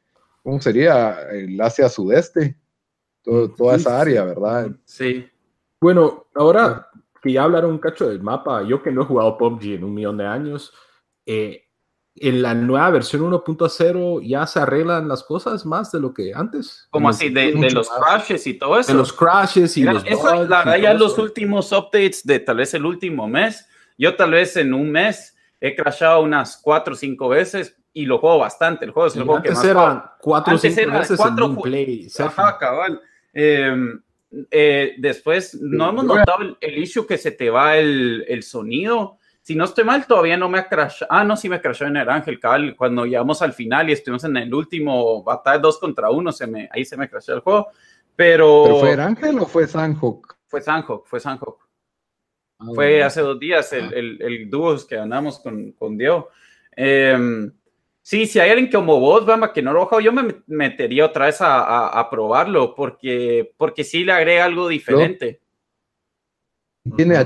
¿cómo 0.43 0.61
sería? 0.61 1.29
El 1.31 1.61
Asia 1.61 1.89
Sudeste, 1.89 2.57
toda 3.23 3.77
esa 3.77 4.01
área, 4.01 4.25
¿verdad? 4.25 4.71
Sí. 4.85 5.27
Bueno, 5.81 6.27
ahora 6.35 6.89
que 7.23 7.33
ya 7.33 7.43
hablaron 7.43 7.73
un 7.73 7.79
cacho 7.79 8.09
del 8.09 8.23
mapa, 8.23 8.63
yo 8.63 8.83
que 8.83 8.91
no 8.91 9.03
he 9.03 9.07
jugado 9.07 9.39
PUBG 9.39 9.75
en 9.75 9.85
un 9.85 9.95
millón 9.95 10.19
de 10.19 10.27
años, 10.27 10.73
eh, 11.27 11.64
en 12.17 12.43
la 12.43 12.55
nueva 12.55 12.91
versión 12.91 13.23
1.0 13.23 14.27
ya 14.27 14.47
se 14.47 14.61
arreglan 14.61 15.09
las 15.09 15.25
cosas 15.25 15.67
más 15.67 15.91
de 15.91 16.01
lo 16.01 16.15
que 16.15 16.33
antes. 16.35 16.87
Como 16.91 17.09
así, 17.09 17.29
de, 17.29 17.53
de 17.53 17.71
los 17.71 17.89
crashes 17.91 18.47
y 18.47 18.55
todo 18.55 18.79
eso. 18.79 18.93
De 18.93 18.99
los 18.99 19.13
crashes 19.13 19.77
y 19.77 19.83
los 19.83 20.05
eso, 20.05 20.19
bugs 20.19 20.49
La 20.49 20.59
verdad, 20.59 20.77
ya 20.77 20.95
los 20.95 21.19
últimos 21.19 21.73
updates 21.73 22.25
de 22.25 22.39
tal 22.39 22.59
vez 22.59 22.73
el 22.75 22.87
último 22.87 23.27
mes, 23.27 23.69
yo 23.99 24.15
tal 24.15 24.31
vez 24.33 24.57
en 24.57 24.75
un 24.75 24.91
mes 24.91 25.37
he 25.61 25.75
crashado 25.75 26.23
unas 26.23 26.57
cuatro 26.57 26.95
o 26.95 26.97
cinco 26.97 27.29
veces 27.29 27.77
y 27.93 28.07
lo 28.07 28.19
juego 28.19 28.39
bastante. 28.39 28.85
El 28.85 28.93
juego 28.93 29.09
es 29.09 29.17
el 29.17 29.25
juego 29.25 29.43
que 29.43 29.51
más 29.51 29.65
eran 29.65 30.05
cuatro 30.21 30.55
o 30.55 30.59
cinco 30.59 30.91
veces 30.93 31.17
cuatro 31.17 31.47
en 31.47 31.57
play. 31.57 32.09
Ajá, 32.19 32.59
cabal. 32.59 33.01
Eh, 33.33 33.75
eh, 34.51 34.95
después 34.99 35.55
no 35.61 35.89
hemos 35.89 36.05
notado 36.05 36.43
el, 36.43 36.57
el, 36.61 36.79
issue 36.79 37.07
que 37.07 37.19
se 37.19 37.33
te 37.33 37.51
va 37.51 37.77
el, 37.77 38.25
el, 38.29 38.43
sonido. 38.43 39.19
Si 39.45 39.55
no 39.55 39.67
estoy 39.67 39.85
mal, 39.85 40.07
todavía 40.07 40.37
no 40.37 40.49
me 40.49 40.59
ha 40.59 40.69
crashado. 40.69 41.13
Ah, 41.13 41.23
no, 41.23 41.37
sí 41.37 41.49
me 41.49 41.61
crashó 41.61 41.85
en 41.85 41.99
el 41.99 42.09
Ángel 42.09 42.41
Cabal. 42.41 42.75
Cuando 42.75 43.05
llegamos 43.05 43.43
al 43.43 43.53
final 43.53 43.89
y 43.89 43.93
estuvimos 43.93 44.25
en 44.25 44.37
el 44.39 44.53
último 44.53 45.23
batalla 45.23 45.59
2 45.59 45.79
contra 45.79 46.11
1, 46.11 46.33
se 46.33 46.47
me, 46.47 46.69
ahí 46.73 46.85
se 46.85 46.97
me 46.97 47.09
crashó 47.09 47.35
el 47.35 47.41
juego. 47.41 47.69
Pero, 48.17 48.63
¿Pero 48.65 48.81
fue 48.81 48.93
el 48.93 49.01
Ángel 49.01 49.39
o 49.39 49.47
fue 49.47 49.69
Sanhok? 49.69 50.37
Fue 50.47 50.61
Sanhok, 50.61 51.07
fue 51.07 51.21
Sanhok. 51.21 51.63
Ah, 52.59 52.65
fue 52.75 52.91
bueno. 52.93 53.07
hace 53.07 53.21
dos 53.21 53.39
días 53.39 53.73
el, 53.73 53.93
el, 53.93 54.23
el 54.23 54.51
dúo 54.51 54.77
que 54.89 54.97
ganamos 54.97 55.39
con, 55.39 55.73
con 55.73 55.99
Diego. 55.99 56.31
Eh, 56.75 57.51
Sí, 58.07 58.27
si 58.27 58.39
hay 58.39 58.51
alguien 58.51 58.71
como 58.71 59.01
vos, 59.01 59.25
Bamba, 59.25 59.51
que 59.51 59.63
no 59.63 59.73
lo 59.73 59.99
yo 59.99 60.13
me 60.13 60.43
metería 60.47 61.07
otra 61.07 61.25
vez 61.25 61.41
a, 61.41 61.61
a, 61.61 61.99
a, 61.99 62.11
probarlo, 62.11 62.75
porque, 62.75 63.55
porque 63.57 63.83
sí 63.83 64.05
le 64.05 64.13
agrega 64.13 64.45
algo 64.45 64.69
diferente. 64.69 65.41
Tiene 66.95 67.17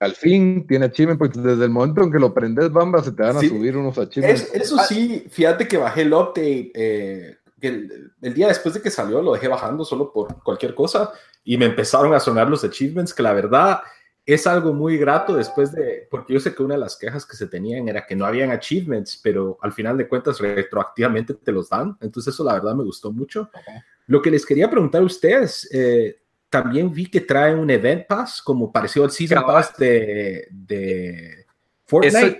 al 0.00 0.14
fin, 0.14 0.66
tiene 0.66 0.86
achievement, 0.86 1.18
porque 1.18 1.40
desde 1.40 1.64
el 1.64 1.70
momento 1.70 2.02
en 2.02 2.12
que 2.12 2.18
lo 2.18 2.32
prendes, 2.32 2.70
Bamba, 2.72 3.02
se 3.02 3.12
te 3.12 3.22
van 3.22 3.36
a 3.36 3.40
sí. 3.40 3.48
subir 3.48 3.76
unos 3.76 3.98
achievements. 3.98 4.42
Es, 4.54 4.62
eso 4.62 4.78
sí, 4.84 5.26
fíjate 5.28 5.66
que 5.66 5.76
bajé 5.76 6.02
el 6.02 6.12
update, 6.12 6.70
eh, 6.74 7.36
el, 7.60 8.12
el, 8.22 8.34
día 8.34 8.48
después 8.48 8.74
de 8.74 8.80
que 8.80 8.90
salió 8.90 9.20
lo 9.20 9.32
dejé 9.32 9.48
bajando 9.48 9.84
solo 9.84 10.12
por 10.12 10.42
cualquier 10.42 10.74
cosa, 10.74 11.12
y 11.42 11.56
me 11.56 11.66
empezaron 11.66 12.14
a 12.14 12.20
sonar 12.20 12.48
los 12.48 12.62
achievements, 12.62 13.12
que 13.12 13.22
la 13.22 13.32
verdad 13.32 13.80
es 14.28 14.46
algo 14.46 14.74
muy 14.74 14.98
grato 14.98 15.34
después 15.34 15.72
de, 15.72 16.06
porque 16.10 16.34
yo 16.34 16.40
sé 16.40 16.54
que 16.54 16.62
una 16.62 16.74
de 16.74 16.80
las 16.80 16.98
quejas 16.98 17.24
que 17.24 17.34
se 17.34 17.46
tenían 17.46 17.88
era 17.88 18.04
que 18.06 18.14
no 18.14 18.26
habían 18.26 18.50
achievements, 18.50 19.18
pero 19.22 19.58
al 19.62 19.72
final 19.72 19.96
de 19.96 20.06
cuentas 20.06 20.38
retroactivamente 20.38 21.32
te 21.32 21.50
los 21.50 21.70
dan. 21.70 21.96
Entonces 22.02 22.34
eso 22.34 22.44
la 22.44 22.52
verdad 22.52 22.74
me 22.74 22.84
gustó 22.84 23.10
mucho. 23.10 23.48
Okay. 23.48 23.76
Lo 24.06 24.20
que 24.20 24.30
les 24.30 24.44
quería 24.44 24.70
preguntar 24.70 25.00
a 25.00 25.06
ustedes, 25.06 25.66
eh, 25.72 26.18
también 26.50 26.92
vi 26.92 27.06
que 27.06 27.20
traen 27.20 27.58
un 27.58 27.70
Event 27.70 28.06
Pass 28.06 28.40
como 28.42 28.72
parecido 28.72 29.04
al 29.04 29.10
Season 29.10 29.38
Cabal. 29.38 29.54
Pass 29.54 29.76
de, 29.76 30.48
de 30.50 31.46
Fortnite. 31.84 32.26
Eso, 32.26 32.36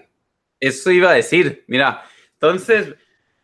eso, 0.60 0.90
iba 0.90 1.10
a 1.10 1.14
decir, 1.14 1.64
mira, 1.66 2.02
entonces 2.32 2.94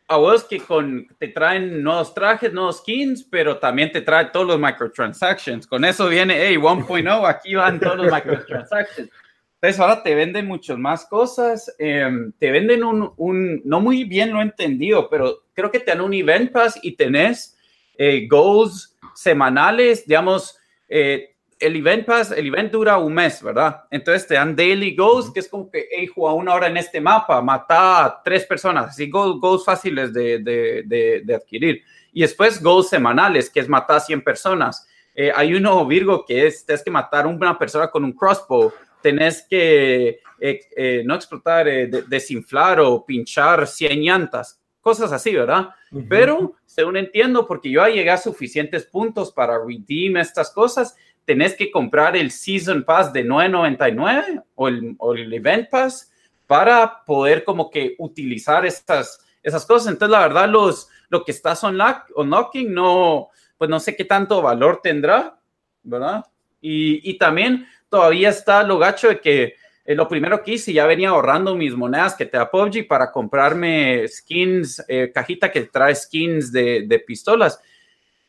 a 0.06 0.16
vos 0.16 0.44
que 0.44 0.60
con, 0.60 1.06
te 1.18 1.28
traen 1.28 1.82
nuevos 1.82 2.14
trajes, 2.14 2.52
nuevos 2.52 2.78
skins, 2.78 3.24
pero 3.24 3.58
también 3.58 3.90
te 3.90 4.02
trae 4.02 4.26
todos 4.26 4.46
los 4.46 4.60
microtransactions. 4.60 5.66
Con 5.66 5.84
eso 5.84 6.08
viene, 6.08 6.36
hey, 6.46 6.56
1.0, 6.56 7.28
aquí 7.28 7.54
van 7.54 7.80
todos 7.80 7.96
los 7.96 8.12
microtransactions. 8.12 9.10
Entonces 9.54 9.80
ahora 9.80 10.02
te 10.02 10.14
venden 10.14 10.46
muchas 10.46 10.76
más 10.76 11.06
cosas, 11.06 11.74
eh, 11.78 12.06
te 12.38 12.50
venden 12.50 12.84
un, 12.84 13.14
un, 13.16 13.62
no 13.64 13.80
muy 13.80 14.04
bien 14.04 14.30
lo 14.30 14.40
he 14.40 14.42
entendido, 14.42 15.08
pero 15.08 15.44
creo 15.54 15.70
que 15.70 15.80
te 15.80 15.90
dan 15.90 16.02
un 16.02 16.12
event 16.12 16.52
pass 16.52 16.78
y 16.82 16.96
tenés 16.96 17.56
eh, 17.96 18.26
goals 18.28 18.93
semanales, 19.14 20.06
digamos, 20.06 20.58
eh, 20.88 21.34
el 21.58 21.76
event 21.76 22.04
pass, 22.04 22.30
el 22.32 22.46
event 22.46 22.72
dura 22.72 22.98
un 22.98 23.14
mes, 23.14 23.42
¿verdad? 23.42 23.84
Entonces 23.90 24.26
te 24.26 24.34
dan 24.34 24.54
daily 24.54 24.94
goals, 24.94 25.30
que 25.32 25.40
es 25.40 25.48
como 25.48 25.70
que, 25.70 25.86
hey, 25.90 26.06
juega 26.06 26.34
una 26.34 26.54
hora 26.54 26.66
en 26.66 26.76
este 26.76 27.00
mapa, 27.00 27.40
mata 27.40 28.04
a 28.04 28.22
tres 28.22 28.44
personas, 28.44 28.90
así 28.90 29.08
goals, 29.08 29.40
goals 29.40 29.64
fáciles 29.64 30.12
de, 30.12 30.40
de, 30.40 30.82
de, 30.84 31.22
de, 31.24 31.34
adquirir. 31.34 31.82
Y 32.12 32.20
después 32.20 32.62
goals 32.62 32.88
semanales, 32.88 33.50
que 33.50 33.60
es 33.60 33.68
matar 33.68 33.96
a 33.96 34.00
100 34.00 34.22
personas. 34.22 34.86
Eh, 35.14 35.32
hay 35.34 35.54
uno, 35.54 35.86
Virgo, 35.86 36.24
que 36.26 36.46
es, 36.46 36.66
tienes 36.66 36.82
que 36.82 36.90
matar 36.90 37.24
a 37.24 37.28
una 37.28 37.58
persona 37.58 37.88
con 37.88 38.04
un 38.04 38.12
crossbow, 38.12 38.72
tenés 39.00 39.46
que 39.48 40.20
eh, 40.40 40.60
eh, 40.76 41.02
no 41.04 41.14
explotar, 41.14 41.66
desinflar 41.66 42.80
o 42.80 43.04
pinchar 43.04 43.66
100 43.66 44.00
llantas, 44.00 44.60
cosas 44.80 45.12
así, 45.12 45.34
¿verdad? 45.34 45.68
Pero, 46.09 46.55
según 46.66 46.97
entiendo, 46.97 47.47
porque 47.47 47.70
yo 47.70 47.86
llegué 47.86 48.11
a 48.11 48.16
suficientes 48.16 48.84
puntos 48.84 49.32
para 49.32 49.59
redeem 49.59 50.16
estas 50.16 50.51
cosas, 50.51 50.97
tenés 51.24 51.55
que 51.55 51.70
comprar 51.70 52.16
el 52.16 52.30
Season 52.30 52.84
Pass 52.84 53.12
de 53.12 53.24
9.99 53.24 54.42
o 54.55 54.68
el, 54.68 54.95
o 54.99 55.14
el 55.14 55.32
Event 55.32 55.70
Pass 55.70 56.11
para 56.47 57.05
poder 57.05 57.45
como 57.45 57.70
que 57.70 57.95
utilizar 57.99 58.66
estas, 58.66 59.18
esas 59.42 59.64
cosas. 59.64 59.92
Entonces, 59.92 60.12
la 60.12 60.26
verdad, 60.26 60.49
los, 60.49 60.88
lo 61.09 61.24
que 61.24 61.32
estás 61.32 61.62
unlock, 61.62 62.11
unlocking 62.16 62.72
no, 62.72 63.28
pues 63.57 63.70
no 63.70 63.80
sé 63.80 63.97
qué 63.97 64.05
tanto 64.05 64.42
valor 64.42 64.80
tendrá, 64.82 65.38
¿verdad? 65.82 66.24
Y, 66.61 67.09
y 67.09 67.18
también 67.18 67.66
todavía 67.88 68.30
está 68.30 68.62
lo 68.62 68.78
gacho 68.78 69.09
de 69.09 69.20
que 69.20 69.55
eh, 69.85 69.95
lo 69.95 70.09
primero 70.09 70.43
que 70.43 70.53
hice, 70.53 70.72
ya 70.72 70.87
venía 70.87 71.11
ahorrando 71.11 71.55
mis 71.55 71.74
monedas 71.74 72.14
que 72.14 72.26
te 72.26 72.39
da 72.39 72.51
PUBG 72.51 72.87
para 72.89 73.12
comprarme 73.12 74.09
skins, 74.09 74.82
eh, 74.89 75.11
cajita 75.12 75.53
que 75.53 75.62
trae 75.62 75.95
skins 75.95 76.51
de, 76.51 76.85
de 76.87 76.99
pistolas 77.01 77.61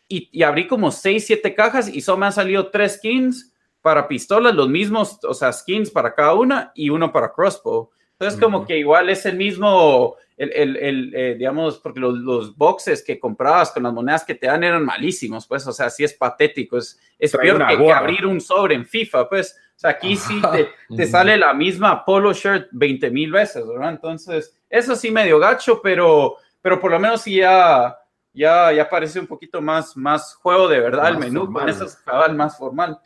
y, 0.08 0.30
y, 0.32 0.43
abrí 0.43 0.68
como 0.68 0.91
6, 0.91 1.26
7 1.26 1.56
cajas 1.56 1.88
y 1.88 2.01
solo 2.01 2.20
me 2.20 2.26
han 2.28 2.34
salido 2.34 2.70
3 2.70 2.93
skins 2.93 3.53
para 3.82 4.08
pistolas, 4.08 4.53
los 4.53 4.70
mismos, 4.70 5.20
o 5.24 5.34
sea, 5.34 5.51
skins 5.53 5.89
para 5.89 6.14
cada 6.14 6.34
una 6.34 6.72
y 6.76 6.89
uno 6.89 7.12
para 7.12 7.32
crossbow. 7.32 7.89
Entonces, 8.14 8.38
uh 8.38 8.41
-huh. 8.41 8.43
como 8.43 8.66
que 8.66 8.78
igual 8.78 9.10
es 9.10 9.26
el 9.26 9.36
mismo, 9.36 10.16
el, 10.38 10.51
el, 10.51 10.77
el 10.77 11.15
eh, 11.15 11.36
digamos, 11.36 11.79
porque 11.79 11.99
los, 11.99 12.17
los, 12.17 12.55
boxes 12.57 13.03
que 13.03 13.19
comprabas 13.19 13.71
con 13.71 13.83
las 13.83 13.93
monedas 13.93 14.23
que 14.23 14.36
te 14.36 14.47
dan 14.47 14.63
eran 14.63 14.83
malísimos, 14.83 15.47
pues, 15.47 15.65
o 15.67 15.71
sea, 15.71 15.89
sí 15.89 16.03
es 16.03 16.13
patético, 16.13 16.77
es, 16.77 16.99
es 17.17 17.31
peor 17.31 17.65
que, 17.67 17.77
que, 17.77 17.91
abrir 17.91 18.25
un 18.25 18.41
sobre 18.41 18.75
en 18.75 18.86
FIFA, 18.86 19.29
pues, 19.29 19.57
o 19.75 19.79
sea, 19.79 19.91
aquí 19.91 20.15
sí 20.15 20.41
te, 20.51 20.69
te 20.95 21.07
sale 21.07 21.38
la 21.38 21.53
misma 21.53 22.03
polo 22.03 22.33
shirt 22.33 22.67
20 22.71 23.11
mil 23.11 23.31
veces, 23.31 23.65
¿verdad? 23.67 23.91
Entonces, 23.91 24.57
eso 24.69 24.95
sí 24.95 25.11
medio 25.11 25.39
gacho, 25.39 25.81
pero, 25.81 26.36
pero 26.61 26.79
por 26.79 26.91
lo 26.91 26.99
menos 26.99 27.21
sí 27.21 27.38
ya 27.38 27.97
ya, 28.36 28.71
ya 28.73 28.88
parece 28.89 29.19
un 29.19 29.27
poquito 29.27 29.61
más, 29.61 29.95
más 29.95 30.36
juego 30.36 30.67
de 30.67 30.79
verdad 30.79 31.09
el 31.09 31.17
menú, 31.17 31.51
con 31.51 31.69
esos 31.69 31.95
cabal 31.95 32.36
más 32.36 32.57
formal. 32.57 32.99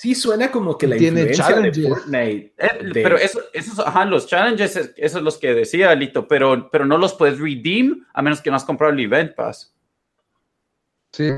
Sí, 0.00 0.14
suena 0.14 0.48
como 0.52 0.78
que 0.78 0.86
la 0.86 0.96
Tiene 0.96 1.22
influencia 1.22 1.48
de 1.48 1.54
challenges. 1.72 1.88
Fortnite. 1.88 2.54
Eh, 2.56 2.84
de- 2.84 3.02
Pero 3.02 3.18
eso, 3.18 3.40
esos, 3.52 3.80
ajá, 3.80 4.04
los 4.04 4.28
challenges, 4.28 4.76
es- 4.76 4.94
esos 4.96 5.12
son 5.14 5.24
los 5.24 5.38
que 5.38 5.52
decía 5.54 5.92
Lito, 5.96 6.28
pero, 6.28 6.70
pero 6.70 6.86
no 6.86 6.96
los 6.98 7.14
puedes 7.14 7.40
redeem 7.40 8.06
a 8.14 8.22
menos 8.22 8.40
que 8.40 8.48
no 8.48 8.54
has 8.54 8.64
comprado 8.64 8.92
el 8.92 9.00
Event 9.00 9.34
Pass. 9.34 9.74
Sí, 11.12 11.32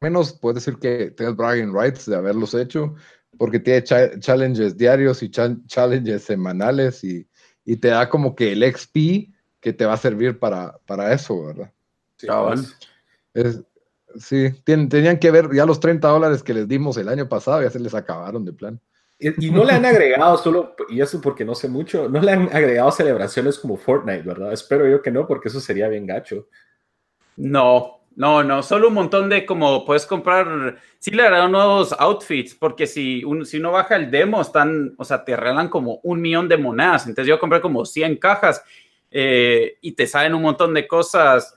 menos 0.00 0.32
puedes 0.32 0.64
decir 0.64 0.80
que 0.80 1.10
tienes 1.10 1.36
bragging 1.36 1.74
rights 1.78 2.06
de 2.06 2.16
haberlos 2.16 2.54
hecho, 2.54 2.94
porque 3.36 3.60
tiene 3.60 3.84
cha- 3.84 4.18
challenges 4.18 4.78
diarios 4.78 5.22
y 5.22 5.28
cha- 5.30 5.54
challenges 5.66 6.22
semanales 6.24 7.04
y, 7.04 7.28
y 7.66 7.76
te 7.76 7.88
da 7.88 8.08
como 8.08 8.34
que 8.34 8.52
el 8.52 8.62
XP 8.62 9.30
que 9.60 9.74
te 9.74 9.84
va 9.84 9.92
a 9.92 9.98
servir 9.98 10.38
para, 10.38 10.78
para 10.86 11.12
eso, 11.12 11.44
¿verdad? 11.48 11.70
Sí, 12.16 12.28
pues. 12.28 12.74
Es, 13.34 13.60
sí, 14.18 14.50
tien- 14.64 14.88
tenían 14.88 15.18
que 15.18 15.30
ver 15.30 15.48
ya 15.52 15.66
los 15.66 15.80
30 15.80 16.08
dólares 16.08 16.42
que 16.42 16.54
les 16.54 16.68
dimos 16.68 16.96
el 16.96 17.08
año 17.08 17.28
pasado, 17.28 17.62
ya 17.62 17.70
se 17.70 17.80
les 17.80 17.94
acabaron 17.94 18.44
de 18.44 18.52
plan. 18.52 18.80
Y 19.18 19.46
y 19.46 19.50
no 19.50 19.64
le 19.64 19.72
han 19.72 19.84
agregado 19.86 20.36
solo, 20.36 20.76
y 20.90 21.00
eso 21.00 21.20
porque 21.22 21.44
no 21.44 21.54
sé 21.54 21.68
mucho, 21.68 22.08
no 22.08 22.20
le 22.20 22.32
han 22.32 22.48
agregado 22.54 22.90
celebraciones 22.92 23.58
como 23.58 23.76
Fortnite, 23.78 24.22
¿verdad? 24.22 24.52
Espero 24.52 24.86
yo 24.86 25.00
que 25.00 25.10
no, 25.10 25.26
porque 25.26 25.48
eso 25.48 25.58
sería 25.58 25.88
bien 25.88 26.06
gacho. 26.06 26.48
No, 27.36 28.00
no, 28.14 28.42
no, 28.42 28.62
solo 28.62 28.88
un 28.88 28.94
montón 28.94 29.28
de 29.28 29.44
como 29.46 29.84
puedes 29.84 30.06
comprar, 30.06 30.76
sí 30.98 31.10
le 31.10 31.22
harán 31.22 31.52
nuevos 31.52 31.94
outfits, 31.98 32.54
porque 32.54 32.86
si, 32.86 33.24
uno 33.24 33.44
si 33.44 33.58
uno 33.58 33.72
baja 33.72 33.96
el 33.96 34.10
demo, 34.10 34.40
están, 34.40 34.94
o 34.98 35.04
sea, 35.04 35.24
te 35.24 35.36
regalan 35.36 35.68
como 35.68 36.00
un 36.02 36.20
millón 36.20 36.48
de 36.48 36.56
monedas, 36.56 37.06
entonces 37.06 37.28
yo 37.28 37.38
compré 37.38 37.60
como 37.60 37.84
100 37.84 38.16
cajas 38.16 38.62
eh, 39.10 39.76
y 39.80 39.92
te 39.92 40.06
salen 40.06 40.34
un 40.34 40.42
montón 40.42 40.74
de 40.74 40.86
cosas. 40.86 41.54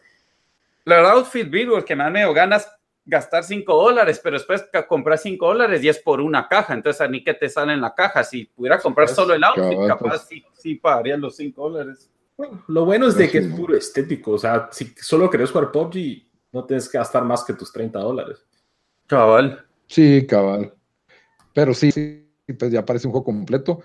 La 0.89 0.95
verdad, 0.97 1.11
outfit 1.17 1.53
el 1.53 1.83
que 1.85 1.95
me 1.95 2.03
da 2.03 2.09
medio 2.09 2.33
ganas 2.33 2.67
gastar 3.05 3.43
5 3.43 3.73
dólares, 3.73 4.19
pero 4.23 4.37
después 4.37 4.65
comprar 4.87 5.17
5 5.17 5.45
dólares 5.45 5.83
y 5.83 5.89
es 5.89 5.99
por 5.99 6.19
una 6.19 6.47
caja, 6.47 6.73
entonces 6.73 6.99
a 7.01 7.07
ni 7.07 7.23
que 7.23 7.33
te 7.35 7.47
sale 7.47 7.73
en 7.73 7.81
la 7.81 7.93
caja, 7.93 8.23
si 8.23 8.45
pudiera 8.45 8.79
comprar 8.79 9.07
Pues, 9.07 9.15
solo 9.15 9.33
el 9.35 9.43
outfit, 9.43 9.87
capaz 9.87 10.09
pues. 10.09 10.21
sí, 10.21 10.43
sí 10.53 10.75
pagaría 10.75 11.15
los 11.15 11.35
5 11.35 11.69
dólares. 11.69 12.09
Bueno, 12.35 12.63
lo 12.67 12.85
bueno 12.85 13.07
es 13.07 13.15
de 13.15 13.29
que 13.29 13.41
sí, 13.41 13.47
es 13.47 13.53
puro 13.53 13.75
estético, 13.75 14.31
o 14.31 14.37
sea, 14.37 14.69
si 14.71 14.85
solo 14.97 15.29
querés 15.29 15.51
jugar 15.51 15.71
PUBG, 15.71 16.27
no 16.51 16.65
tienes 16.65 16.89
que 16.89 16.97
gastar 16.97 17.23
más 17.23 17.43
que 17.43 17.53
tus 17.53 17.71
30 17.71 17.99
dólares. 17.99 18.43
Cabal. 19.05 19.65
Sí, 19.85 20.25
cabal. 20.27 20.73
Pero 21.53 21.73
sí, 21.73 21.91
sí, 21.91 22.25
pues 22.57 22.71
ya 22.71 22.83
parece 22.83 23.07
un 23.07 23.11
juego 23.11 23.25
completo. 23.25 23.81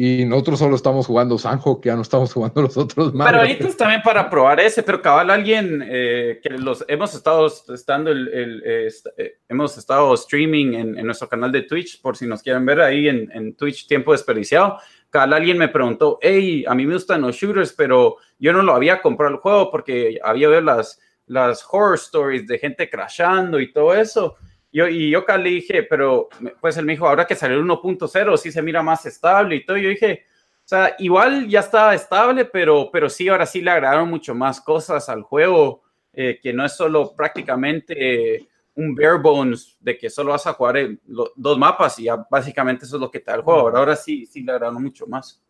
Y 0.00 0.24
nosotros 0.26 0.60
solo 0.60 0.76
estamos 0.76 1.08
jugando 1.08 1.36
Sanjo, 1.38 1.80
que 1.80 1.88
ya 1.88 1.96
no 1.96 2.02
estamos 2.02 2.32
jugando 2.34 2.62
los 2.62 2.76
otros 2.76 3.12
más. 3.12 3.26
Pero 3.26 3.40
ahorita 3.40 3.66
es 3.66 3.76
también 3.76 4.00
para 4.02 4.30
probar 4.30 4.60
ese, 4.60 4.84
pero 4.84 5.02
cabal 5.02 5.28
alguien 5.28 5.82
eh, 5.84 6.38
que 6.40 6.50
los 6.50 6.84
hemos 6.86 7.12
estado 7.16 7.48
estando 7.74 8.12
el, 8.12 8.28
el, 8.28 8.62
eh, 8.64 8.86
est- 8.86 9.08
eh, 9.16 9.38
hemos 9.48 9.76
estado 9.76 10.14
streaming 10.14 10.74
en, 10.74 10.96
en 10.98 11.04
nuestro 11.04 11.28
canal 11.28 11.50
de 11.50 11.62
Twitch, 11.62 12.00
por 12.00 12.16
si 12.16 12.26
nos 12.28 12.42
quieren 12.44 12.64
ver 12.64 12.80
ahí 12.80 13.08
en, 13.08 13.28
en 13.32 13.56
Twitch 13.56 13.88
Tiempo 13.88 14.12
Desperdiciado. 14.12 14.78
Cabal 15.10 15.32
alguien 15.32 15.58
me 15.58 15.66
preguntó, 15.68 16.20
hey, 16.22 16.64
a 16.68 16.76
mí 16.76 16.86
me 16.86 16.94
gustan 16.94 17.22
los 17.22 17.34
shooters, 17.34 17.72
pero 17.72 18.18
yo 18.38 18.52
no 18.52 18.62
lo 18.62 18.74
había 18.74 19.02
comprado 19.02 19.34
el 19.34 19.40
juego 19.40 19.68
porque 19.68 20.20
había 20.22 20.48
ver 20.48 20.62
las, 20.62 21.00
las 21.26 21.66
horror 21.72 21.96
stories 21.96 22.46
de 22.46 22.58
gente 22.60 22.88
crashando 22.88 23.58
y 23.58 23.72
todo 23.72 23.94
eso. 23.94 24.36
Yo, 24.72 24.86
y 24.88 25.10
yo 25.10 25.24
le 25.38 25.50
dije, 25.50 25.82
pero 25.84 26.28
pues 26.60 26.76
él 26.76 26.84
me 26.84 26.92
dijo, 26.92 27.08
ahora 27.08 27.26
que 27.26 27.34
salió 27.34 27.56
el 27.56 27.64
1.0, 27.64 28.36
sí 28.36 28.52
se 28.52 28.62
mira 28.62 28.82
más 28.82 29.06
estable 29.06 29.56
y 29.56 29.64
todo. 29.64 29.76
Yo 29.78 29.88
dije, 29.88 30.24
o 30.58 30.68
sea, 30.68 30.94
igual 30.98 31.48
ya 31.48 31.60
está 31.60 31.94
estable, 31.94 32.44
pero, 32.44 32.90
pero 32.92 33.08
sí, 33.08 33.28
ahora 33.28 33.46
sí 33.46 33.62
le 33.62 33.70
agregaron 33.70 34.10
mucho 34.10 34.34
más 34.34 34.60
cosas 34.60 35.08
al 35.08 35.22
juego, 35.22 35.82
eh, 36.12 36.38
que 36.42 36.52
no 36.52 36.64
es 36.66 36.72
solo 36.76 37.14
prácticamente 37.16 38.34
eh, 38.36 38.48
un 38.74 38.94
bare 38.94 39.18
bones 39.18 39.76
de 39.80 39.96
que 39.96 40.10
solo 40.10 40.32
vas 40.32 40.46
a 40.46 40.52
jugar 40.52 40.76
en 40.76 41.00
lo- 41.06 41.32
dos 41.34 41.58
mapas 41.58 41.98
y 41.98 42.04
ya 42.04 42.16
básicamente 42.30 42.84
eso 42.84 42.96
es 42.96 43.00
lo 43.00 43.10
que 43.10 43.20
te 43.20 43.30
da 43.30 43.36
el 43.38 43.42
juego. 43.42 43.60
Ahora, 43.60 43.78
ahora 43.78 43.96
sí, 43.96 44.26
sí 44.26 44.42
le 44.42 44.52
agregaron 44.52 44.82
mucho 44.82 45.06
más. 45.06 45.42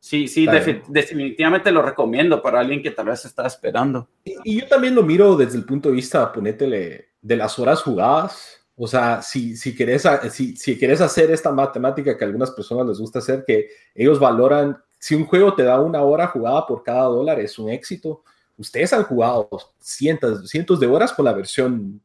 Sí, 0.00 0.28
sí, 0.28 0.46
defi- 0.46 0.82
definitivamente 0.88 1.70
lo 1.70 1.80
recomiendo 1.82 2.42
para 2.42 2.60
alguien 2.60 2.82
que 2.82 2.90
tal 2.90 3.06
vez 3.06 3.24
está 3.24 3.46
esperando. 3.46 4.08
Y, 4.24 4.34
y 4.44 4.60
yo 4.60 4.66
también 4.68 4.94
lo 4.94 5.02
miro 5.02 5.36
desde 5.36 5.56
el 5.58 5.64
punto 5.64 5.88
de 5.88 5.94
vista, 5.94 6.30
ponétele, 6.32 7.13
de 7.24 7.36
las 7.36 7.58
horas 7.58 7.82
jugadas. 7.82 8.60
O 8.76 8.86
sea, 8.86 9.22
si, 9.22 9.56
si, 9.56 9.74
querés, 9.74 10.06
si, 10.30 10.56
si 10.56 10.78
querés 10.78 11.00
hacer 11.00 11.30
esta 11.30 11.50
matemática 11.50 12.16
que 12.16 12.24
a 12.24 12.26
algunas 12.26 12.50
personas 12.50 12.86
les 12.86 12.98
gusta 12.98 13.20
hacer, 13.20 13.44
que 13.46 13.68
ellos 13.94 14.20
valoran, 14.20 14.76
si 14.98 15.14
un 15.14 15.24
juego 15.24 15.54
te 15.54 15.62
da 15.62 15.80
una 15.80 16.02
hora 16.02 16.26
jugada 16.28 16.66
por 16.66 16.82
cada 16.82 17.04
dólar, 17.04 17.40
es 17.40 17.58
un 17.58 17.70
éxito. 17.70 18.22
Ustedes 18.56 18.92
han 18.92 19.04
jugado 19.04 19.48
cientos, 19.80 20.48
cientos 20.48 20.78
de 20.78 20.86
horas 20.86 21.12
con 21.12 21.24
la 21.24 21.32
versión 21.32 22.00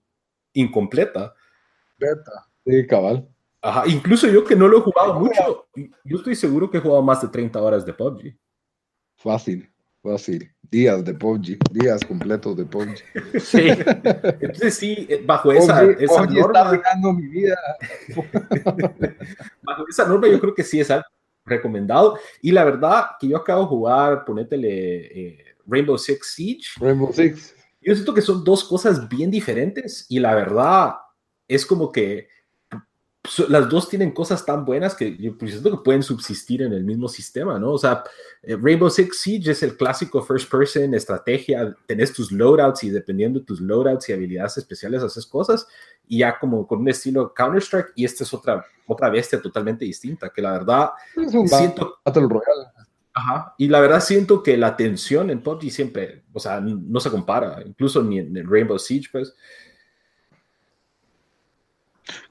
incompleta. 0.54 1.34
Sí, 2.66 2.88
cabal. 2.88 3.28
Ajá, 3.62 3.84
incluso 3.88 4.28
yo 4.28 4.46
que 4.46 4.56
no 4.56 4.70
lo 4.70 4.78
he 4.78 4.82
jugado 4.82 5.20
mucho, 5.20 5.68
yo 5.76 6.18
estoy 6.18 6.36
seguro 6.36 6.72
que 6.72 6.78
he 6.78 6.82
jugado 6.82 7.02
más 7.02 7.22
de 7.22 7.28
30 7.28 7.62
horas 7.62 7.86
de 7.86 7.94
PUBG. 7.94 8.38
Fácil, 9.18 9.70
fácil. 10.02 10.50
Días 10.72 11.04
de 11.04 11.14
PUBG, 11.16 11.58
días 11.72 12.06
completos 12.06 12.56
de 12.56 12.66
PUBG. 12.66 12.98
Sí, 13.40 13.70
Entonces 14.40 14.76
sí, 14.76 15.08
eh, 15.10 15.24
bajo 15.26 15.52
esa, 15.52 15.82
PUBG, 15.82 16.04
esa 16.04 16.16
PUBG 16.16 16.30
está 16.30 16.42
norma, 16.42 16.60
arruinando 16.60 17.14
mi 17.14 17.28
vida. 17.28 17.58
bajo 19.64 19.86
esa 19.90 20.08
norma 20.08 20.28
yo 20.28 20.40
creo 20.40 20.54
que 20.54 20.64
sí 20.64 20.80
es 20.80 20.92
algo 20.92 21.06
recomendado. 21.46 22.20
Y 22.42 22.52
la 22.52 22.64
verdad 22.64 23.06
que 23.20 23.28
yo 23.28 23.38
acabo 23.38 23.62
de 23.62 23.68
jugar, 23.68 24.26
ponétele 24.26 24.68
eh, 24.68 25.46
Rainbow 25.66 25.98
Six 25.98 26.34
Siege. 26.36 26.68
Rainbow 26.80 27.12
Six. 27.12 27.56
Yo 27.82 27.96
siento 27.96 28.14
que 28.14 28.22
son 28.22 28.44
dos 28.44 28.64
cosas 28.64 29.10
bien 29.10 29.32
diferentes 29.32 30.06
y 30.10 30.20
la 30.20 30.36
verdad 30.36 30.96
es 31.48 31.66
como 31.66 31.92
que 31.92 32.28
las 33.50 33.70
dos 33.70 33.90
tienen 33.90 34.12
cosas 34.12 34.46
tan 34.46 34.64
buenas 34.64 34.96
que 34.96 35.18
yo 35.18 35.38
pues, 35.38 35.52
siento 35.52 35.72
que 35.72 35.84
pueden 35.84 36.04
subsistir 36.04 36.62
en 36.62 36.72
el 36.72 36.86
mismo 36.86 37.10
sistema, 37.10 37.60
¿no? 37.60 37.74
O 37.74 37.78
sea, 37.78 38.04
eh, 38.42 38.56
Rainbow 38.60 38.90
Six 38.90 39.20
Siege 39.20 39.52
es 39.52 39.62
el 39.62 39.76
clásico 39.76 40.22
first 40.22 40.50
person, 40.50 40.94
estrategia, 40.94 41.76
tenés 41.86 42.14
tus 42.14 42.32
loadouts 42.32 42.84
y 42.86 42.90
dependiendo 42.90 43.40
de 43.40 43.46
tus 43.46 43.60
loadouts 43.60 44.08
y 44.08 44.14
habilidades 44.14 44.58
especiales 44.58 45.04
haces 45.04 45.26
cosas 45.26 45.68
y 46.08 46.20
ya 46.20 46.40
como 46.40 46.66
con 46.66 46.80
un 46.80 46.90
estilo 46.90 47.34
Counter-Strike 47.34 47.92
y 47.96 48.06
esta 48.06 48.24
es 48.24 48.34
otra, 48.34 48.66
otra 48.88 49.10
bestia 49.10 49.42
totalmente 49.42 49.84
distinta, 49.84 50.30
que 50.30 50.42
la 50.42 50.54
verdad 50.54 50.92
Es 51.16 51.34
un 51.34 51.48
siento 51.48 52.00
Battle 52.06 52.24
Royale. 52.24 52.68
Ajá. 53.14 53.54
Y 53.58 53.68
la 53.68 53.82
verdad 53.82 54.00
siento 54.00 54.42
que 54.42 54.56
la 54.56 54.78
tensión 54.78 55.30
en 55.30 55.44
PUBG 55.44 55.72
siempre, 55.72 56.24
o 56.32 56.40
sea, 56.40 56.62
no 56.62 57.00
se 57.02 57.12
compara, 57.12 57.62
incluso 57.66 58.02
ni 58.02 58.20
en 58.20 58.50
Rainbow 58.50 58.80
Siege, 58.80 59.10
pues. 59.12 59.36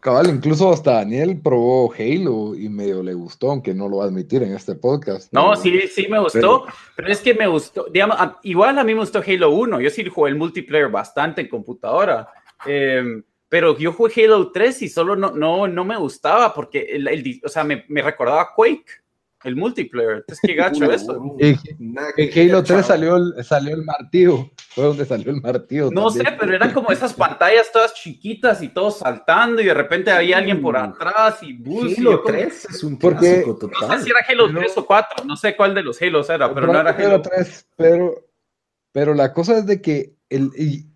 Cabal, 0.01 0.29
incluso 0.31 0.73
hasta 0.73 0.93
Daniel 0.95 1.41
probó 1.43 1.93
Halo 1.93 2.55
y 2.55 2.69
medio 2.69 3.03
le 3.03 3.15
gustó, 3.15 3.51
aunque 3.51 3.75
no 3.75 3.89
lo 3.89 3.99
va 3.99 4.05
a 4.05 4.07
admitir 4.09 4.43
en 4.43 4.55
este 4.55 4.75
podcast. 4.75 5.33
no, 5.33 5.51
pero- 5.51 5.63
sí, 5.63 5.81
sí 5.89 6.07
me 6.09 6.19
gustó, 6.19 6.65
pero 6.97 7.09
es 7.09 7.21
que 7.21 7.35
me 7.35 7.47
gustó, 7.47 7.87
digamos, 7.91 8.17
igual 8.43 8.79
a 8.79 8.85
mí 8.85 8.95
me 8.95 9.01
gustó 9.01 9.23
Halo 9.27 9.51
1, 9.51 9.81
yo 9.81 9.91
sí 9.91 10.05
jugué 10.09 10.31
el 10.31 10.37
multiplayer 10.37 10.89
bastante 10.91 11.41
en 11.41 11.49
computadora, 11.49 12.29
eh, 12.67 13.23
pero 13.49 13.77
yo 13.79 13.93
jugué 13.93 14.25
Halo 14.25 14.51
3 14.53 14.83
y 14.83 14.89
solo 14.89 15.17
no, 15.17 15.31
no, 15.33 15.67
no 15.67 15.85
me 15.85 15.97
gustaba 15.97 16.53
porque, 16.55 16.81
el, 16.91 17.09
el 17.09 17.41
o 17.45 17.49
sea, 17.49 17.65
me, 17.65 17.85
me 17.89 18.03
recordaba 18.03 18.43
a 18.43 18.49
Quake, 18.55 18.85
el 19.45 19.55
multiplayer, 19.57 20.17
entonces 20.17 20.41
qué 20.45 20.55
gacho 20.55 20.91
eso. 20.91 21.37
En, 21.39 21.57
que 22.17 22.41
Halo 22.43 22.57
ver, 22.59 22.65
3 22.65 22.67
chavo. 22.67 22.83
salió 22.83 23.17
el, 23.17 23.45
salió 23.45 23.75
el 23.77 23.85
martillo. 23.85 24.51
Fue 24.71 24.85
donde 24.85 25.05
salió 25.05 25.31
el 25.31 25.41
martillo. 25.41 25.91
No 25.93 26.11
sé, 26.11 26.25
pero 26.39 26.55
eran 26.55 26.73
como 26.73 26.91
esas 26.91 27.15
pantallas 27.15 27.71
todas 27.73 27.95
chiquitas 27.95 28.61
y 28.63 28.69
todos 28.69 28.99
saltando 28.99 29.63
y 29.63 29.67
de 29.67 29.75
repente 29.75 30.11
había 30.11 30.39
alguien 30.39 30.61
por 30.61 30.77
atrás 30.77 31.39
y 31.43 31.53
bus. 31.53 31.93
y 31.97 32.01
Halo 32.01 32.23
como- 32.23 32.33
3 32.37 32.65
es 32.71 32.83
un 32.85 32.99
Porque- 32.99 33.19
clásico 33.45 33.51
No 33.53 33.57
total. 33.59 33.99
sé 33.99 34.05
si 34.05 34.11
era 34.11 34.21
Halo 34.29 34.47
Pero- 34.49 34.59
3 34.61 34.79
o 34.79 34.87
4, 34.87 35.25
no 35.25 35.37
sé 35.37 35.57
cuál 35.57 35.75
de 35.75 35.83
los 35.83 36.03
Halos 36.03 36.29
era, 36.31 36.53
pero 36.53 36.67
no 36.67 36.81
era 36.81 36.91
Halo. 36.91 37.23
3, 37.23 37.67
pero, 37.77 38.15
pero 38.93 39.15
la 39.15 39.33
cosa 39.33 39.59
es 39.59 39.67
de 39.67 39.81
que 39.81 40.15
el, 40.29 40.51
y 40.57 40.87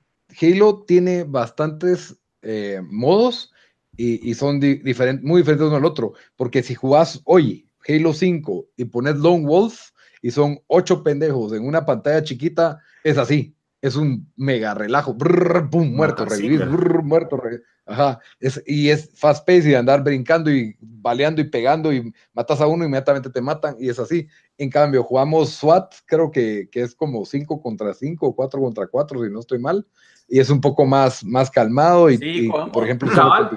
Halo 0.41 0.85
tiene 0.87 1.25
bastantes 1.25 2.19
eh, 2.43 2.81
modos 2.91 3.53
y, 3.97 4.29
y 4.29 4.35
son 4.35 4.59
di- 4.59 4.81
diferent- 4.83 5.23
muy 5.23 5.43
diferentes 5.43 5.69
uno 5.69 5.77
al 5.77 5.85
otro. 5.85 6.15
Porque 6.35 6.63
si 6.65 6.75
jugás 6.75 7.21
hoy 7.25 7.69
Halo 7.89 8.13
5 8.13 8.67
y 8.77 8.85
pones 8.87 9.17
Lone 9.17 9.47
Wolf 9.47 9.91
y 10.21 10.31
son 10.31 10.61
ocho 10.69 11.03
pendejos 11.03 11.53
en 11.53 11.65
una 11.67 11.85
pantalla 11.85 12.23
chiquita, 12.23 12.81
es 13.05 13.19
así. 13.19 13.55
Es 13.81 13.97
un 13.97 14.31
mega 14.37 14.75
relajo. 14.75 15.13
Brrr, 15.15 15.69
pum, 15.69 15.93
muerto, 15.93 16.25
revivir, 16.25 16.65
brrr, 16.67 17.03
muerto, 17.03 17.37
re- 17.37 17.63
Ajá. 17.85 18.21
Es, 18.39 18.63
y 18.65 18.91
es 18.91 19.11
fast 19.15 19.45
pace 19.45 19.71
y 19.71 19.75
andar 19.75 20.05
brincando 20.05 20.53
y 20.53 20.77
baleando 20.81 21.41
y 21.41 21.51
pegando 21.51 21.93
y 21.93 22.13
matas 22.33 22.61
a 22.61 22.69
uno, 22.69 22.85
inmediatamente 22.85 23.29
te 23.31 23.41
matan 23.41 23.75
y 23.81 23.89
es 23.89 23.99
así. 23.99 24.29
En 24.57 24.71
cambio, 24.71 25.03
jugamos 25.03 25.51
SWAT, 25.55 25.93
creo 26.07 26.31
que, 26.31 26.69
que 26.71 26.83
es 26.83 26.95
como 26.95 27.25
5 27.25 27.61
contra 27.61 27.93
5 27.93 28.29
o 28.29 28.37
4 28.37 28.61
contra 28.61 28.87
4, 28.87 29.25
si 29.25 29.31
no 29.31 29.41
estoy 29.41 29.59
mal 29.59 29.85
y 30.33 30.41
es 30.41 30.49
un 30.49 30.63
poco 30.63 30.87
más, 30.87 31.23
más 31.23 31.51
calmado 31.51 32.11
y, 32.11 32.51
por 32.73 32.85
ejemplo, 32.85 33.07
cabal, 33.15 33.51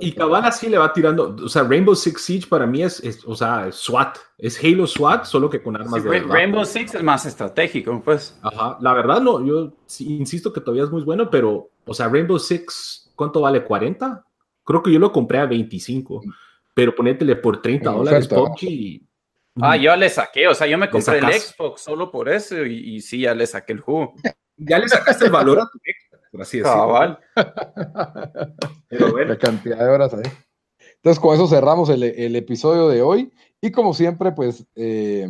y 0.00 0.10
cabal 0.10 0.44
así 0.44 0.68
le 0.68 0.76
va 0.76 0.92
tirando, 0.92 1.36
o 1.40 1.48
sea, 1.48 1.62
Rainbow 1.62 1.94
Six 1.94 2.20
Siege 2.20 2.48
para 2.48 2.66
mí 2.66 2.82
es, 2.82 3.00
o 3.24 3.36
sea, 3.36 3.70
SWAT, 3.70 4.18
es 4.36 4.58
Halo 4.58 4.88
SWAT, 4.88 5.24
solo 5.24 5.48
que 5.48 5.62
con 5.62 5.76
armas 5.76 6.02
de 6.02 6.10
verdad. 6.10 6.34
Rainbow 6.34 6.64
Six 6.64 6.96
es 6.96 7.02
más 7.04 7.26
estratégico, 7.26 8.02
pues. 8.04 8.36
Ajá, 8.42 8.76
la 8.80 8.92
verdad 8.92 9.20
no, 9.20 9.46
yo 9.46 9.72
insisto 10.00 10.52
que 10.52 10.60
todavía 10.60 10.82
es 10.82 10.90
muy 10.90 11.04
bueno, 11.04 11.30
pero, 11.30 11.70
o 11.84 11.94
sea, 11.94 12.08
Rainbow 12.08 12.40
Six, 12.40 13.12
¿cuánto 13.14 13.42
vale? 13.42 13.64
¿40? 13.64 14.24
Creo 14.64 14.82
que 14.82 14.92
yo 14.92 14.98
lo 14.98 15.12
compré 15.12 15.38
a 15.38 15.46
25, 15.46 16.22
pero 16.74 16.92
ponétele 16.92 17.36
por 17.36 17.62
30 17.62 17.88
dólares 17.88 18.26
PUBG 18.26 19.00
Ah, 19.60 19.76
yo 19.76 19.94
le 19.94 20.10
saqué, 20.10 20.48
o 20.48 20.54
sea, 20.54 20.66
yo 20.66 20.76
me 20.76 20.90
compré 20.90 21.18
el 21.18 21.32
Xbox 21.34 21.82
solo 21.82 22.10
por 22.10 22.28
eso 22.28 22.64
y, 22.66 22.96
y 22.96 23.00
sí, 23.00 23.20
ya 23.20 23.32
le 23.32 23.46
saqué 23.46 23.74
el 23.74 23.80
juego. 23.80 24.14
Ya 24.58 24.78
le 24.78 24.88
sacaste 24.88 25.26
el 25.26 25.30
valor 25.30 25.60
a 25.60 25.68
tu 25.70 25.78
Xbox 25.78 26.05
así 26.40 26.60
La 26.64 27.18
cantidad 29.38 29.78
de 29.78 29.88
horas 29.88 30.14
ahí. 30.14 30.22
Entonces, 30.96 31.20
con 31.20 31.34
eso 31.34 31.46
cerramos 31.46 31.88
el, 31.88 32.36
episodio 32.36 32.88
de 32.88 33.02
hoy. 33.02 33.32
Y 33.60 33.70
como 33.70 33.94
siempre, 33.94 34.32
pues, 34.32 34.66
eh, 34.74 35.28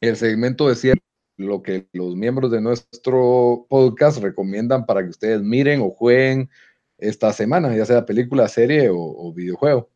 el 0.00 0.16
segmento 0.16 0.68
de 0.68 0.74
cierre, 0.74 1.02
lo 1.36 1.62
que 1.62 1.86
los 1.92 2.16
miembros 2.16 2.50
de 2.50 2.60
nuestro 2.60 3.66
podcast 3.68 4.22
recomiendan 4.22 4.86
para 4.86 5.02
que 5.02 5.10
ustedes 5.10 5.40
miren 5.40 5.80
o 5.80 5.90
jueguen 5.90 6.50
esta 6.98 7.32
semana, 7.32 7.74
ya 7.76 7.86
sea 7.86 8.04
película, 8.04 8.48
serie 8.48 8.90
o, 8.92 9.32
videojuego. 9.32 9.88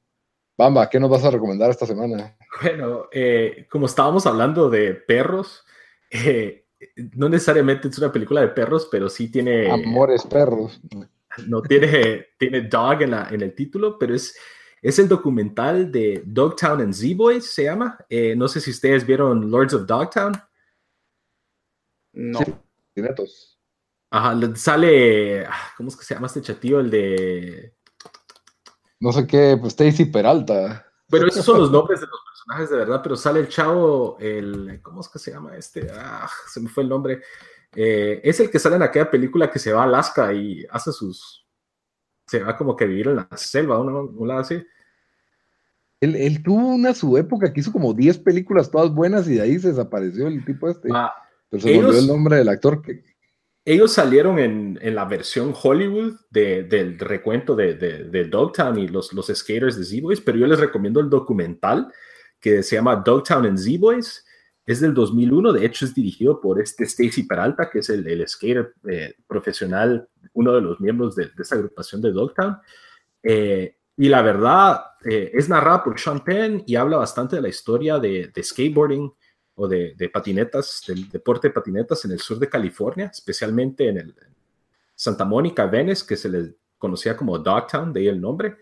Bamba, 0.56 0.88
¿qué 0.88 1.00
nos 1.00 1.10
vas 1.10 1.24
a 1.24 1.30
recomendar 1.30 1.70
esta 1.70 1.86
semana? 1.86 2.36
Bueno, 2.62 3.08
eh, 3.12 3.66
como 3.70 3.86
estábamos 3.86 4.26
hablando 4.26 4.70
de 4.70 4.94
perros, 4.94 5.64
eh, 6.10 6.61
no 7.14 7.28
necesariamente 7.28 7.88
es 7.88 7.98
una 7.98 8.12
película 8.12 8.40
de 8.40 8.48
perros, 8.48 8.88
pero 8.90 9.08
sí 9.08 9.30
tiene... 9.30 9.70
Amores 9.70 10.24
perros. 10.24 10.80
No 11.46 11.62
tiene, 11.62 12.26
tiene 12.38 12.62
dog 12.62 13.02
en, 13.02 13.14
en 13.14 13.40
el 13.40 13.54
título, 13.54 13.98
pero 13.98 14.14
es, 14.14 14.36
es 14.80 14.98
el 14.98 15.08
documental 15.08 15.90
de 15.90 16.22
Dogtown 16.26 16.80
and 16.80 16.94
Z-Boys, 16.94 17.46
se 17.46 17.64
llama. 17.64 17.98
Eh, 18.08 18.34
no 18.36 18.48
sé 18.48 18.60
si 18.60 18.70
ustedes 18.70 19.06
vieron 19.06 19.50
Lords 19.50 19.74
of 19.74 19.86
Dogtown. 19.86 20.32
No. 22.14 22.40
Sí, 22.40 23.02
Ajá, 24.10 24.38
sale, 24.56 25.46
ah, 25.46 25.72
¿cómo 25.74 25.88
es 25.88 25.96
que 25.96 26.04
se 26.04 26.14
llama 26.14 26.26
este 26.26 26.42
chatío? 26.42 26.80
El 26.80 26.90
de... 26.90 27.74
No 29.00 29.10
sé 29.10 29.26
qué, 29.26 29.56
pues 29.58 29.72
Stacy 29.72 30.04
Peralta. 30.04 30.86
Pero 31.08 31.28
esos 31.28 31.44
son 31.44 31.58
los 31.58 31.70
nombres 31.72 32.00
de 32.00 32.06
los 32.06 32.20
personajes 32.44 32.70
de 32.70 32.76
verdad, 32.76 33.00
pero 33.02 33.16
sale 33.16 33.40
el 33.40 33.48
chavo, 33.48 34.16
el, 34.20 34.80
¿cómo 34.82 35.00
es 35.00 35.08
que 35.08 35.18
se 35.18 35.30
llama 35.30 35.56
este? 35.56 35.88
Ah, 35.94 36.28
se 36.48 36.60
me 36.60 36.68
fue 36.68 36.82
el 36.82 36.88
nombre. 36.88 37.22
Eh, 37.74 38.20
es 38.22 38.40
el 38.40 38.50
que 38.50 38.58
sale 38.58 38.76
en 38.76 38.82
aquella 38.82 39.10
película 39.10 39.50
que 39.50 39.58
se 39.58 39.72
va 39.72 39.82
a 39.82 39.84
Alaska 39.84 40.32
y 40.32 40.66
hace 40.70 40.92
sus, 40.92 41.46
se 42.26 42.42
va 42.42 42.56
como 42.56 42.76
que 42.76 42.84
a 42.84 42.88
vivir 42.88 43.08
en 43.08 43.16
la 43.16 43.28
selva, 43.36 43.80
un 43.80 44.28
lado 44.28 44.40
así. 44.40 44.62
Él, 46.00 46.42
tuvo 46.42 46.66
una 46.74 46.94
su 46.94 47.16
época 47.16 47.52
que 47.52 47.60
hizo 47.60 47.70
como 47.70 47.94
10 47.94 48.18
películas 48.18 48.70
todas 48.70 48.92
buenas 48.92 49.28
y 49.28 49.34
de 49.34 49.42
ahí 49.42 49.58
se 49.60 49.68
desapareció 49.68 50.26
el 50.26 50.44
tipo 50.44 50.68
este. 50.68 50.88
Ah, 50.92 51.14
pero 51.48 51.62
se 51.62 51.76
volvió 51.76 51.96
el 51.96 52.08
nombre 52.08 52.36
del 52.38 52.48
actor 52.48 52.82
que, 52.82 53.04
ellos 53.64 53.92
salieron 53.92 54.38
en, 54.40 54.94
la 54.94 55.04
versión 55.04 55.54
Hollywood 55.60 56.16
del 56.30 56.98
recuento 56.98 57.54
de, 57.54 57.74
de, 57.74 58.24
Dogtown 58.24 58.76
y 58.78 58.88
los, 58.88 59.12
los 59.12 59.28
skaters 59.28 59.78
de 59.78 59.84
Z-Boys, 59.84 60.20
pero 60.20 60.38
yo 60.38 60.46
les 60.48 60.58
recomiendo 60.58 60.98
el 60.98 61.08
documental 61.08 61.92
que 62.42 62.62
se 62.62 62.76
llama 62.76 62.96
Dogtown 62.96 63.46
and 63.46 63.56
Z-Boys. 63.56 64.26
Es 64.66 64.80
del 64.80 64.92
2001, 64.92 65.52
de 65.52 65.64
hecho 65.64 65.84
es 65.84 65.94
dirigido 65.94 66.40
por 66.40 66.60
este 66.60 66.84
Stacy 66.84 67.22
Peralta, 67.22 67.70
que 67.70 67.78
es 67.78 67.88
el, 67.88 68.28
skater 68.28 68.74
eh, 68.88 69.14
profesional, 69.26 70.08
uno 70.34 70.52
de 70.52 70.60
los 70.60 70.80
miembros 70.80 71.16
de, 71.16 71.30
esa 71.38 71.54
agrupación 71.54 72.02
de 72.02 72.12
Dogtown. 72.12 72.58
Eh, 73.22 73.76
y 73.96 74.08
la 74.08 74.22
verdad, 74.22 74.82
eh, 75.04 75.30
es 75.34 75.48
narrada 75.48 75.82
por 75.82 75.98
Sean 75.98 76.22
Penn 76.22 76.62
y 76.66 76.76
habla 76.76 76.96
bastante 76.96 77.36
de 77.36 77.42
la 77.42 77.48
historia 77.48 77.98
de, 77.98 78.30
de 78.34 78.42
skateboarding 78.42 79.12
o 79.54 79.68
de, 79.68 79.94
de, 79.96 80.08
patinetas, 80.08 80.82
del 80.86 81.08
deporte 81.08 81.48
de 81.48 81.54
patinetas 81.54 82.04
en 82.04 82.12
el 82.12 82.18
sur 82.18 82.38
de 82.38 82.48
California, 82.48 83.06
especialmente 83.12 83.88
en 83.88 83.98
el 83.98 84.14
Santa 84.94 85.24
Mónica, 85.24 85.66
Venice, 85.66 86.06
que 86.06 86.16
se 86.16 86.28
le 86.28 86.54
conocía 86.78 87.16
como 87.16 87.38
Dogtown, 87.38 87.92
de 87.92 88.00
ahí 88.00 88.08
el 88.08 88.20
nombre 88.20 88.56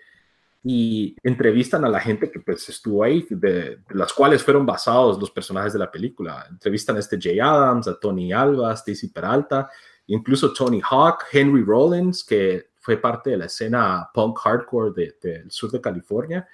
y 0.63 1.17
entrevistan 1.23 1.85
a 1.85 1.89
la 1.89 2.01
gente 2.01 2.31
que 2.31 2.41
pues 2.41 2.69
estuvo 2.69 3.03
ahí, 3.03 3.27
de, 3.31 3.79
las 3.91 4.13
cuales 4.13 4.43
fueron 4.43 4.67
basados 4.67 5.19
los 5.19 5.31
personajes 5.31 5.73
de 5.73 5.79
la 5.79 5.91
película. 5.91 6.47
Entrevistan 6.51 6.97
a 6.97 7.01
este 7.01 7.19
Jay 7.21 7.41
Adams, 7.41 7.89
a 7.89 7.99
Tony 7.99 8.33
Alba, 8.33 8.75
Stacy 8.75 9.09
Peralta, 9.09 9.71
incluso 10.07 10.53
Tony 10.53 10.81
Hawk, 10.89 11.25
Henry 11.33 11.63
Rollins, 11.63 12.25
que 12.25 12.71
fue 12.77 12.99
parte 12.99 13.31
de 13.31 13.39
la 13.39 13.47
escena 13.47 14.09
punk 14.13 14.39
hardcore 14.39 15.13
del 15.23 15.51
sur 15.51 15.71
de 15.71 15.81
California. 15.81 16.47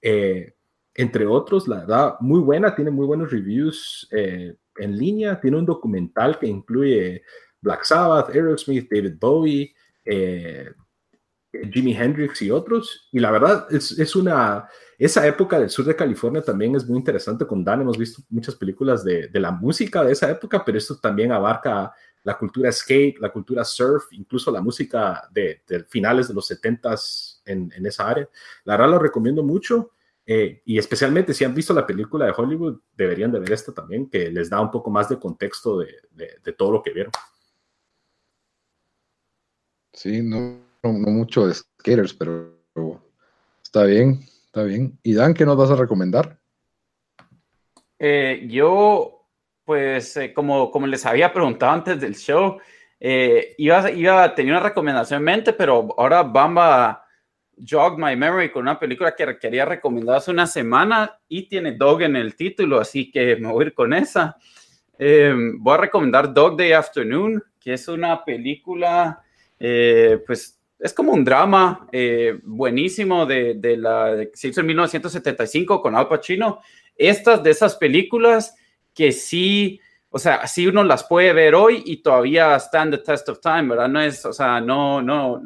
Eh, 0.00 0.54
entre 0.94 1.26
otros, 1.26 1.68
la 1.68 1.80
verdad, 1.80 2.16
muy 2.20 2.40
buena, 2.40 2.74
tiene 2.74 2.90
muy 2.90 3.06
buenos 3.06 3.30
reviews 3.30 4.08
eh, 4.10 4.56
en 4.76 4.98
línea, 4.98 5.40
tiene 5.40 5.58
un 5.58 5.66
documental 5.66 6.38
que 6.38 6.46
incluye 6.46 7.22
Black 7.60 7.84
Sabbath, 7.84 8.28
Aerosmith, 8.30 8.90
David 8.90 9.14
Bowie, 9.18 9.74
eh, 10.04 10.70
Jimi 11.70 11.94
Hendrix 11.94 12.42
y 12.42 12.50
otros. 12.50 13.08
Y 13.12 13.20
la 13.20 13.30
verdad, 13.30 13.66
es, 13.70 13.98
es, 13.98 14.16
una. 14.16 14.68
Esa 14.98 15.26
época 15.26 15.58
del 15.58 15.70
sur 15.70 15.84
de 15.84 15.96
California 15.96 16.42
también 16.42 16.74
es 16.74 16.86
muy 16.86 16.98
interesante. 16.98 17.46
Con 17.46 17.64
Dan 17.64 17.82
hemos 17.82 17.98
visto 17.98 18.22
muchas 18.30 18.54
películas 18.54 19.04
de, 19.04 19.28
de 19.28 19.40
la 19.40 19.50
música 19.50 20.02
de 20.02 20.12
esa 20.12 20.30
época, 20.30 20.64
pero 20.64 20.78
esto 20.78 20.96
también 20.96 21.32
abarca 21.32 21.92
la 22.24 22.38
cultura 22.38 22.70
skate, 22.70 23.18
la 23.18 23.32
cultura 23.32 23.64
surf, 23.64 24.04
incluso 24.12 24.50
la 24.50 24.60
música 24.60 25.28
de, 25.32 25.62
finales 25.88 26.28
de 26.28 26.34
los 26.34 26.50
70s 26.50 27.42
en, 27.44 27.72
en, 27.74 27.86
esa 27.86 28.08
área. 28.08 28.28
La 28.64 28.76
verdad, 28.76 28.92
lo 28.92 28.98
recomiendo 28.98 29.42
mucho. 29.42 29.90
Eh, 30.24 30.62
y 30.64 30.78
especialmente 30.78 31.34
si 31.34 31.44
han 31.44 31.52
visto 31.52 31.74
la 31.74 31.84
película 31.84 32.26
de 32.26 32.32
Hollywood, 32.36 32.80
deberían 32.96 33.32
de 33.32 33.40
ver 33.40 33.52
esta 33.52 33.72
también, 33.72 34.08
que 34.08 34.30
les 34.30 34.48
da 34.48 34.60
un 34.60 34.70
poco 34.70 34.88
más 34.88 35.08
de 35.08 35.18
contexto 35.18 35.80
de, 35.80 35.88
de 36.12 36.52
todo 36.52 36.70
lo 36.70 36.82
que 36.82 36.92
vieron. 36.92 37.10
Sí, 39.92 40.22
no, 40.22 40.71
no, 40.82 40.92
mucho 40.92 41.46
de 41.46 41.54
skaters, 41.54 42.12
pero 42.14 42.58
está 43.62 43.84
bien, 43.84 44.20
está 44.46 44.64
bien. 44.64 44.98
¿Y 45.02 45.14
Dan, 45.14 45.34
qué 45.34 45.46
nos 45.46 45.56
vas 45.56 45.70
a 45.70 45.76
recomendar? 45.76 46.38
Eh, 47.98 48.46
yo, 48.50 49.28
pues, 49.64 50.16
eh, 50.16 50.32
como, 50.34 50.70
como 50.70 50.86
les 50.86 51.06
había 51.06 51.32
preguntado 51.32 51.72
antes 51.72 52.00
del 52.00 52.16
show, 52.16 52.58
eh, 52.98 53.54
iba, 53.58 53.90
iba 53.90 54.24
a 54.24 54.34
tener 54.34 54.52
una 54.52 54.62
recomendación 54.62 55.18
en 55.18 55.24
mente, 55.24 55.52
pero 55.52 55.88
ahora 55.96 56.22
Bamba 56.22 57.04
jog 57.56 57.98
my 57.98 58.16
memory 58.16 58.50
con 58.50 58.62
una 58.62 58.78
película 58.78 59.14
que 59.14 59.38
quería 59.38 59.64
recomendar 59.64 60.16
hace 60.16 60.32
una 60.32 60.46
semana 60.46 61.16
y 61.28 61.48
tiene 61.48 61.72
Dog 61.72 62.02
en 62.02 62.16
el 62.16 62.34
título, 62.34 62.80
así 62.80 63.10
que 63.10 63.36
me 63.36 63.52
voy 63.52 63.64
a 63.64 63.66
ir 63.68 63.74
con 63.74 63.92
esa. 63.92 64.36
voy 64.98 65.74
a 65.74 65.76
recomendar 65.76 66.32
Dog 66.32 66.56
Day 66.56 66.72
Afternoon, 66.72 67.42
que 67.60 67.74
es 67.74 67.86
una 67.86 68.24
película, 68.24 69.22
pues, 69.58 70.61
es 70.82 70.92
como 70.92 71.12
un 71.12 71.24
drama 71.24 71.86
eh, 71.92 72.40
buenísimo 72.42 73.24
de, 73.24 73.54
de 73.54 73.76
la 73.76 74.16
que 74.18 74.36
se 74.36 74.48
hizo 74.48 74.60
en 74.62 74.66
1975 74.66 75.80
con 75.80 75.94
Al 75.94 76.08
Pacino. 76.08 76.60
Estas 76.96 77.40
de 77.44 77.52
esas 77.52 77.76
películas 77.76 78.56
que 78.92 79.12
sí, 79.12 79.80
o 80.10 80.18
sea, 80.18 80.44
sí 80.48 80.66
uno 80.66 80.82
las 80.82 81.04
puede 81.04 81.32
ver 81.32 81.54
hoy 81.54 81.84
y 81.86 81.98
todavía 81.98 82.56
stand 82.56 82.96
the 82.96 82.98
test 82.98 83.28
of 83.28 83.38
time, 83.38 83.68
¿verdad? 83.68 83.88
No 83.88 84.00
es, 84.00 84.26
o 84.26 84.32
sea, 84.32 84.60
no, 84.60 85.00
no, 85.00 85.40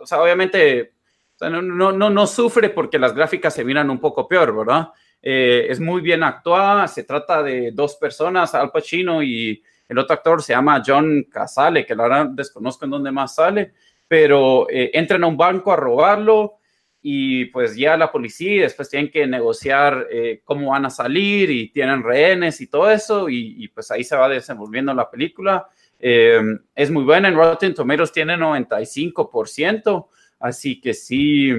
o 0.00 0.06
sea, 0.06 0.22
obviamente 0.22 0.94
no, 1.42 1.60
no, 1.60 1.92
no, 1.92 2.08
no, 2.08 2.26
sufre 2.26 2.70
porque 2.70 2.98
las 2.98 3.14
gráficas 3.14 3.52
se 3.52 3.64
miran 3.64 3.90
un 3.90 4.00
poco 4.00 4.26
peor, 4.26 4.56
¿verdad? 4.56 4.88
Eh, 5.20 5.66
es 5.68 5.78
muy 5.78 6.00
bien 6.00 6.22
actuada, 6.22 6.88
se 6.88 7.04
trata 7.04 7.42
de 7.42 7.70
dos 7.72 7.96
personas, 7.96 8.54
Al 8.54 8.70
Pacino 8.70 9.22
y 9.22 9.62
el 9.86 9.98
otro 9.98 10.14
actor 10.14 10.42
se 10.42 10.54
llama 10.54 10.82
John 10.84 11.26
Casale, 11.30 11.84
que 11.84 11.94
la 11.94 12.04
verdad 12.04 12.26
desconozco 12.30 12.86
en 12.86 12.92
dónde 12.92 13.12
más 13.12 13.34
sale 13.34 13.74
pero 14.08 14.68
eh, 14.70 14.90
entran 14.94 15.24
a 15.24 15.26
un 15.26 15.36
banco 15.36 15.72
a 15.72 15.76
robarlo 15.76 16.58
y 17.00 17.46
pues 17.46 17.76
ya 17.76 17.96
la 17.96 18.10
policía 18.10 18.54
y 18.54 18.58
después 18.58 18.88
tienen 18.88 19.10
que 19.10 19.26
negociar 19.26 20.06
eh, 20.10 20.40
cómo 20.44 20.70
van 20.70 20.86
a 20.86 20.90
salir 20.90 21.50
y 21.50 21.68
tienen 21.68 22.02
rehenes 22.02 22.60
y 22.60 22.66
todo 22.66 22.90
eso 22.90 23.28
y, 23.28 23.68
pues 23.68 23.90
ahí 23.90 24.04
se 24.04 24.16
va 24.16 24.28
desenvolviendo 24.28 24.94
la 24.94 25.10
película. 25.10 25.66
Eh, 25.98 26.40
es 26.74 26.90
muy 26.90 27.04
buena, 27.04 27.28
en 27.28 27.34
Rotten 27.34 27.74
Tomatoes 27.74 28.12
tiene 28.12 28.36
95%, 28.36 30.08
así 30.40 30.80
que 30.80 30.94
sí, 30.94 31.50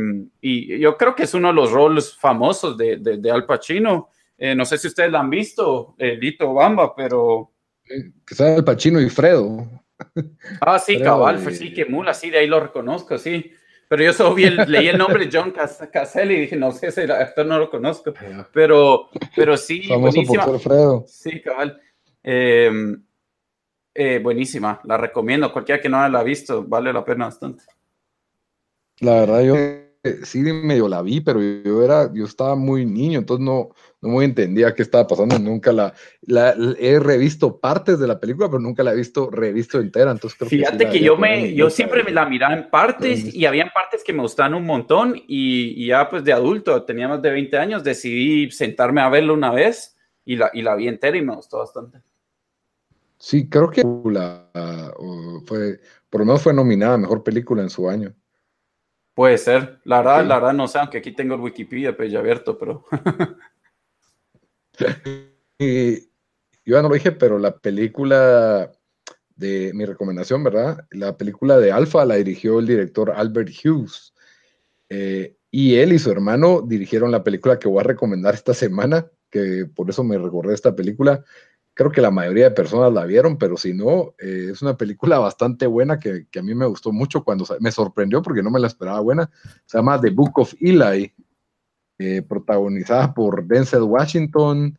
y 0.42 0.80
yo 0.80 0.98
creo 0.98 1.16
que 1.16 1.24
es 1.24 1.34
uno 1.34 1.50
de 1.50 1.54
los 1.54 1.72
roles 1.72 2.16
famosos 2.16 2.76
de, 2.78 2.98
de, 2.98 3.32
Al 3.32 3.46
Pacino. 3.46 4.10
no 4.40 4.66
sé 4.66 4.78
si 4.78 4.88
ustedes 4.88 5.12
la 5.12 5.20
han 5.20 5.30
visto, 5.30 5.96
Lito 5.98 6.54
Bamba, 6.54 6.96
pero... 6.96 7.52
Que 7.84 8.36
sea 8.36 8.56
Al 8.56 8.64
Pacino 8.64 9.00
y 9.00 9.10
Fredo. 9.10 9.85
Ah, 10.62 10.80
sí, 10.80 11.00
cabal, 11.00 11.40
sí, 11.54 11.74
que 11.74 11.86
mula, 11.86 12.14
sí, 12.14 12.30
de 12.30 12.40
ahí 12.40 12.48
lo 12.48 12.60
reconozco, 12.60 13.18
sí. 13.18 13.52
Pero 13.88 14.04
yo 14.04 14.14
solo 14.14 14.36
leí 14.36 14.88
el 14.88 14.98
nombre 14.98 15.30
John 15.32 15.52
Caselli 15.52 16.36
y 16.36 16.42
dije, 16.42 16.56
no 16.56 16.72
sé, 16.72 16.88
ese 16.88 17.04
actor 17.04 17.46
no 17.46 17.60
lo 17.60 17.70
conozco. 17.70 18.14
Pero, 18.52 19.10
pero 19.36 19.56
sí, 19.58 19.84
Famoso 19.84 20.18
buenísima. 20.18 20.46
Por 20.46 21.08
Sí, 21.08 21.42
cabal. 21.42 21.80
Em, 22.24 23.04
eh, 23.94 24.20
buenísima, 24.22 24.82
la 24.86 24.98
recomiendo. 24.98 25.54
Cualquiera 25.54 25.82
que 25.82 25.90
no 25.90 26.08
la 26.10 26.20
ha 26.20 26.24
visto, 26.24 26.64
vale 26.64 26.92
la 26.92 27.06
pena 27.06 27.26
bastante. 27.26 27.64
La 29.00 29.14
verdad, 29.20 29.42
yo 29.44 29.56
sí 30.24 30.40
medio 30.40 30.88
la 30.88 31.02
vi, 31.02 31.22
pero 31.22 31.42
yo 31.42 31.84
era, 31.84 32.12
yo 32.14 32.26
estaba 32.26 32.56
muy 32.56 32.86
niño, 32.86 33.20
entonces 33.20 33.46
no, 33.46 33.70
no 34.06 34.12
muy 34.12 34.26
entendía 34.26 34.74
qué 34.74 34.84
estaba 34.84 35.08
pasando. 35.08 35.40
Nunca 35.40 35.72
la, 35.72 35.94
he 36.80 37.00
revisto 37.00 37.60
partes 37.60 38.00
de 38.00 38.08
la 38.08 38.20
película, 38.20 38.48
pero 38.48 38.60
nunca 38.60 38.84
la 38.84 38.94
he 38.94 38.96
visto 38.96 39.30
revisto 39.30 39.80
entera. 39.80 40.12
Entonces 40.12 40.38
creo 40.38 40.50
Fíjate 40.50 40.90
que, 40.90 41.00
yo 41.00 41.18
me, 41.18 41.54
yo 41.54 41.70
siempre 41.70 42.04
me 42.04 42.12
la 42.12 42.26
miraba 42.26 42.56
en 42.56 42.70
partes 42.70 43.34
y 43.34 43.46
había 43.46 43.72
partes 43.74 44.04
que 44.04 44.14
me 44.14 44.22
gustaban 44.22 44.54
un 44.54 44.66
montón 44.66 45.16
y, 45.28 45.88
ya 45.88 46.10
pues 46.10 46.24
de 46.24 46.34
adulto, 46.34 46.84
tenía 46.84 47.08
más 47.08 47.22
de 47.22 47.32
20 47.32 47.58
años, 47.58 47.84
decidí 47.84 48.52
sentarme 48.52 49.02
a 49.02 49.10
verlo 49.10 49.34
una 49.34 49.52
vez 49.52 49.98
y 50.24 50.36
la, 50.36 50.52
y 50.54 50.62
la 50.62 50.76
vi 50.76 50.88
entera 50.88 51.18
y 51.18 51.22
me 51.22 51.36
gustó 51.36 51.60
bastante. 51.60 52.00
Sí, 53.18 53.50
creo 53.50 53.70
que 53.70 53.84
la, 54.06 54.46
fue, 55.46 55.80
por 56.10 56.22
lo 56.22 56.26
menos 56.26 56.42
fue 56.42 56.54
nominada 56.54 56.94
a 56.94 56.98
Mejor 56.98 57.24
Película 57.24 57.64
en 57.64 57.70
su 57.70 57.90
año. 57.90 58.14
Puede 59.16 59.38
ser. 59.38 59.80
La 59.86 59.98
verdad, 59.98 60.26
la 60.26 60.36
verdad 60.36 60.54
no 60.54 60.68
sé, 60.68 60.78
aunque 60.78 60.98
aquí 60.98 61.14
tengo 61.14 61.36
el 61.36 61.42
Wikipedia 61.42 61.96
pues, 61.96 62.12
ya 62.12 62.20
abierto, 62.20 62.58
pero... 62.58 62.86
y, 65.60 66.00
yo 66.66 66.76
ya 66.76 66.82
no 66.82 66.90
lo 66.90 66.96
dije, 66.96 67.12
pero 67.12 67.38
la 67.38 67.58
película 67.58 68.72
de 69.36 69.72
mi 69.74 69.86
recomendación, 69.86 70.44
¿verdad? 70.44 70.86
La 70.92 71.16
película 71.18 71.58
de 71.58 71.72
Alpha 71.72 72.06
la 72.06 72.16
dirigió 72.16 72.60
el 72.60 72.68
director 72.68 73.12
Albert 73.12 73.52
Hughes. 73.64 74.14
Eh, 74.90 75.36
y 75.52 75.76
él 75.76 75.94
y 75.94 76.00
su 76.00 76.12
hermano 76.12 76.62
dirigieron 76.62 77.12
la 77.12 77.24
película 77.24 77.60
que 77.60 77.68
voy 77.68 77.80
a 77.80 77.84
recomendar 77.84 78.34
esta 78.34 78.54
semana, 78.54 79.08
que 79.30 79.66
por 79.74 79.90
eso 79.90 80.04
me 80.04 80.18
recordé 80.18 80.54
esta 80.54 80.76
película, 80.76 81.24
creo 81.76 81.92
que 81.92 82.02
la 82.02 82.10
mayoría 82.10 82.46
de 82.46 82.52
personas 82.52 82.92
la 82.92 83.06
vieron, 83.06 83.38
pero 83.38 83.58
si 83.58 83.74
no, 83.74 84.16
eh, 84.18 84.50
es 84.52 84.62
una 84.62 84.78
película 84.78 85.20
bastante 85.20 85.68
buena 85.68 86.00
que, 86.00 86.26
a 86.38 86.42
mí 86.42 86.56
me 86.56 86.66
gustó 86.66 86.92
mucho 86.92 87.24
cuando 87.24 87.46
me 87.60 87.72
sorprendió 87.72 88.22
porque 88.22 88.42
no 88.42 88.50
me 88.50 88.60
la 88.60 88.68
esperaba 88.68 89.02
buena. 89.02 89.30
Se 89.66 89.78
llama 89.78 90.00
The 90.00 90.10
Book 90.10 90.40
of 90.40 90.54
Eli, 90.60 91.14
eh, 91.98 92.22
protagonizada 92.22 93.14
por 93.14 93.46
Denzel 93.46 93.84
Washington 93.84 94.78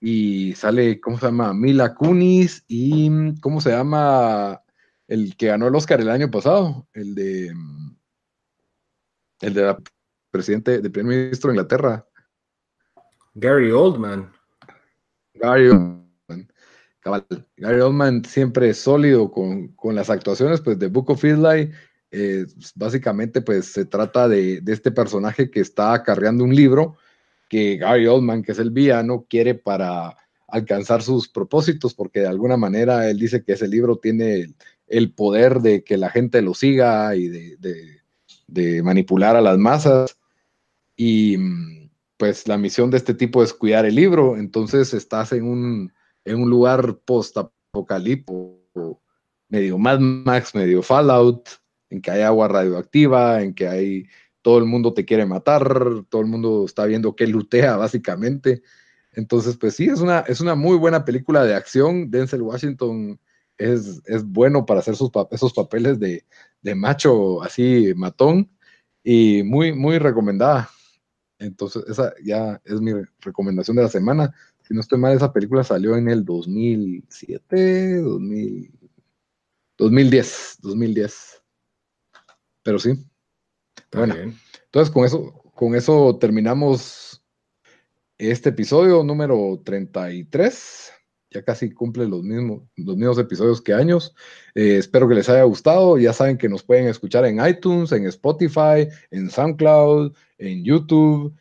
y 0.00 0.54
sale, 0.54 1.00
¿cómo 1.00 1.18
se 1.18 1.26
llama? 1.26 1.54
Mila 1.54 1.94
Kunis 1.94 2.64
y 2.68 3.34
¿cómo 3.40 3.60
se 3.60 3.70
llama? 3.70 4.62
El 5.08 5.36
que 5.36 5.46
ganó 5.46 5.68
el 5.68 5.74
Oscar 5.74 6.00
el 6.00 6.10
año 6.10 6.30
pasado, 6.30 6.86
el 6.92 7.14
de 7.14 7.52
el 9.40 9.54
de 9.54 9.62
la 9.62 9.78
presidente, 10.30 10.80
del 10.80 10.92
primer 10.92 11.16
ministro 11.16 11.50
de 11.50 11.54
Inglaterra. 11.54 12.06
Gary 13.34 13.70
Oldman. 13.70 14.32
Gary 15.34 15.68
Oldman. 15.68 16.06
Gary 17.56 17.80
Oldman 17.80 18.24
siempre 18.24 18.74
sólido 18.74 19.30
con, 19.30 19.74
las 19.94 20.10
actuaciones, 20.10 20.60
pues 20.60 20.78
de 20.78 20.88
Book 20.88 21.10
of 21.10 21.24
Eli, 21.24 21.70
eh, 22.10 22.46
básicamente 22.74 23.40
pues 23.40 23.66
se 23.66 23.84
trata 23.84 24.28
de, 24.28 24.62
este 24.66 24.90
personaje 24.90 25.50
que 25.50 25.60
está 25.60 25.92
acarreando 25.92 26.44
un 26.44 26.54
libro 26.54 26.96
que 27.48 27.76
Gary 27.76 28.06
Oldman, 28.06 28.42
que 28.42 28.52
es 28.52 28.58
el 28.58 28.70
villano, 28.70 29.26
quiere 29.28 29.54
para 29.54 30.16
alcanzar 30.48 31.02
sus 31.02 31.28
propósitos, 31.28 31.94
porque 31.94 32.20
de 32.20 32.28
alguna 32.28 32.56
manera 32.56 33.08
él 33.08 33.18
dice 33.18 33.44
que 33.44 33.52
ese 33.52 33.68
libro 33.68 33.98
tiene 33.98 34.54
el, 34.86 35.12
poder 35.12 35.60
de 35.60 35.84
que 35.84 35.96
la 35.96 36.10
gente 36.10 36.42
lo 36.42 36.54
siga 36.54 37.14
y 37.14 37.28
de, 37.28 38.82
manipular 38.82 39.36
a 39.36 39.40
las 39.40 39.58
masas. 39.58 40.18
Y 40.96 41.36
pues 42.16 42.48
la 42.48 42.56
misión 42.56 42.90
de 42.90 42.96
este 42.96 43.14
tipo 43.14 43.42
es 43.42 43.52
cuidar 43.52 43.84
el 43.86 43.94
libro, 43.94 44.36
entonces 44.36 44.94
estás 44.94 45.32
en 45.32 45.44
un 45.44 45.92
en 46.26 46.42
un 46.42 46.50
lugar 46.50 46.98
post-apocalíptico, 47.04 49.00
medio 49.48 49.78
Mad 49.78 50.00
Max, 50.00 50.54
medio 50.54 50.82
Fallout, 50.82 51.48
en 51.90 52.00
que 52.00 52.10
hay 52.10 52.22
agua 52.22 52.48
radioactiva, 52.48 53.42
en 53.42 53.54
que 53.54 53.68
hay 53.68 54.06
todo 54.42 54.58
el 54.58 54.64
mundo 54.64 54.94
te 54.94 55.04
quiere 55.04 55.26
matar, 55.26 56.04
todo 56.08 56.22
el 56.22 56.28
mundo 56.28 56.64
está 56.64 56.84
viendo 56.86 57.16
que 57.16 57.26
lutea 57.26 57.76
básicamente. 57.76 58.62
Entonces, 59.12 59.56
pues 59.56 59.74
sí, 59.74 59.86
es 59.86 60.00
una, 60.00 60.20
es 60.20 60.40
una 60.40 60.54
muy 60.54 60.76
buena 60.76 61.04
película 61.04 61.44
de 61.44 61.54
acción. 61.54 62.10
Denzel 62.10 62.42
Washington 62.42 63.18
es, 63.58 64.02
es 64.06 64.24
bueno 64.24 64.66
para 64.66 64.80
hacer 64.80 64.96
sus, 64.96 65.10
esos 65.30 65.52
papeles 65.54 65.98
de, 65.98 66.24
de, 66.60 66.74
macho 66.74 67.42
así 67.42 67.92
matón 67.96 68.50
y 69.02 69.42
muy, 69.42 69.72
muy 69.72 69.98
recomendada. 69.98 70.68
Entonces, 71.38 71.84
esa 71.88 72.12
ya 72.22 72.60
es 72.64 72.80
mi 72.80 72.92
recomendación 73.20 73.76
de 73.76 73.82
la 73.84 73.88
semana 73.88 74.34
si 74.66 74.74
no 74.74 74.80
estoy 74.80 74.98
mal, 74.98 75.14
esa 75.14 75.32
película 75.32 75.62
salió 75.62 75.96
en 75.96 76.08
el 76.08 76.24
2007, 76.24 78.00
2010, 79.76 80.58
2010. 80.60 81.42
Pero 82.66 82.80
sí. 82.80 82.98
bueno, 83.92 84.16
entonces 84.16 84.92
con 84.92 85.04
eso, 85.04 85.40
con 85.54 85.76
eso 85.76 86.18
terminamos 86.20 87.24
este 88.18 88.48
episodio 88.48 89.04
número 89.04 89.62
33. 89.64 90.92
Ya 91.30 91.44
casi 91.44 91.70
cumple 91.70 92.08
los 92.08 92.24
mismos, 92.24 92.64
los 92.74 92.96
mismos 92.96 93.18
episodios 93.18 93.62
que 93.62 93.72
años. 93.72 94.16
Eh, 94.56 94.78
espero 94.78 95.08
que 95.08 95.14
les 95.14 95.28
haya 95.28 95.44
gustado. 95.44 95.96
Ya 95.96 96.12
saben 96.12 96.38
que 96.38 96.48
nos 96.48 96.64
pueden 96.64 96.88
escuchar 96.88 97.24
en 97.24 97.38
iTunes, 97.46 97.92
en 97.92 98.04
Spotify, 98.06 98.88
en 99.12 99.30
SoundCloud, 99.30 100.12
en 100.38 100.64
YouTube 100.64 101.36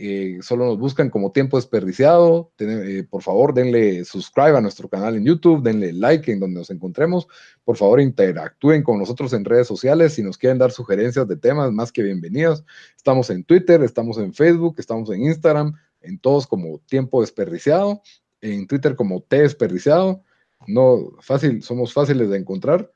eh, 0.00 0.38
solo 0.42 0.66
nos 0.66 0.78
buscan 0.78 1.10
como 1.10 1.32
tiempo 1.32 1.56
desperdiciado. 1.56 2.52
Eh, 2.58 3.04
por 3.10 3.22
favor, 3.22 3.52
denle 3.52 4.04
subscribe 4.04 4.56
a 4.56 4.60
nuestro 4.60 4.88
canal 4.88 5.16
en 5.16 5.24
YouTube, 5.24 5.62
denle 5.62 5.92
like 5.92 6.30
en 6.30 6.38
donde 6.38 6.60
nos 6.60 6.70
encontremos. 6.70 7.26
Por 7.64 7.76
favor, 7.76 8.00
interactúen 8.00 8.82
con 8.84 8.98
nosotros 8.98 9.32
en 9.32 9.44
redes 9.44 9.66
sociales. 9.66 10.14
Si 10.14 10.22
nos 10.22 10.38
quieren 10.38 10.58
dar 10.58 10.70
sugerencias 10.70 11.26
de 11.26 11.36
temas, 11.36 11.72
más 11.72 11.90
que 11.90 12.02
bienvenidos. 12.02 12.64
Estamos 12.96 13.28
en 13.30 13.42
Twitter, 13.42 13.82
estamos 13.82 14.18
en 14.18 14.32
Facebook, 14.32 14.76
estamos 14.78 15.10
en 15.10 15.22
Instagram, 15.22 15.74
en 16.00 16.18
todos 16.18 16.46
como 16.46 16.78
tiempo 16.86 17.20
desperdiciado, 17.20 18.00
en 18.40 18.66
Twitter 18.68 18.94
como 18.94 19.20
T 19.22 19.42
desperdiciado. 19.42 20.22
No, 20.68 21.10
fácil, 21.20 21.62
somos 21.62 21.92
fáciles 21.92 22.30
de 22.30 22.38
encontrar. 22.38 22.92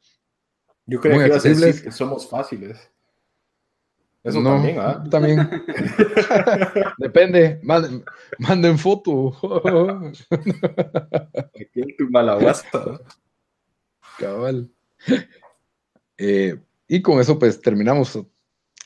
Yo 0.87 1.01
creo 1.01 1.19
que 1.19 1.83
que 1.83 1.91
somos 1.91 2.29
fáciles. 2.29 2.92
Eso 4.25 4.43
también, 4.43 4.79
¿ah? 4.79 5.03
También. 5.11 5.49
Depende. 6.99 7.59
Manden, 7.63 8.05
manden 8.39 8.79
foto. 8.79 9.33
Aquí 11.61 11.97
tu 11.99 12.09
malaguasta. 12.11 13.01
Cabal. 14.19 14.71
Eh, 16.17 16.57
y 16.87 17.03
con 17.03 17.21
eso, 17.21 17.39
pues 17.39 17.61
terminamos. 17.61 18.19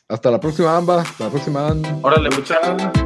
Hasta 0.08 0.30
la 0.30 0.40
próxima, 0.40 0.76
Amba. 0.76 1.02
Hasta 1.02 1.24
la 1.24 1.30
próxima. 1.30 1.76
Órale, 2.02 2.30
muchachos. 2.30 3.05